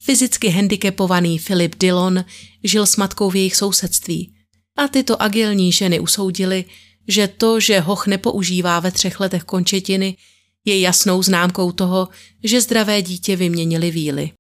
Fyzicky 0.04 0.50
handicapovaný 0.50 1.40
Philip 1.40 1.76
Dillon 1.76 2.26
žil 2.64 2.86
s 2.86 2.96
matkou 2.96 3.30
v 3.30 3.36
jejich 3.36 3.56
sousedství 3.56 4.36
a 4.78 4.88
tyto 4.88 5.22
agilní 5.22 5.72
ženy 5.72 6.00
usoudili, 6.00 6.66
že 7.08 7.28
to, 7.28 7.60
že 7.60 7.80
hoch 7.80 8.08
nepoužívá 8.08 8.80
ve 8.80 8.92
třech 8.92 9.20
letech 9.20 9.44
končetiny, 9.44 10.18
je 10.66 10.80
jasnou 10.80 11.24
známkou 11.24 11.72
toho, 11.72 12.08
že 12.44 12.62
zdravé 12.62 13.02
dítě 13.02 13.36
vyměnili 13.36 13.92
víly. 13.92 14.32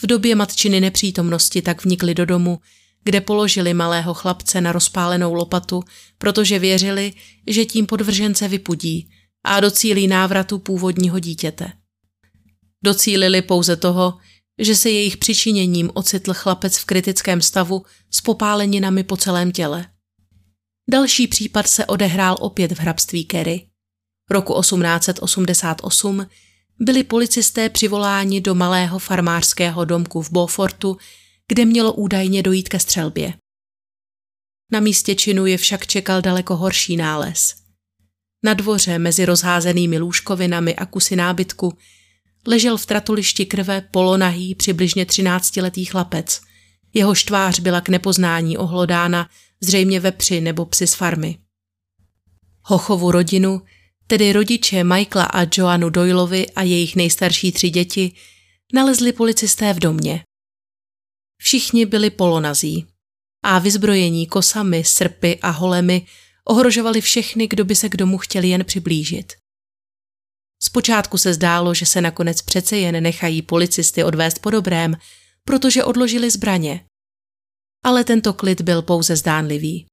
V 0.00 0.06
době 0.06 0.34
matčiny 0.34 0.80
nepřítomnosti 0.80 1.62
tak 1.62 1.84
vnikli 1.84 2.14
do 2.14 2.26
domu, 2.26 2.58
kde 3.04 3.20
položili 3.20 3.74
malého 3.74 4.14
chlapce 4.14 4.60
na 4.60 4.72
rozpálenou 4.72 5.34
lopatu, 5.34 5.82
protože 6.18 6.58
věřili, 6.58 7.12
že 7.46 7.64
tím 7.64 7.86
podvržence 7.86 8.48
vypudí 8.48 9.10
a 9.44 9.60
docílí 9.60 10.06
návratu 10.06 10.58
původního 10.58 11.18
dítěte. 11.18 11.72
Docílili 12.84 13.42
pouze 13.42 13.76
toho, 13.76 14.18
že 14.58 14.76
se 14.76 14.90
jejich 14.90 15.16
přičiněním 15.16 15.90
ocitl 15.94 16.34
chlapec 16.34 16.78
v 16.78 16.84
kritickém 16.84 17.40
stavu 17.40 17.82
s 18.10 18.20
popáleninami 18.20 19.04
po 19.04 19.16
celém 19.16 19.52
těle. 19.52 19.86
Další 20.90 21.28
případ 21.28 21.68
se 21.68 21.86
odehrál 21.86 22.36
opět 22.40 22.72
v 22.72 22.80
hrabství 22.80 23.24
Kerry. 23.24 23.68
Roku 24.30 24.60
1888 24.60 26.26
byli 26.80 27.04
policisté 27.04 27.68
přivoláni 27.68 28.40
do 28.40 28.54
malého 28.54 28.98
farmářského 28.98 29.84
domku 29.84 30.22
v 30.22 30.30
Beaufortu, 30.32 30.96
kde 31.48 31.64
mělo 31.64 31.92
údajně 31.92 32.42
dojít 32.42 32.68
ke 32.68 32.80
střelbě. 32.80 33.34
Na 34.72 34.80
místě 34.80 35.14
činu 35.14 35.46
je 35.46 35.58
však 35.58 35.86
čekal 35.86 36.22
daleko 36.22 36.56
horší 36.56 36.96
nález. 36.96 37.54
Na 38.44 38.54
dvoře 38.54 38.98
mezi 38.98 39.24
rozházenými 39.24 39.98
lůžkovinami 39.98 40.76
a 40.76 40.86
kusy 40.86 41.16
nábytku 41.16 41.78
ležel 42.48 42.76
v 42.76 42.86
tratulišti 42.86 43.46
krve 43.46 43.80
polonahý 43.80 44.54
přibližně 44.54 45.06
třináctiletý 45.06 45.84
chlapec. 45.84 46.40
Jeho 46.94 47.14
štvář 47.14 47.60
byla 47.60 47.80
k 47.80 47.88
nepoznání 47.88 48.58
ohlodána 48.58 49.28
zřejmě 49.60 50.00
vepři 50.00 50.40
nebo 50.40 50.66
psi 50.66 50.86
z 50.86 50.94
farmy. 50.94 51.38
Hochovu 52.62 53.10
rodinu, 53.10 53.62
tedy 54.06 54.32
rodiče 54.32 54.84
Michaela 54.84 55.24
a 55.24 55.46
Joanu 55.54 55.90
Doylovi 55.90 56.50
a 56.50 56.62
jejich 56.62 56.96
nejstarší 56.96 57.52
tři 57.52 57.70
děti, 57.70 58.12
nalezli 58.72 59.12
policisté 59.12 59.74
v 59.74 59.78
domě. 59.78 60.22
Všichni 61.40 61.86
byli 61.86 62.10
polonazí 62.10 62.86
a 63.42 63.58
vyzbrojení 63.58 64.26
kosami, 64.26 64.84
srpy 64.84 65.38
a 65.42 65.50
holemi 65.50 66.06
ohrožovali 66.44 67.00
všechny, 67.00 67.46
kdo 67.46 67.64
by 67.64 67.74
se 67.74 67.88
k 67.88 67.96
domu 67.96 68.18
chtěli 68.18 68.48
jen 68.48 68.64
přiblížit. 68.64 69.32
Zpočátku 70.62 71.18
se 71.18 71.34
zdálo, 71.34 71.74
že 71.74 71.86
se 71.86 72.00
nakonec 72.00 72.42
přece 72.42 72.76
jen 72.76 73.02
nechají 73.02 73.42
policisty 73.42 74.04
odvést 74.04 74.38
po 74.38 74.50
dobrém, 74.50 74.96
protože 75.44 75.84
odložili 75.84 76.30
zbraně. 76.30 76.84
Ale 77.84 78.04
tento 78.04 78.32
klid 78.32 78.60
byl 78.60 78.82
pouze 78.82 79.16
zdánlivý. 79.16 79.86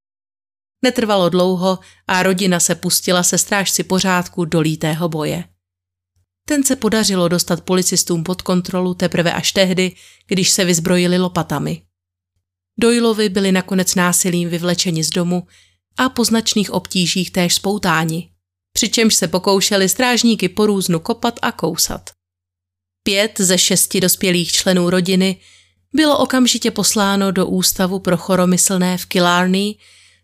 Netrvalo 0.85 1.29
dlouho 1.29 1.79
a 2.07 2.23
rodina 2.23 2.59
se 2.59 2.75
pustila 2.75 3.23
se 3.23 3.37
strážci 3.37 3.83
pořádku 3.83 4.45
do 4.45 4.59
lítého 4.59 5.09
boje. 5.09 5.43
Ten 6.47 6.63
se 6.63 6.75
podařilo 6.75 7.27
dostat 7.27 7.61
policistům 7.61 8.23
pod 8.23 8.41
kontrolu 8.41 8.93
teprve 8.93 9.33
až 9.33 9.51
tehdy, 9.51 9.95
když 10.27 10.49
se 10.49 10.65
vyzbrojili 10.65 11.17
lopatami. 11.17 11.81
Doylovi 12.79 13.29
byli 13.29 13.51
nakonec 13.51 13.95
násilím 13.95 14.49
vyvlečeni 14.49 15.03
z 15.03 15.09
domu 15.09 15.47
a 15.97 16.09
po 16.09 16.25
značných 16.25 16.71
obtížích 16.71 17.31
též 17.31 17.55
spoutáni, 17.55 18.34
přičemž 18.75 19.15
se 19.15 19.27
pokoušeli 19.27 19.89
strážníky 19.89 20.49
po 20.49 20.65
různu 20.65 20.99
kopat 20.99 21.39
a 21.41 21.51
kousat. 21.51 22.09
Pět 23.03 23.31
ze 23.39 23.57
šesti 23.57 24.01
dospělých 24.01 24.51
členů 24.51 24.89
rodiny 24.89 25.37
bylo 25.93 26.17
okamžitě 26.17 26.71
posláno 26.71 27.31
do 27.31 27.45
ústavu 27.45 27.99
pro 27.99 28.17
choromyslné 28.17 28.97
v 28.97 29.05
Killarney, 29.05 29.75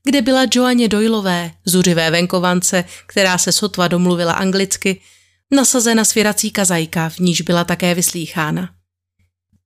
kde 0.04 0.22
byla 0.22 0.42
Joanne 0.52 0.88
Doylové, 0.88 1.52
zuřivé 1.66 2.12
venkovance, 2.12 2.84
která 3.08 3.38
se 3.38 3.52
sotva 3.52 3.88
domluvila 3.88 4.34
anglicky, 4.34 5.02
nasazena 5.52 6.06
svěrací 6.06 6.52
kazajka, 6.52 7.10
v 7.10 7.20
níž 7.20 7.42
byla 7.42 7.64
také 7.64 7.96
vyslýchána. 7.96 8.70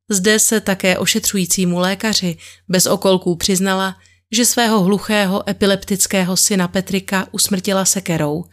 Zde 0.10 0.40
se 0.40 0.62
také 0.62 0.98
ošetřujícímu 0.98 1.80
lékaři 1.80 2.38
bez 2.70 2.86
okolků 2.86 3.36
přiznala, 3.36 3.96
že 4.32 4.46
svého 4.46 4.84
hluchého 4.84 5.50
epileptického 5.50 6.38
syna 6.38 6.68
Petrika 6.68 7.28
usmrtila 7.32 7.86
sekerou, 7.86 8.46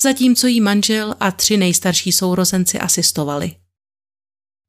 zatímco 0.00 0.46
jí 0.46 0.60
manžel 0.60 1.14
a 1.20 1.30
tři 1.30 1.56
nejstarší 1.56 2.12
sourozenci 2.12 2.78
asistovali. 2.78 3.56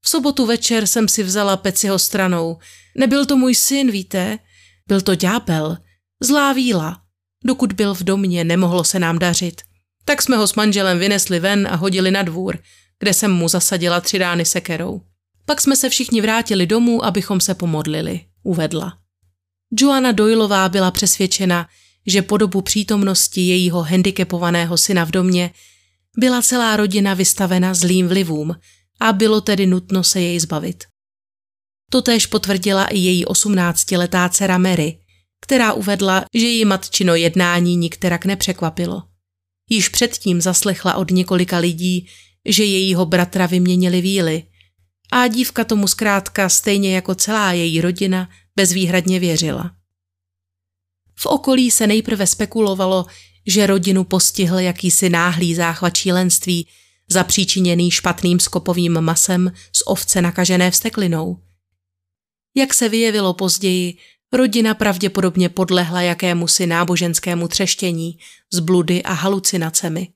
V 0.01 0.09
sobotu 0.09 0.45
večer 0.45 0.87
jsem 0.87 1.07
si 1.07 1.23
vzala 1.23 1.57
Peciho 1.57 1.99
stranou. 1.99 2.57
Nebyl 2.97 3.25
to 3.25 3.37
můj 3.37 3.55
syn, 3.55 3.91
víte? 3.91 4.39
Byl 4.87 5.01
to 5.01 5.15
ďábel, 5.15 5.77
zlá 6.23 6.53
víla. 6.53 7.01
Dokud 7.45 7.73
byl 7.73 7.93
v 7.93 8.03
domě, 8.03 8.43
nemohlo 8.43 8.83
se 8.83 8.99
nám 8.99 9.19
dařit. 9.19 9.61
Tak 10.05 10.21
jsme 10.21 10.37
ho 10.37 10.47
s 10.47 10.55
manželem 10.55 10.99
vynesli 10.99 11.39
ven 11.39 11.67
a 11.71 11.75
hodili 11.75 12.11
na 12.11 12.23
dvůr, 12.23 12.59
kde 12.99 13.13
jsem 13.13 13.31
mu 13.31 13.47
zasadila 13.47 14.01
tři 14.01 14.17
rány 14.17 14.45
sekerou. 14.45 15.01
Pak 15.45 15.61
jsme 15.61 15.75
se 15.75 15.89
všichni 15.89 16.21
vrátili 16.21 16.65
domů, 16.65 17.05
abychom 17.05 17.39
se 17.39 17.55
pomodlili, 17.55 18.25
uvedla. 18.43 18.97
Joanna 19.79 20.11
Doylová 20.11 20.69
byla 20.69 20.91
přesvědčena, 20.91 21.67
že 22.07 22.21
po 22.21 22.37
dobu 22.37 22.61
přítomnosti 22.61 23.41
jejího 23.41 23.83
handicapovaného 23.83 24.77
syna 24.77 25.05
v 25.05 25.11
domě 25.11 25.51
byla 26.17 26.41
celá 26.41 26.77
rodina 26.77 27.13
vystavena 27.13 27.73
zlým 27.73 28.07
vlivům 28.07 28.55
a 28.99 29.13
bylo 29.13 29.41
tedy 29.41 29.65
nutno 29.65 30.03
se 30.03 30.21
jej 30.21 30.39
zbavit. 30.39 30.83
Totéž 31.91 32.25
potvrdila 32.25 32.85
i 32.85 32.97
její 32.97 33.25
osmnáctiletá 33.25 34.29
dcera 34.29 34.57
Mary, 34.57 34.99
která 35.41 35.73
uvedla, 35.73 36.25
že 36.33 36.45
její 36.45 36.65
matčino 36.65 37.15
jednání 37.15 37.75
nikterak 37.75 38.25
nepřekvapilo. 38.25 39.03
Již 39.69 39.89
předtím 39.89 40.41
zaslechla 40.41 40.95
od 40.95 41.11
několika 41.11 41.57
lidí, 41.57 42.07
že 42.45 42.63
jejího 42.63 43.05
bratra 43.05 43.45
vyměnili 43.45 44.01
víly 44.01 44.43
a 45.11 45.27
dívka 45.27 45.63
tomu 45.63 45.87
zkrátka 45.87 46.49
stejně 46.49 46.95
jako 46.95 47.15
celá 47.15 47.51
její 47.51 47.81
rodina 47.81 48.29
bezvýhradně 48.55 49.19
věřila. 49.19 49.76
V 51.19 51.25
okolí 51.25 51.71
se 51.71 51.87
nejprve 51.87 52.27
spekulovalo, 52.27 53.05
že 53.47 53.67
rodinu 53.67 54.03
postihl 54.03 54.59
jakýsi 54.59 55.09
náhlý 55.09 55.55
záchvat 55.55 55.95
šílenství, 55.97 56.67
zapříčiněný 57.09 57.91
špatným 57.91 58.39
skopovým 58.39 59.01
masem 59.01 59.51
z 59.75 59.83
ovce 59.85 60.21
nakažené 60.21 60.71
vsteklinou. 60.71 61.37
Jak 62.55 62.73
se 62.73 62.89
vyjevilo 62.89 63.33
později, 63.33 63.97
rodina 64.33 64.73
pravděpodobně 64.73 65.49
podlehla 65.49 66.01
jakémusi 66.01 66.67
náboženskému 66.67 67.47
třeštění 67.47 68.19
z 68.53 68.59
bludy 68.59 69.03
a 69.03 69.13
halucinacemi. 69.13 70.07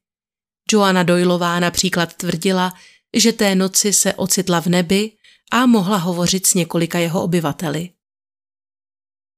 Joanna 0.71 1.03
Doylová 1.03 1.59
například 1.59 2.13
tvrdila, 2.13 2.73
že 3.15 3.33
té 3.33 3.55
noci 3.55 3.93
se 3.93 4.13
ocitla 4.13 4.61
v 4.61 4.67
nebi 4.67 5.11
a 5.51 5.65
mohla 5.65 5.97
hovořit 5.97 6.47
s 6.47 6.53
několika 6.53 6.99
jeho 6.99 7.23
obyvateli. 7.23 7.89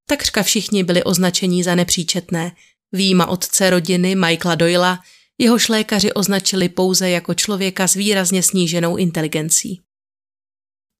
Takřka 0.06 0.42
všichni 0.42 0.84
byli 0.84 1.04
označení 1.04 1.62
za 1.62 1.74
nepříčetné, 1.74 2.52
výjima 2.92 3.26
otce 3.26 3.70
rodiny 3.70 4.14
Michaela 4.14 4.54
Doyla, 4.54 4.98
jehož 5.38 5.68
lékaři 5.68 6.12
označili 6.12 6.68
pouze 6.68 7.10
jako 7.10 7.34
člověka 7.34 7.88
s 7.88 7.94
výrazně 7.94 8.42
sníženou 8.42 8.96
inteligencí. 8.96 9.80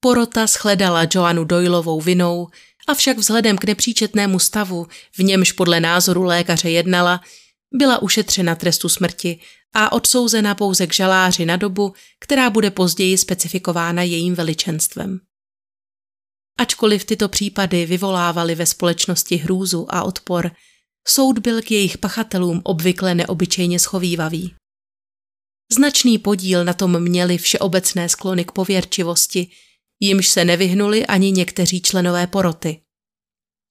Porota 0.01 0.47
shledala 0.47 1.07
Joanu 1.15 1.45
Doylovou 1.45 2.01
vinou, 2.01 2.49
avšak 2.89 3.19
vzhledem 3.19 3.59
k 3.59 3.65
nepříčetnému 3.65 4.39
stavu, 4.39 4.87
v 5.17 5.19
němž 5.19 5.53
podle 5.53 5.81
názoru 5.81 6.23
lékaře 6.23 6.71
jednala, 6.71 7.21
byla 7.75 8.03
ušetřena 8.03 8.55
trestu 8.55 8.89
smrti 8.89 9.41
a 9.73 9.93
odsouzena 9.93 10.55
pouze 10.55 10.87
k 10.87 10.95
žaláři 10.95 11.47
na 11.47 11.57
dobu, 11.57 11.93
která 12.21 12.51
bude 12.51 12.71
později 12.71 13.19
specifikována 13.19 14.03
jejím 14.03 14.35
veličenstvem. 14.35 15.21
Ačkoliv 16.59 17.05
tyto 17.05 17.29
případy 17.29 17.87
vyvolávaly 17.87 18.55
ve 18.55 18.67
společnosti 18.67 19.37
hrůzu 19.37 19.87
a 19.89 20.03
odpor, 20.03 20.51
soud 21.09 21.39
byl 21.39 21.63
k 21.63 21.71
jejich 21.71 21.99
pachatelům 21.99 22.61
obvykle 22.65 23.15
neobyčejně 23.15 23.79
schovývavý. 23.79 24.55
Značný 25.73 26.19
podíl 26.19 26.65
na 26.65 26.73
tom 26.73 27.01
měli 27.01 27.39
všeobecné 27.39 28.09
sklony 28.09 28.45
k 28.45 28.53
pověrčivosti, 28.53 29.51
jimž 30.01 30.29
se 30.29 30.45
nevyhnuli 30.45 31.07
ani 31.07 31.33
někteří 31.33 31.83
členové 31.83 32.27
poroty. 32.27 32.81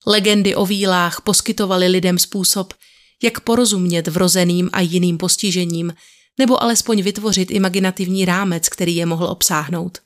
Legendy 0.06 0.54
o 0.54 0.66
vílách 0.66 1.20
poskytovaly 1.20 1.88
lidem 1.88 2.18
způsob, 2.18 2.74
jak 3.22 3.40
porozumět 3.40 4.08
vrozeným 4.08 4.70
a 4.72 4.80
jiným 4.80 5.18
postižením, 5.18 5.94
nebo 6.38 6.62
alespoň 6.62 7.02
vytvořit 7.02 7.50
imaginativní 7.50 8.24
rámec, 8.24 8.68
který 8.68 8.96
je 8.96 9.06
mohl 9.06 9.24
obsáhnout. 9.26 10.03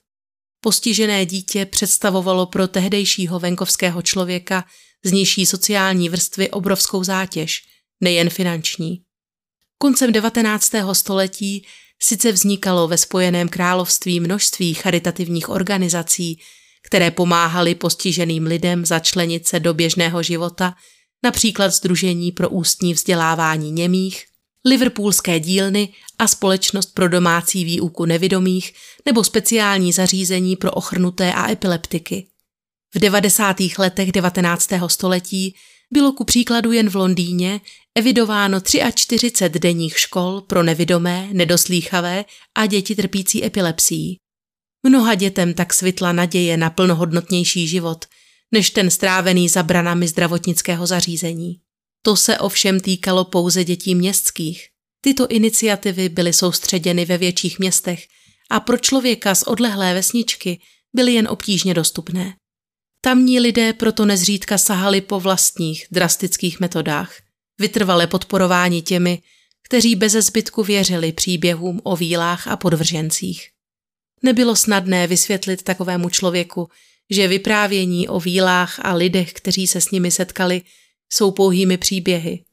Postižené 0.68 1.26
dítě 1.26 1.66
představovalo 1.66 2.46
pro 2.46 2.68
tehdejšího 2.68 3.38
venkovského 3.38 4.02
člověka 4.02 4.64
z 5.04 5.12
nižší 5.12 5.46
sociální 5.46 6.08
vrstvy 6.08 6.50
obrovskou 6.50 7.04
zátěž, 7.04 7.62
nejen 8.00 8.30
finanční. 8.30 9.02
Koncem 9.78 10.12
19. 10.12 10.72
století 10.92 11.66
sice 12.02 12.32
vznikalo 12.32 12.88
ve 12.88 12.98
Spojeném 12.98 13.48
království 13.48 14.20
množství 14.20 14.74
charitativních 14.74 15.48
organizací, 15.48 16.40
které 16.86 17.10
pomáhaly 17.10 17.74
postiženým 17.74 18.46
lidem 18.46 18.86
začlenit 18.86 19.46
se 19.46 19.60
do 19.60 19.74
běžného 19.74 20.22
života, 20.22 20.74
například 21.22 21.68
Združení 21.68 22.32
pro 22.32 22.48
ústní 22.48 22.94
vzdělávání 22.94 23.70
němých, 23.72 24.24
Liverpoolské 24.68 25.40
dílny 25.40 25.88
a 26.18 26.28
Společnost 26.28 26.94
pro 26.94 27.08
domácí 27.08 27.64
výuku 27.64 28.04
nevidomých 28.04 28.74
nebo 29.06 29.24
speciální 29.24 29.92
zařízení 29.92 30.56
pro 30.56 30.70
ochrnuté 30.70 31.32
a 31.32 31.50
epileptiky. 31.50 32.26
V 32.94 32.98
90. 32.98 33.56
letech 33.78 34.12
19. 34.12 34.68
století 34.86 35.54
bylo 35.92 36.12
ku 36.12 36.24
příkladu 36.24 36.72
jen 36.72 36.90
v 36.90 36.96
Londýně 36.96 37.60
evidováno 37.94 38.60
43 38.94 39.58
denních 39.58 39.98
škol 39.98 40.40
pro 40.40 40.62
nevidomé, 40.62 41.28
nedoslýchavé 41.32 42.24
a 42.54 42.66
děti 42.66 42.96
trpící 42.96 43.44
epilepsií. 43.44 44.16
Mnoha 44.86 45.14
dětem 45.14 45.54
tak 45.54 45.74
svitla 45.74 46.12
naděje 46.12 46.56
na 46.56 46.70
plnohodnotnější 46.70 47.68
život, 47.68 48.04
než 48.52 48.70
ten 48.70 48.90
strávený 48.90 49.48
za 49.48 49.62
branami 49.62 50.08
zdravotnického 50.08 50.86
zařízení. 50.86 51.60
To 52.02 52.16
se 52.16 52.38
ovšem 52.38 52.80
týkalo 52.80 53.24
pouze 53.24 53.64
dětí 53.64 53.94
městských. 53.94 54.68
Tyto 55.00 55.26
iniciativy 55.26 56.08
byly 56.08 56.32
soustředěny 56.32 57.04
ve 57.04 57.18
větších 57.18 57.58
městech 57.58 58.06
a 58.50 58.60
pro 58.60 58.78
člověka 58.78 59.34
z 59.34 59.42
odlehlé 59.42 59.94
vesničky 59.94 60.60
byly 60.94 61.14
jen 61.14 61.28
obtížně 61.28 61.74
dostupné. 61.74 62.36
Tamní 63.00 63.40
lidé 63.40 63.72
proto 63.72 64.04
nezřídka 64.04 64.58
sahali 64.58 65.00
po 65.00 65.20
vlastních 65.20 65.86
drastických 65.90 66.60
metodách, 66.60 67.12
vytrvale 67.58 68.06
podporováni 68.06 68.82
těmi, 68.82 69.22
kteří 69.68 69.96
bez 69.96 70.12
zbytku 70.12 70.62
věřili 70.62 71.12
příběhům 71.12 71.80
o 71.84 71.96
vílách 71.96 72.48
a 72.48 72.56
podvržencích. 72.56 73.48
Nebylo 74.22 74.56
snadné 74.56 75.06
vysvětlit 75.06 75.62
takovému 75.62 76.10
člověku, 76.10 76.68
že 77.10 77.28
vyprávění 77.28 78.08
o 78.08 78.20
vílách 78.20 78.80
a 78.82 78.94
lidech, 78.94 79.32
kteří 79.32 79.66
se 79.66 79.80
s 79.80 79.90
nimi 79.90 80.10
setkali, 80.10 80.62
jsou 81.12 81.30
pouhými 81.30 81.78
příběhy. 81.78 82.44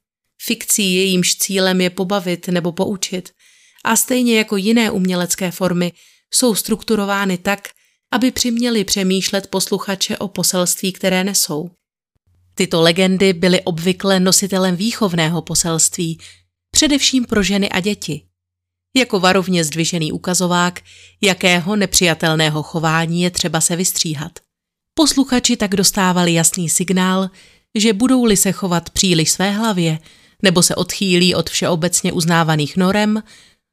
Fikcí 0.41 0.95
jejímž 0.95 1.35
cílem 1.35 1.81
je 1.81 1.89
pobavit 1.89 2.47
nebo 2.47 2.71
poučit 2.71 3.31
a 3.83 3.95
stejně 3.95 4.37
jako 4.37 4.57
jiné 4.57 4.91
umělecké 4.91 5.51
formy 5.51 5.93
jsou 6.33 6.55
strukturovány 6.55 7.37
tak, 7.37 7.69
aby 8.11 8.31
přiměli 8.31 8.83
přemýšlet 8.83 9.47
posluchače 9.47 10.17
o 10.17 10.27
poselství, 10.27 10.91
které 10.93 11.23
nesou. 11.23 11.69
Tyto 12.55 12.81
legendy 12.81 13.33
byly 13.33 13.61
obvykle 13.61 14.19
nositelem 14.19 14.75
výchovného 14.75 15.41
poselství, 15.41 16.19
především 16.71 17.25
pro 17.25 17.43
ženy 17.43 17.69
a 17.69 17.79
děti. 17.79 18.21
Jako 18.95 19.19
varovně 19.19 19.63
zdvižený 19.63 20.11
ukazovák, 20.11 20.81
jakého 21.21 21.75
nepřijatelného 21.75 22.63
chování 22.63 23.21
je 23.21 23.31
třeba 23.31 23.61
se 23.61 23.75
vystříhat. 23.75 24.39
Posluchači 24.93 25.57
tak 25.57 25.75
dostávali 25.75 26.33
jasný 26.33 26.69
signál, 26.69 27.29
že 27.75 27.93
budou-li 27.93 28.37
se 28.37 28.51
chovat 28.51 28.89
příliš 28.89 29.31
své 29.31 29.51
hlavě 29.51 29.99
nebo 30.43 30.63
se 30.63 30.75
odchýlí 30.75 31.35
od 31.35 31.49
všeobecně 31.49 32.13
uznávaných 32.13 32.77
norem, 32.77 33.23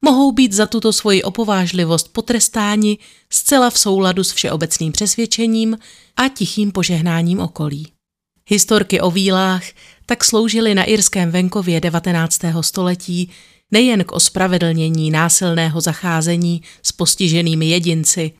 mohou 0.04 0.32
být 0.32 0.52
za 0.52 0.66
tuto 0.66 0.92
svoji 0.92 1.22
opovážlivost 1.22 2.12
potrestáni 2.12 2.98
zcela 3.30 3.70
v 3.70 3.78
souladu 3.78 4.24
s 4.24 4.32
všeobecným 4.32 4.92
přesvědčením 4.92 5.78
a 6.16 6.28
tichým 6.28 6.72
požehnáním 6.72 7.40
okolí. 7.40 7.92
Historky 8.48 9.00
o 9.00 9.10
vílách 9.10 9.62
tak 10.06 10.24
sloužily 10.24 10.74
na 10.74 10.84
irském 10.84 11.30
venkově 11.30 11.80
19. 11.80 12.40
století 12.60 13.30
nejen 13.70 14.04
k 14.04 14.12
ospravedlnění 14.12 15.10
násilného 15.10 15.80
zacházení 15.80 16.62
s 16.82 16.92
postiženými 16.92 17.66
jedinci, 17.66 18.32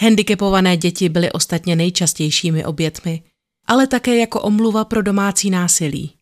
handicapované 0.00 0.76
děti 0.76 1.08
byly 1.08 1.32
ostatně 1.32 1.76
nejčastějšími 1.76 2.64
obětmi, 2.64 3.22
ale 3.70 3.86
také 3.86 4.16
jako 4.16 4.40
omluva 4.40 4.84
pro 4.84 5.02
domácí 5.02 5.50
násilí. 5.50 6.12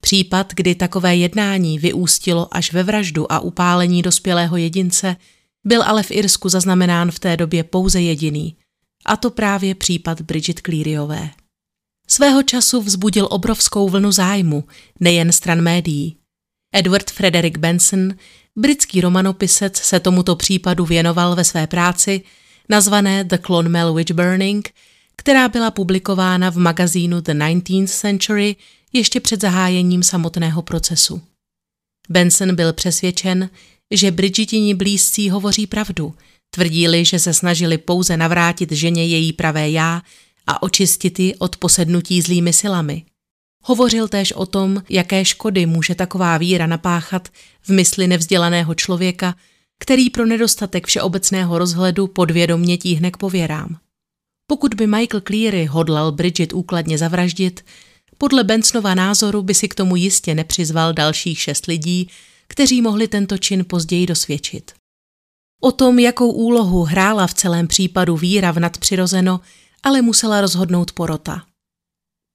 Případ, 0.00 0.52
kdy 0.54 0.74
takové 0.74 1.16
jednání 1.16 1.78
vyústilo 1.78 2.56
až 2.56 2.72
ve 2.72 2.82
vraždu 2.82 3.32
a 3.32 3.40
upálení 3.40 4.02
dospělého 4.02 4.56
jedince, 4.56 5.16
byl 5.64 5.82
ale 5.82 6.02
v 6.02 6.10
Irsku 6.10 6.48
zaznamenán 6.48 7.10
v 7.10 7.18
té 7.18 7.36
době 7.36 7.64
pouze 7.64 8.00
jediný, 8.00 8.56
a 9.06 9.16
to 9.16 9.30
právě 9.30 9.74
případ 9.74 10.20
Bridget 10.20 10.60
Clearyové. 10.60 11.30
Svého 12.08 12.42
času 12.42 12.82
vzbudil 12.82 13.28
obrovskou 13.30 13.88
vlnu 13.88 14.12
zájmu, 14.12 14.64
nejen 15.00 15.32
stran 15.32 15.60
médií. 15.60 16.16
Edward 16.74 17.10
Frederick 17.10 17.58
Benson, 17.58 18.14
britský 18.56 19.00
romanopisec, 19.00 19.76
se 19.76 20.00
tomuto 20.00 20.36
případu 20.36 20.84
věnoval 20.84 21.36
ve 21.36 21.44
své 21.44 21.66
práci, 21.66 22.22
nazvané 22.68 23.24
The 23.24 23.38
Clonmel 23.38 23.94
Witch 23.94 24.12
Burning, 24.12 24.70
která 25.16 25.48
byla 25.48 25.70
publikována 25.70 26.50
v 26.50 26.56
magazínu 26.56 27.20
The 27.20 27.32
19th 27.32 27.86
Century 27.86 28.56
ještě 28.92 29.20
před 29.20 29.40
zahájením 29.40 30.02
samotného 30.02 30.62
procesu. 30.62 31.22
Benson 32.08 32.54
byl 32.54 32.72
přesvědčen, 32.72 33.50
že 33.90 34.10
Bridgetini 34.10 34.74
blízcí 34.74 35.30
hovoří 35.30 35.66
pravdu, 35.66 36.14
tvrdili, 36.50 37.04
že 37.04 37.18
se 37.18 37.34
snažili 37.34 37.78
pouze 37.78 38.16
navrátit 38.16 38.72
ženě 38.72 39.06
její 39.06 39.32
pravé 39.32 39.70
já 39.70 40.02
a 40.46 40.62
očistit 40.62 41.18
ji 41.18 41.34
od 41.34 41.56
posednutí 41.56 42.22
zlými 42.22 42.52
silami. 42.52 43.04
Hovořil 43.64 44.08
též 44.08 44.32
o 44.32 44.46
tom, 44.46 44.82
jaké 44.88 45.24
škody 45.24 45.66
může 45.66 45.94
taková 45.94 46.38
víra 46.38 46.66
napáchat 46.66 47.28
v 47.62 47.68
mysli 47.68 48.06
nevzdělaného 48.06 48.74
člověka, 48.74 49.34
který 49.78 50.10
pro 50.10 50.26
nedostatek 50.26 50.86
všeobecného 50.86 51.58
rozhledu 51.58 52.06
podvědomně 52.06 52.78
tíhne 52.78 53.10
k 53.10 53.16
pověrám. 53.16 53.76
Pokud 54.52 54.74
by 54.74 54.86
Michael 54.86 55.20
Cleary 55.20 55.64
hodlal 55.64 56.12
Bridget 56.12 56.52
úkladně 56.52 56.98
zavraždit, 56.98 57.64
podle 58.18 58.44
Bensonova 58.44 58.94
názoru 58.94 59.42
by 59.42 59.54
si 59.54 59.68
k 59.68 59.74
tomu 59.74 59.96
jistě 59.96 60.34
nepřizval 60.34 60.92
dalších 60.92 61.40
šest 61.40 61.66
lidí, 61.66 62.08
kteří 62.48 62.82
mohli 62.82 63.08
tento 63.08 63.38
čin 63.38 63.64
později 63.64 64.06
dosvědčit. 64.06 64.72
O 65.62 65.72
tom, 65.72 65.98
jakou 65.98 66.32
úlohu 66.32 66.82
hrála 66.82 67.26
v 67.26 67.34
celém 67.34 67.66
případu 67.66 68.16
víra 68.16 68.50
v 68.50 68.58
nadpřirozeno, 68.58 69.40
ale 69.82 70.02
musela 70.02 70.40
rozhodnout 70.40 70.92
porota. 70.92 71.42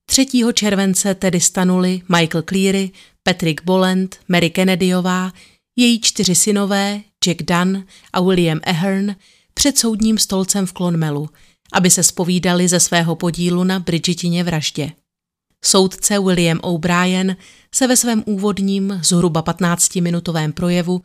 3. 0.10 0.28
července 0.54 1.16
tedy 1.16 1.40
stanuli 1.40 2.02
Michael 2.10 2.44
Cleary, 2.50 2.92
Patrick 3.24 3.64
Boland, 3.64 4.16
Mary 4.28 4.50
Kennedyová, 4.50 5.32
její 5.76 6.02
čtyři 6.02 6.36
synové, 6.36 7.02
Jack 7.26 7.44
Dunn 7.44 7.86
a 8.14 8.22
William 8.22 8.60
Ahern, 8.64 9.16
před 9.54 9.78
soudním 9.78 10.18
stolcem 10.18 10.66
v 10.66 10.74
Clonmelu, 10.74 11.30
aby 11.74 11.90
se 11.90 12.04
spovídali 12.04 12.68
ze 12.68 12.80
svého 12.80 13.16
podílu 13.16 13.64
na 13.64 13.80
Bridgetině 13.80 14.44
vraždě. 14.44 14.92
Soudce 15.66 16.20
William 16.20 16.60
O'Brien 16.64 17.38
se 17.76 17.88
ve 17.88 17.98
svém 17.98 18.24
úvodním, 18.26 19.00
zhruba 19.04 19.44
15-minutovém 19.44 20.52
projevu 20.54 21.02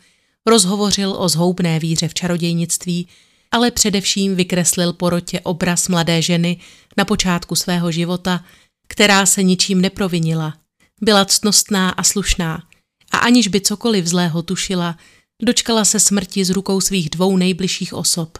rozhovořil 0.47 1.15
o 1.19 1.29
zhoubné 1.29 1.79
víře 1.79 2.09
v 2.09 2.15
čarodějnictví, 2.15 3.09
ale 3.51 3.71
především 3.71 4.35
vykreslil 4.35 4.93
porotě 4.93 5.41
obraz 5.41 5.89
mladé 5.89 6.23
ženy 6.23 6.57
na 6.97 7.05
počátku 7.05 7.55
svého 7.55 7.93
života, 7.93 8.45
která 8.89 9.27
se 9.27 9.43
ničím 9.43 9.81
neprovinila, 9.81 10.55
byla 11.01 11.25
ctnostná 11.25 11.91
a 11.91 12.03
slušná 12.03 12.63
a 13.11 13.19
aniž 13.19 13.49
by 13.49 13.61
cokoliv 13.61 14.07
zlého 14.07 14.43
tušila, 14.43 14.99
dočkala 15.43 15.85
se 15.85 16.01
smrti 16.01 16.45
z 16.45 16.51
rukou 16.51 16.81
svých 16.81 17.11
dvou 17.11 17.37
nejbližších 17.37 17.95
osob, 17.95 18.39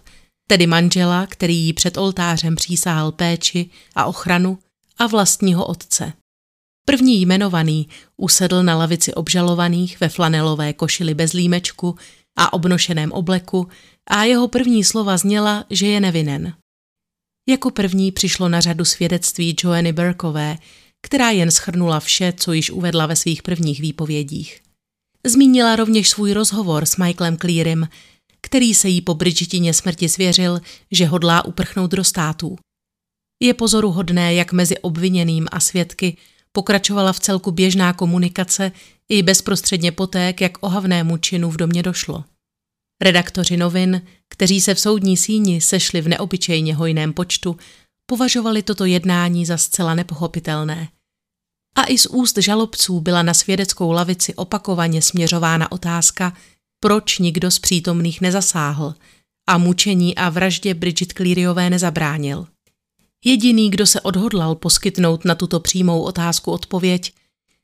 tedy 0.53 0.67
manžela, 0.67 1.27
který 1.27 1.57
jí 1.57 1.73
před 1.73 1.97
oltářem 1.97 2.55
přísahal 2.55 3.13
péči 3.13 3.71
a 3.95 4.05
ochranu, 4.05 4.59
a 4.99 5.07
vlastního 5.07 5.67
otce. 5.67 6.13
První 6.87 7.21
jmenovaný 7.21 7.89
usedl 8.17 8.63
na 8.63 8.77
lavici 8.77 9.15
obžalovaných 9.15 10.01
ve 10.01 10.09
flanelové 10.09 10.73
košili 10.73 11.15
bez 11.15 11.33
límečku 11.33 11.97
a 12.37 12.53
obnošeném 12.53 13.13
obleku 13.13 13.69
a 14.07 14.25
jeho 14.25 14.49
první 14.49 14.85
slova 14.85 15.17
zněla, 15.17 15.65
že 15.71 15.87
je 15.87 16.01
nevinen. 16.01 16.55
Jako 17.49 17.71
první 17.71 18.13
přišlo 18.13 18.49
na 18.49 18.61
řadu 18.61 18.85
svědectví 18.85 19.57
Joanny 19.63 19.93
Burkové, 19.93 20.59
která 21.03 21.31
jen 21.31 21.51
schrnula 21.51 22.01
vše, 22.01 22.33
co 22.37 22.53
již 22.53 22.71
uvedla 22.71 23.07
ve 23.07 23.17
svých 23.17 23.43
prvních 23.43 23.81
výpovědích. 23.81 24.61
Zmínila 25.27 25.77
rovněž 25.77 26.09
svůj 26.09 26.33
rozhovor 26.33 26.87
s 26.87 26.97
Michaelem 26.97 27.37
Clearem, 27.37 27.89
který 28.47 28.75
se 28.75 28.89
jí 28.89 29.01
po 29.01 29.15
Bridgetině 29.15 29.75
smrti 29.75 30.09
svěřil, 30.09 30.61
že 30.91 31.07
hodlá 31.07 31.45
uprchnout 31.45 31.91
do 31.91 32.05
států. 32.05 32.57
Je 33.43 33.55
pozoruhodné, 33.55 34.35
jak 34.35 34.53
mezi 34.53 34.79
obviněným 34.79 35.49
a 35.53 35.61
svědky 35.61 36.17
pokračovala 36.53 37.13
v 37.13 37.21
celku 37.21 37.51
běžná 37.51 37.93
komunikace 37.93 38.73
i 39.09 39.23
bezprostředně 39.23 39.93
poté, 39.93 40.35
jak 40.41 40.53
ohavnému 40.61 41.17
činu 41.17 41.51
v 41.51 41.57
domě 41.57 41.83
došlo. 41.83 42.25
Redaktoři 43.03 43.57
novin, 43.57 44.03
kteří 44.29 44.61
se 44.61 44.75
v 44.75 44.81
soudní 44.81 45.17
síni 45.17 45.61
sešli 45.61 46.01
v 46.01 46.09
neobyčejně 46.09 46.75
hojném 46.75 47.13
počtu, 47.13 47.57
považovali 48.07 48.63
toto 48.63 48.85
jednání 48.85 49.47
za 49.47 49.57
zcela 49.57 49.95
nepochopitelné. 49.95 50.89
A 51.75 51.85
i 51.85 51.99
z 51.99 52.07
úst 52.07 52.39
žalobců 52.39 53.01
byla 53.01 53.23
na 53.23 53.35
svědeckou 53.35 53.93
lavici 53.93 54.35
opakovaně 54.35 55.03
směřována 55.03 55.73
otázka, 55.73 56.33
proč 56.83 57.19
nikdo 57.19 57.51
z 57.51 57.59
přítomných 57.59 58.21
nezasáhl 58.21 58.95
a 59.49 59.59
mučení 59.59 60.15
a 60.15 60.29
vraždě 60.29 60.75
Bridget 60.75 61.13
Clearyové 61.13 61.71
nezabránil. 61.71 62.47
Jediný, 63.25 63.71
kdo 63.71 63.87
se 63.87 64.01
odhodlal 64.01 64.55
poskytnout 64.55 65.25
na 65.25 65.35
tuto 65.35 65.61
přímou 65.61 66.03
otázku 66.03 66.53
odpověď, 66.53 67.13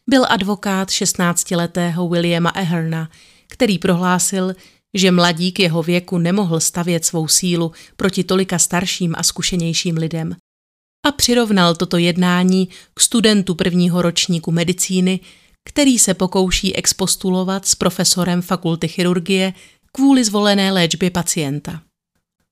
byl 0.07 0.25
advokát 0.29 0.89
16-letého 0.89 2.09
Williama 2.09 2.51
Eherna, 2.51 3.11
který 3.49 3.79
prohlásil, 3.79 4.55
že 4.95 5.11
mladík 5.11 5.59
jeho 5.59 5.83
věku 5.83 6.19
nemohl 6.19 6.61
stavět 6.61 7.05
svou 7.05 7.29
sílu 7.29 7.73
proti 7.97 8.25
tolika 8.25 8.59
starším 8.59 9.14
a 9.19 9.23
zkušenějším 9.23 9.97
lidem. 9.97 10.37
A 11.07 11.12
přirovnal 11.12 11.75
toto 11.75 11.97
jednání 11.97 12.69
k 12.95 13.01
studentu 13.01 13.55
prvního 13.55 14.03
ročníku 14.03 14.53
medicíny, 14.53 15.21
který 15.69 15.99
se 15.99 16.14
pokouší 16.14 16.77
expostulovat 16.77 17.66
s 17.66 17.75
profesorem 17.75 18.43
fakulty 18.43 18.89
chirurgie 18.89 19.53
kvůli 19.93 20.25
zvolené 20.25 20.73
léčbě 20.73 21.11
pacienta. 21.11 21.83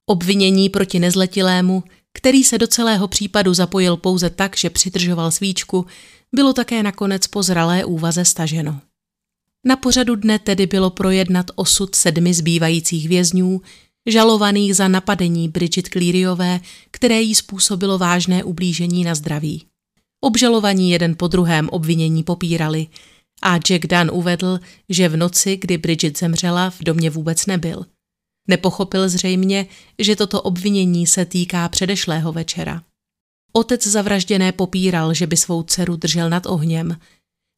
Obvinění 0.07 0.69
proti 0.69 0.99
nezletilému, 0.99 1.85
který 2.15 2.45
se 2.45 2.59
do 2.59 2.67
celého 2.67 3.09
případu 3.09 3.55
zapojil 3.55 3.97
pouze 3.97 4.31
tak, 4.31 4.57
že 4.57 4.71
přidržoval 4.71 5.31
svíčku, 5.31 5.87
bylo 6.35 6.53
také 6.53 6.83
nakonec 6.83 7.27
po 7.27 7.43
zralé 7.43 7.85
úvaze 7.85 8.25
staženo. 8.25 8.81
Na 9.65 9.77
pořadu 9.77 10.17
dne 10.17 10.39
tedy 10.39 10.67
bylo 10.67 10.91
projednat 10.91 11.51
osud 11.55 11.95
sedmi 11.95 12.35
zbývajících 12.35 13.09
vězňů, 13.09 13.61
žalovaných 14.07 14.77
za 14.77 14.89
napadení 14.89 15.49
Bridget 15.49 15.89
Clearyové, 15.89 16.61
které 16.91 17.21
jí 17.21 17.35
způsobilo 17.35 17.99
vážné 17.99 18.45
ublížení 18.45 19.05
na 19.05 19.15
zdraví. 19.15 19.67
Obžalovaní 20.21 20.91
jeden 20.91 21.15
po 21.17 21.29
druhém 21.29 21.69
obvinění 21.69 22.23
popírali 22.25 22.87
a 23.43 23.59
Jack 23.59 23.87
Dunn 23.87 24.11
uvedl, 24.13 24.61
že 24.89 25.09
v 25.09 25.17
noci, 25.17 25.57
kdy 25.57 25.79
Bridget 25.79 26.19
zemřela, 26.19 26.71
v 26.71 26.79
domě 26.81 27.11
vůbec 27.11 27.47
nebyl. 27.47 27.87
Nepochopil 28.49 29.09
zřejmě, 29.09 29.67
že 29.99 30.17
toto 30.17 30.43
obvinění 30.43 31.07
se 31.07 31.25
týká 31.25 31.69
předešlého 31.69 32.33
večera. 32.33 32.83
Otec 33.53 33.87
zavražděné 33.87 34.53
popíral, 34.53 35.15
že 35.15 35.27
by 35.27 35.37
svou 35.37 35.63
dceru 35.63 35.97
držel 35.97 36.31
nad 36.31 36.47
ohněm, 36.47 36.99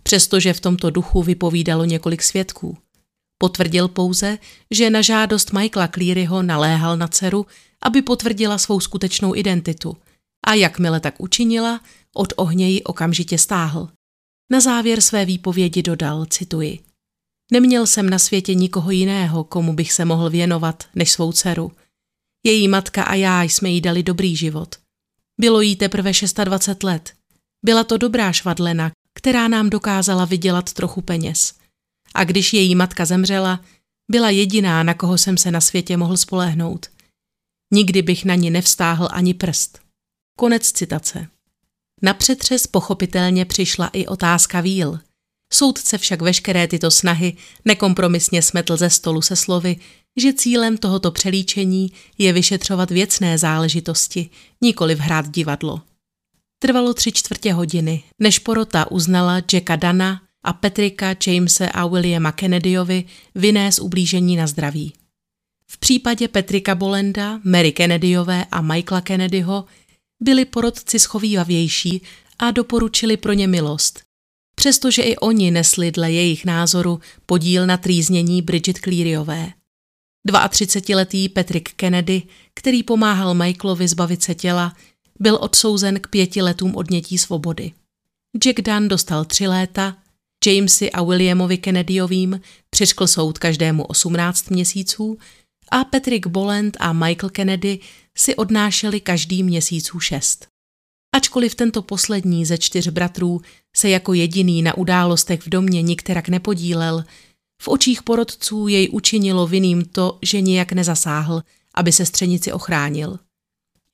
přestože 0.03 0.53
v 0.53 0.61
tomto 0.61 0.91
duchu 0.91 1.23
vypovídalo 1.23 1.85
několik 1.85 2.23
svědků. 2.23 2.79
Potvrdil 3.39 3.89
pouze, 3.89 4.39
že 4.71 4.91
na 4.91 5.03
žádost 5.03 5.53
Michaela 5.53 5.89
Clearyho 5.89 6.43
naléhal 6.43 6.97
na 6.97 7.09
dceru, 7.09 7.47
aby 7.83 8.03
potvrdila 8.03 8.59
svou 8.59 8.81
skutečnou 8.81 9.35
identitu 9.35 9.97
a 10.47 10.55
jakmile 10.55 11.01
tak 11.01 11.15
učinila, 11.19 11.81
od 12.15 12.33
ohně 12.37 12.71
ji 12.71 12.83
okamžitě 12.83 13.39
stáhl. 13.39 13.89
Na 14.53 14.61
závěr 14.61 15.01
své 15.01 15.25
výpovědi 15.25 15.83
dodal, 15.83 16.27
cituji, 16.27 16.79
Neměl 17.53 17.87
jsem 17.87 18.11
na 18.11 18.19
světě 18.19 18.55
nikoho 18.55 18.91
jiného, 18.91 19.45
komu 19.45 19.73
bych 19.73 19.93
se 19.93 20.05
mohl 20.05 20.31
věnovat, 20.31 20.85
než 20.95 21.13
svou 21.13 21.33
dceru. 21.33 21.73
Její 22.47 22.69
matka 22.69 23.03
a 23.03 23.15
já 23.15 23.43
jsme 23.43 23.69
jí 23.69 23.81
dali 23.81 24.03
dobrý 24.03 24.37
život. 24.37 24.77
Bylo 25.41 25.61
jí 25.61 25.77
teprve 25.77 26.13
26 26.45 26.83
let. 26.83 27.15
Byla 27.65 27.85
to 27.85 27.97
dobrá 27.97 28.33
švadlena, 28.33 28.93
která 29.15 29.49
nám 29.49 29.71
dokázala 29.71 30.25
vydělat 30.25 30.73
trochu 30.73 31.01
peněz. 31.01 31.55
A 32.15 32.25
když 32.25 32.53
její 32.53 32.75
matka 32.75 33.05
zemřela, 33.05 33.65
byla 34.11 34.31
jediná, 34.31 34.83
na 34.83 34.95
koho 34.95 35.19
jsem 35.19 35.37
se 35.37 35.51
na 35.51 35.61
světě 35.61 35.97
mohl 35.97 36.17
spolehnout. 36.17 36.87
Nikdy 37.73 38.03
bych 38.03 38.25
na 38.25 38.35
ní 38.35 38.51
nevstáhl 38.51 39.09
ani 39.11 39.35
prst. 39.35 39.79
Konec 40.39 40.73
citace. 40.73 41.29
Na 42.03 42.15
přetřes 42.15 42.67
pochopitelně 42.67 43.45
přišla 43.45 43.91
i 43.93 44.07
otázka 44.07 44.61
víl. 44.61 44.99
Soudce 45.53 45.99
však 45.99 46.23
veškeré 46.23 46.69
tyto 46.69 46.91
snahy 46.91 47.37
nekompromisně 47.65 48.43
smetl 48.43 48.77
ze 48.77 48.91
stolu 48.91 49.23
se 49.23 49.37
slovy, 49.37 49.77
že 50.17 50.33
cílem 50.33 50.77
tohoto 50.77 51.11
přelíčení 51.11 51.93
je 52.19 52.33
vyšetřovat 52.33 52.91
věcné 52.91 53.39
záležitosti, 53.39 54.31
nikoli 54.61 54.97
hrát 54.97 55.29
divadlo. 55.29 55.81
Trvalo 56.59 56.95
tři 56.95 57.13
čtvrtě 57.13 57.53
hodiny, 57.53 58.03
než 58.19 58.39
porota 58.39 58.91
uznala 58.91 59.43
Jacka 59.53 59.77
Dana 59.77 60.23
a 60.43 60.53
Petrika, 60.53 61.15
Jamese 61.27 61.69
a 61.69 61.87
Williama 61.87 62.33
Kennedyovi 62.33 63.05
vinné 63.35 63.73
z 63.73 63.79
ublížení 63.79 64.37
na 64.37 64.47
zdraví. 64.47 64.93
V 65.67 65.79
případě 65.79 66.29
Petrika 66.29 66.75
Bolenda, 66.75 67.41
Mary 67.45 67.73
Kennedyové 67.73 68.45
a 68.51 68.61
Michaela 68.61 69.01
Kennedyho 69.01 69.65
byli 70.21 70.45
porotci 70.45 70.99
schovývavější 70.99 72.03
a 72.39 72.51
doporučili 72.51 73.17
pro 73.17 73.33
ně 73.33 73.47
milost, 73.47 74.01
přestože 74.55 75.03
i 75.03 75.17
oni 75.17 75.51
nesli 75.51 75.91
dle 75.91 76.13
jejich 76.13 76.45
názoru 76.45 77.01
podíl 77.27 77.67
na 77.67 77.77
trýznění 77.77 78.43
Bridget 78.43 78.79
Clearyové. 78.79 79.53
32-letý 80.29 81.29
Patrick 81.29 81.73
Kennedy, 81.73 82.23
který 82.55 82.83
pomáhal 82.83 83.35
Michaelovi 83.35 83.89
zbavit 83.89 84.23
se 84.23 84.35
těla, 84.35 84.77
byl 85.21 85.39
odsouzen 85.41 86.01
k 86.01 86.09
pěti 86.09 86.43
letům 86.43 86.77
odnětí 86.77 87.19
svobody. 87.19 87.73
Jack 88.45 88.61
Dunn 88.61 88.89
dostal 88.89 89.25
tři 89.25 89.47
léta, 89.47 89.97
Jamesy 90.47 90.91
a 90.93 91.03
Williamovi 91.03 91.59
Kennedyovým 91.59 92.41
přiškl 92.71 93.07
soud 93.07 93.39
každému 93.39 93.85
18 93.85 94.51
měsíců 94.51 95.19
a 95.71 95.85
Patrick 95.85 96.27
Boland 96.27 96.77
a 96.81 96.93
Michael 96.93 97.31
Kennedy 97.31 97.79
si 98.19 98.37
odnášeli 98.37 99.01
každý 99.01 99.43
měsíců 99.43 100.01
šest. 100.01 100.47
Ačkoliv 101.17 101.55
tento 101.55 101.83
poslední 101.83 102.45
ze 102.45 102.59
čtyř 102.59 102.89
bratrů 102.89 103.41
se 103.77 103.89
jako 103.89 104.15
jediný 104.15 104.63
na 104.63 104.77
událostech 104.77 105.41
v 105.41 105.49
domě 105.49 105.83
nikterak 105.83 106.29
nepodílel, 106.29 107.05
v 107.63 107.69
očích 107.69 108.03
porodců 108.03 108.69
jej 108.69 108.89
učinilo 108.93 109.47
vinným 109.47 109.85
to, 109.85 110.19
že 110.23 110.41
nijak 110.41 110.73
nezasáhl, 110.73 111.43
aby 111.75 111.93
se 111.93 112.07
střenici 112.07 112.53
ochránil. 112.53 113.19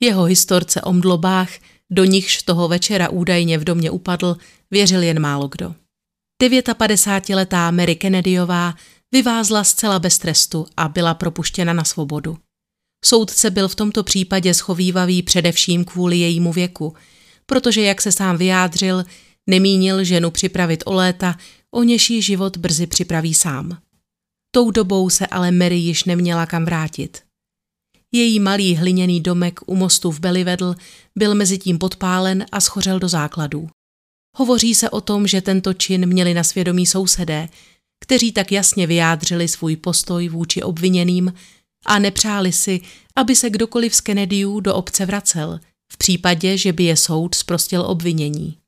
Jeho 0.00 0.24
historce 0.24 0.82
o 0.82 0.92
mdlobách, 0.92 1.48
do 1.90 2.04
nichž 2.04 2.42
toho 2.42 2.68
večera 2.68 3.08
údajně 3.08 3.58
v 3.58 3.64
domě 3.64 3.90
upadl, 3.90 4.36
věřil 4.70 5.02
jen 5.02 5.20
málo 5.20 5.48
kdo. 5.48 5.74
59-letá 6.42 7.70
Mary 7.70 7.96
Kennedyová 7.96 8.74
vyvázla 9.12 9.64
zcela 9.64 9.98
bez 9.98 10.18
trestu 10.18 10.66
a 10.76 10.88
byla 10.88 11.14
propuštěna 11.14 11.72
na 11.72 11.84
svobodu. 11.84 12.38
Soudce 13.06 13.50
byl 13.50 13.68
v 13.68 13.74
tomto 13.74 14.02
případě 14.02 14.54
schovývavý 14.54 15.22
především 15.22 15.84
kvůli 15.84 16.18
jejímu 16.18 16.52
věku, 16.52 16.94
protože, 17.46 17.82
jak 17.82 18.02
se 18.02 18.12
sám 18.12 18.36
vyjádřil, 18.36 19.04
nemínil 19.46 20.04
ženu 20.04 20.30
připravit 20.30 20.82
o 20.86 20.92
léta, 20.92 21.38
o 21.70 21.82
něž 21.82 22.10
ji 22.10 22.22
život 22.22 22.56
brzy 22.56 22.86
připraví 22.86 23.34
sám. 23.34 23.78
Tou 24.50 24.70
dobou 24.70 25.10
se 25.10 25.26
ale 25.26 25.50
Mary 25.50 25.76
již 25.76 26.04
neměla 26.04 26.46
kam 26.46 26.64
vrátit. 26.64 27.22
Její 28.12 28.40
malý 28.40 28.74
hliněný 28.76 29.20
domek 29.20 29.60
u 29.66 29.74
mostu 29.74 30.10
v 30.10 30.20
Belivedl 30.20 30.74
byl 31.18 31.34
mezi 31.34 31.58
tím 31.58 31.78
podpálen 31.78 32.46
a 32.52 32.60
schořel 32.60 32.98
do 32.98 33.08
základů. 33.08 33.68
Hovoří 34.36 34.74
se 34.74 34.90
o 34.90 35.00
tom, 35.00 35.26
že 35.26 35.40
tento 35.40 35.74
čin 35.74 36.06
měli 36.06 36.34
na 36.34 36.44
svědomí 36.44 36.86
sousedé, 36.86 37.48
kteří 38.04 38.32
tak 38.32 38.52
jasně 38.52 38.86
vyjádřili 38.86 39.48
svůj 39.48 39.76
postoj 39.76 40.28
vůči 40.28 40.62
obviněným 40.62 41.32
a 41.84 41.98
nepřáli 41.98 42.52
si, 42.52 42.80
aby 43.16 43.36
se 43.36 43.50
kdokoliv 43.50 43.94
z 43.94 44.00
Kennedyů 44.00 44.60
do 44.60 44.74
obce 44.74 45.06
vracel, 45.06 45.60
v 45.92 45.96
případě, 45.96 46.58
že 46.58 46.72
by 46.72 46.84
je 46.84 46.96
soud 46.96 47.34
zprostil 47.34 47.82
obvinění. 47.82 48.58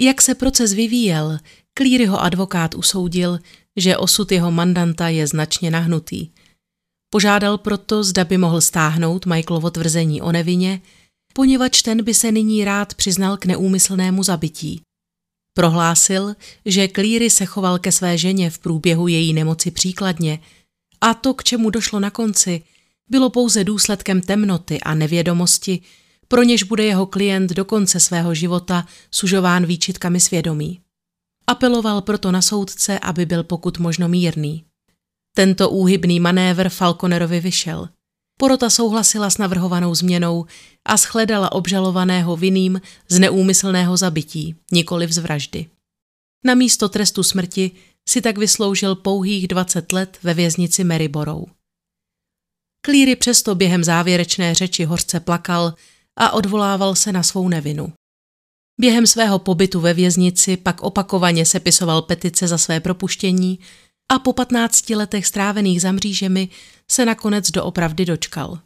Jak 0.00 0.22
se 0.22 0.34
proces 0.34 0.72
vyvíjel, 0.72 1.38
Clearyho 1.78 2.20
advokát 2.20 2.74
usoudil, 2.74 3.38
že 3.76 3.96
osud 3.96 4.32
jeho 4.32 4.50
mandanta 4.50 5.08
je 5.08 5.26
značně 5.26 5.70
nahnutý. 5.70 6.30
Požádal 7.12 7.58
proto, 7.58 8.04
zda 8.04 8.24
by 8.24 8.38
mohl 8.38 8.60
stáhnout 8.60 9.26
Michaelovo 9.26 9.70
tvrzení 9.70 10.22
o 10.22 10.32
nevině, 10.32 10.80
poněvadž 11.34 11.82
ten 11.82 12.04
by 12.04 12.14
se 12.14 12.32
nyní 12.32 12.64
rád 12.64 12.94
přiznal 12.94 13.36
k 13.36 13.46
neúmyslnému 13.46 14.22
zabití. 14.22 14.80
Prohlásil, 15.54 16.34
že 16.66 16.88
Cleary 16.88 17.30
se 17.30 17.44
choval 17.44 17.78
ke 17.78 17.92
své 17.92 18.18
ženě 18.18 18.50
v 18.50 18.58
průběhu 18.58 19.08
její 19.08 19.32
nemoci 19.32 19.70
příkladně 19.70 20.38
a 21.00 21.14
to, 21.14 21.34
k 21.34 21.44
čemu 21.44 21.70
došlo 21.70 22.00
na 22.00 22.10
konci, 22.10 22.62
bylo 23.10 23.30
pouze 23.30 23.64
důsledkem 23.64 24.20
temnoty 24.20 24.80
a 24.80 24.94
nevědomosti, 24.94 25.80
pro 26.28 26.42
něž 26.42 26.62
bude 26.62 26.84
jeho 26.84 27.06
klient 27.06 27.50
do 27.50 27.64
konce 27.64 28.00
svého 28.00 28.34
života 28.34 28.86
sužován 29.10 29.66
výčitkami 29.66 30.20
svědomí. 30.20 30.80
Apeloval 31.46 32.00
proto 32.00 32.32
na 32.32 32.42
soudce, 32.42 32.98
aby 32.98 33.26
byl 33.26 33.44
pokud 33.44 33.78
možno 33.78 34.08
mírný. 34.08 34.64
Tento 35.34 35.70
úhybný 35.70 36.20
manévr 36.20 36.68
Falconerovi 36.68 37.40
vyšel. 37.40 37.88
Porota 38.38 38.70
souhlasila 38.70 39.30
s 39.30 39.38
navrhovanou 39.38 39.94
změnou 39.94 40.46
a 40.84 40.96
shledala 40.96 41.52
obžalovaného 41.52 42.36
vinným 42.36 42.80
z 43.08 43.18
neúmyslného 43.18 43.96
zabití, 43.96 44.54
nikoli 44.72 45.12
z 45.12 45.18
vraždy. 45.18 45.66
Na 46.44 46.54
místo 46.54 46.88
trestu 46.88 47.22
smrti 47.22 47.70
si 48.08 48.20
tak 48.20 48.38
vysloužil 48.38 48.94
pouhých 48.94 49.48
20 49.48 49.92
let 49.92 50.18
ve 50.22 50.34
věznici 50.34 50.84
Maryborough. 50.84 51.50
Cleary 52.86 53.16
přesto 53.16 53.54
během 53.54 53.84
závěrečné 53.84 54.54
řeči 54.54 54.84
hořce 54.84 55.20
plakal 55.20 55.74
a 56.16 56.30
odvolával 56.30 56.94
se 56.94 57.12
na 57.12 57.22
svou 57.22 57.48
nevinu. 57.48 57.92
Během 58.80 59.06
svého 59.06 59.38
pobytu 59.38 59.80
ve 59.80 59.94
věznici 59.94 60.56
pak 60.56 60.82
opakovaně 60.82 61.46
sepisoval 61.46 62.02
petice 62.02 62.48
za 62.48 62.58
své 62.58 62.80
propuštění 62.80 63.58
a 64.12 64.18
po 64.18 64.32
15 64.32 64.90
letech 64.90 65.26
strávených 65.26 65.82
za 65.82 65.92
mřížemi 65.92 66.48
se 66.90 67.04
nakonec 67.04 67.50
doopravdy 67.50 68.04
dočkal. 68.04 68.58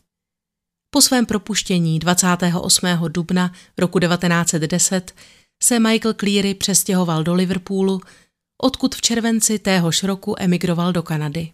Po 0.90 1.02
svém 1.02 1.26
propuštění 1.26 1.98
28. 1.98 2.86
dubna 3.08 3.52
roku 3.78 3.98
1910 3.98 5.14
se 5.62 5.80
Michael 5.80 6.14
Cleary 6.14 6.54
přestěhoval 6.54 7.24
do 7.24 7.34
Liverpoolu, 7.34 8.00
odkud 8.62 8.94
v 8.94 9.00
červenci 9.00 9.58
téhož 9.58 10.02
roku 10.02 10.34
emigroval 10.38 10.92
do 10.92 11.02
Kanady. 11.02 11.52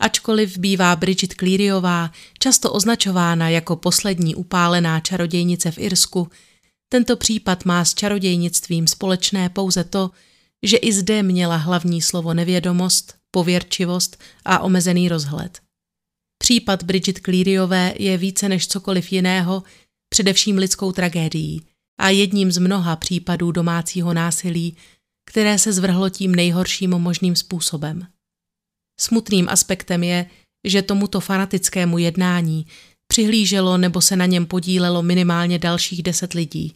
Ačkoliv 0.00 0.58
bývá 0.58 0.96
Bridget 0.96 1.34
Clearyová 1.34 2.10
často 2.38 2.72
označována 2.72 3.48
jako 3.48 3.76
poslední 3.76 4.34
upálená 4.34 5.00
čarodějnice 5.00 5.70
v 5.70 5.78
Irsku, 5.78 6.28
tento 6.88 7.16
případ 7.16 7.64
má 7.64 7.84
s 7.84 7.94
čarodějnictvím 7.94 8.86
společné 8.86 9.48
pouze 9.48 9.84
to, 9.84 10.10
že 10.62 10.76
i 10.76 10.92
zde 10.92 11.22
měla 11.22 11.56
hlavní 11.56 12.02
slovo 12.02 12.34
nevědomost, 12.34 13.14
pověrčivost 13.30 14.20
a 14.44 14.58
omezený 14.58 15.08
rozhled. 15.08 15.60
Případ 16.38 16.82
Bridget 16.82 17.18
Clearyové 17.18 17.94
je 17.98 18.18
více 18.18 18.48
než 18.48 18.68
cokoliv 18.68 19.12
jiného, 19.12 19.62
především 20.08 20.58
lidskou 20.58 20.92
tragédií 20.92 21.62
a 22.00 22.10
jedním 22.10 22.52
z 22.52 22.58
mnoha 22.58 22.96
případů 22.96 23.52
domácího 23.52 24.14
násilí, 24.14 24.76
které 25.30 25.58
se 25.58 25.72
zvrhlo 25.72 26.10
tím 26.10 26.34
nejhorším 26.34 26.90
možným 26.90 27.36
způsobem. 27.36 28.06
Smutným 29.00 29.48
aspektem 29.48 30.04
je, 30.04 30.26
že 30.66 30.82
tomuto 30.82 31.20
fanatickému 31.20 31.98
jednání 31.98 32.66
přihlíželo 33.08 33.78
nebo 33.78 34.00
se 34.00 34.16
na 34.16 34.26
něm 34.26 34.46
podílelo 34.46 35.02
minimálně 35.02 35.58
dalších 35.58 36.02
deset 36.02 36.32
lidí. 36.32 36.74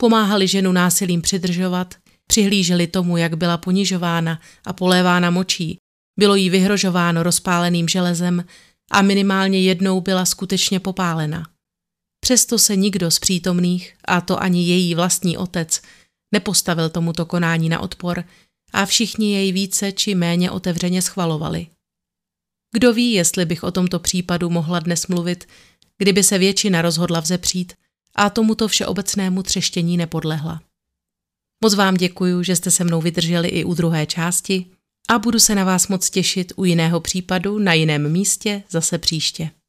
Pomáhali 0.00 0.48
ženu 0.48 0.72
násilím 0.72 1.22
přidržovat, 1.22 1.94
přihlíželi 2.26 2.86
tomu, 2.86 3.16
jak 3.16 3.36
byla 3.36 3.56
ponižována 3.56 4.40
a 4.64 4.72
polévána 4.72 5.30
močí, 5.30 5.78
bylo 6.18 6.34
jí 6.34 6.50
vyhrožováno 6.50 7.22
rozpáleným 7.22 7.88
železem 7.88 8.44
a 8.90 9.02
minimálně 9.02 9.60
jednou 9.60 10.00
byla 10.00 10.24
skutečně 10.24 10.80
popálena. 10.80 11.48
Přesto 12.20 12.58
se 12.58 12.76
nikdo 12.76 13.10
z 13.10 13.18
přítomných, 13.18 13.96
a 14.04 14.20
to 14.20 14.42
ani 14.42 14.66
její 14.66 14.94
vlastní 14.94 15.36
otec, 15.36 15.82
nepostavil 16.32 16.90
tomuto 16.90 17.26
konání 17.26 17.68
na 17.68 17.80
odpor 17.80 18.24
a 18.72 18.86
všichni 18.86 19.32
jej 19.32 19.52
více 19.52 19.92
či 19.92 20.14
méně 20.14 20.50
otevřeně 20.50 21.02
schvalovali. 21.02 21.66
Kdo 22.74 22.92
ví, 22.92 23.12
jestli 23.12 23.44
bych 23.44 23.62
o 23.62 23.70
tomto 23.70 23.98
případu 23.98 24.50
mohla 24.50 24.80
dnes 24.80 25.06
mluvit, 25.06 25.48
kdyby 25.98 26.22
se 26.22 26.38
většina 26.38 26.82
rozhodla 26.82 27.20
vzepřít 27.20 27.72
a 28.14 28.30
tomuto 28.30 28.68
všeobecnému 28.68 29.42
třeštění 29.42 29.96
nepodlehla. 29.96 30.62
Moc 31.64 31.74
vám 31.74 31.94
děkuji, 31.94 32.42
že 32.42 32.56
jste 32.56 32.70
se 32.70 32.84
mnou 32.84 33.00
vydrželi 33.00 33.48
i 33.48 33.64
u 33.64 33.74
druhé 33.74 34.06
části 34.06 34.66
a 35.08 35.18
budu 35.18 35.38
se 35.38 35.54
na 35.54 35.64
vás 35.64 35.88
moc 35.88 36.10
těšit 36.10 36.52
u 36.56 36.64
jiného 36.64 37.00
případu 37.00 37.58
na 37.58 37.72
jiném 37.72 38.12
místě 38.12 38.62
zase 38.70 38.98
příště. 38.98 39.50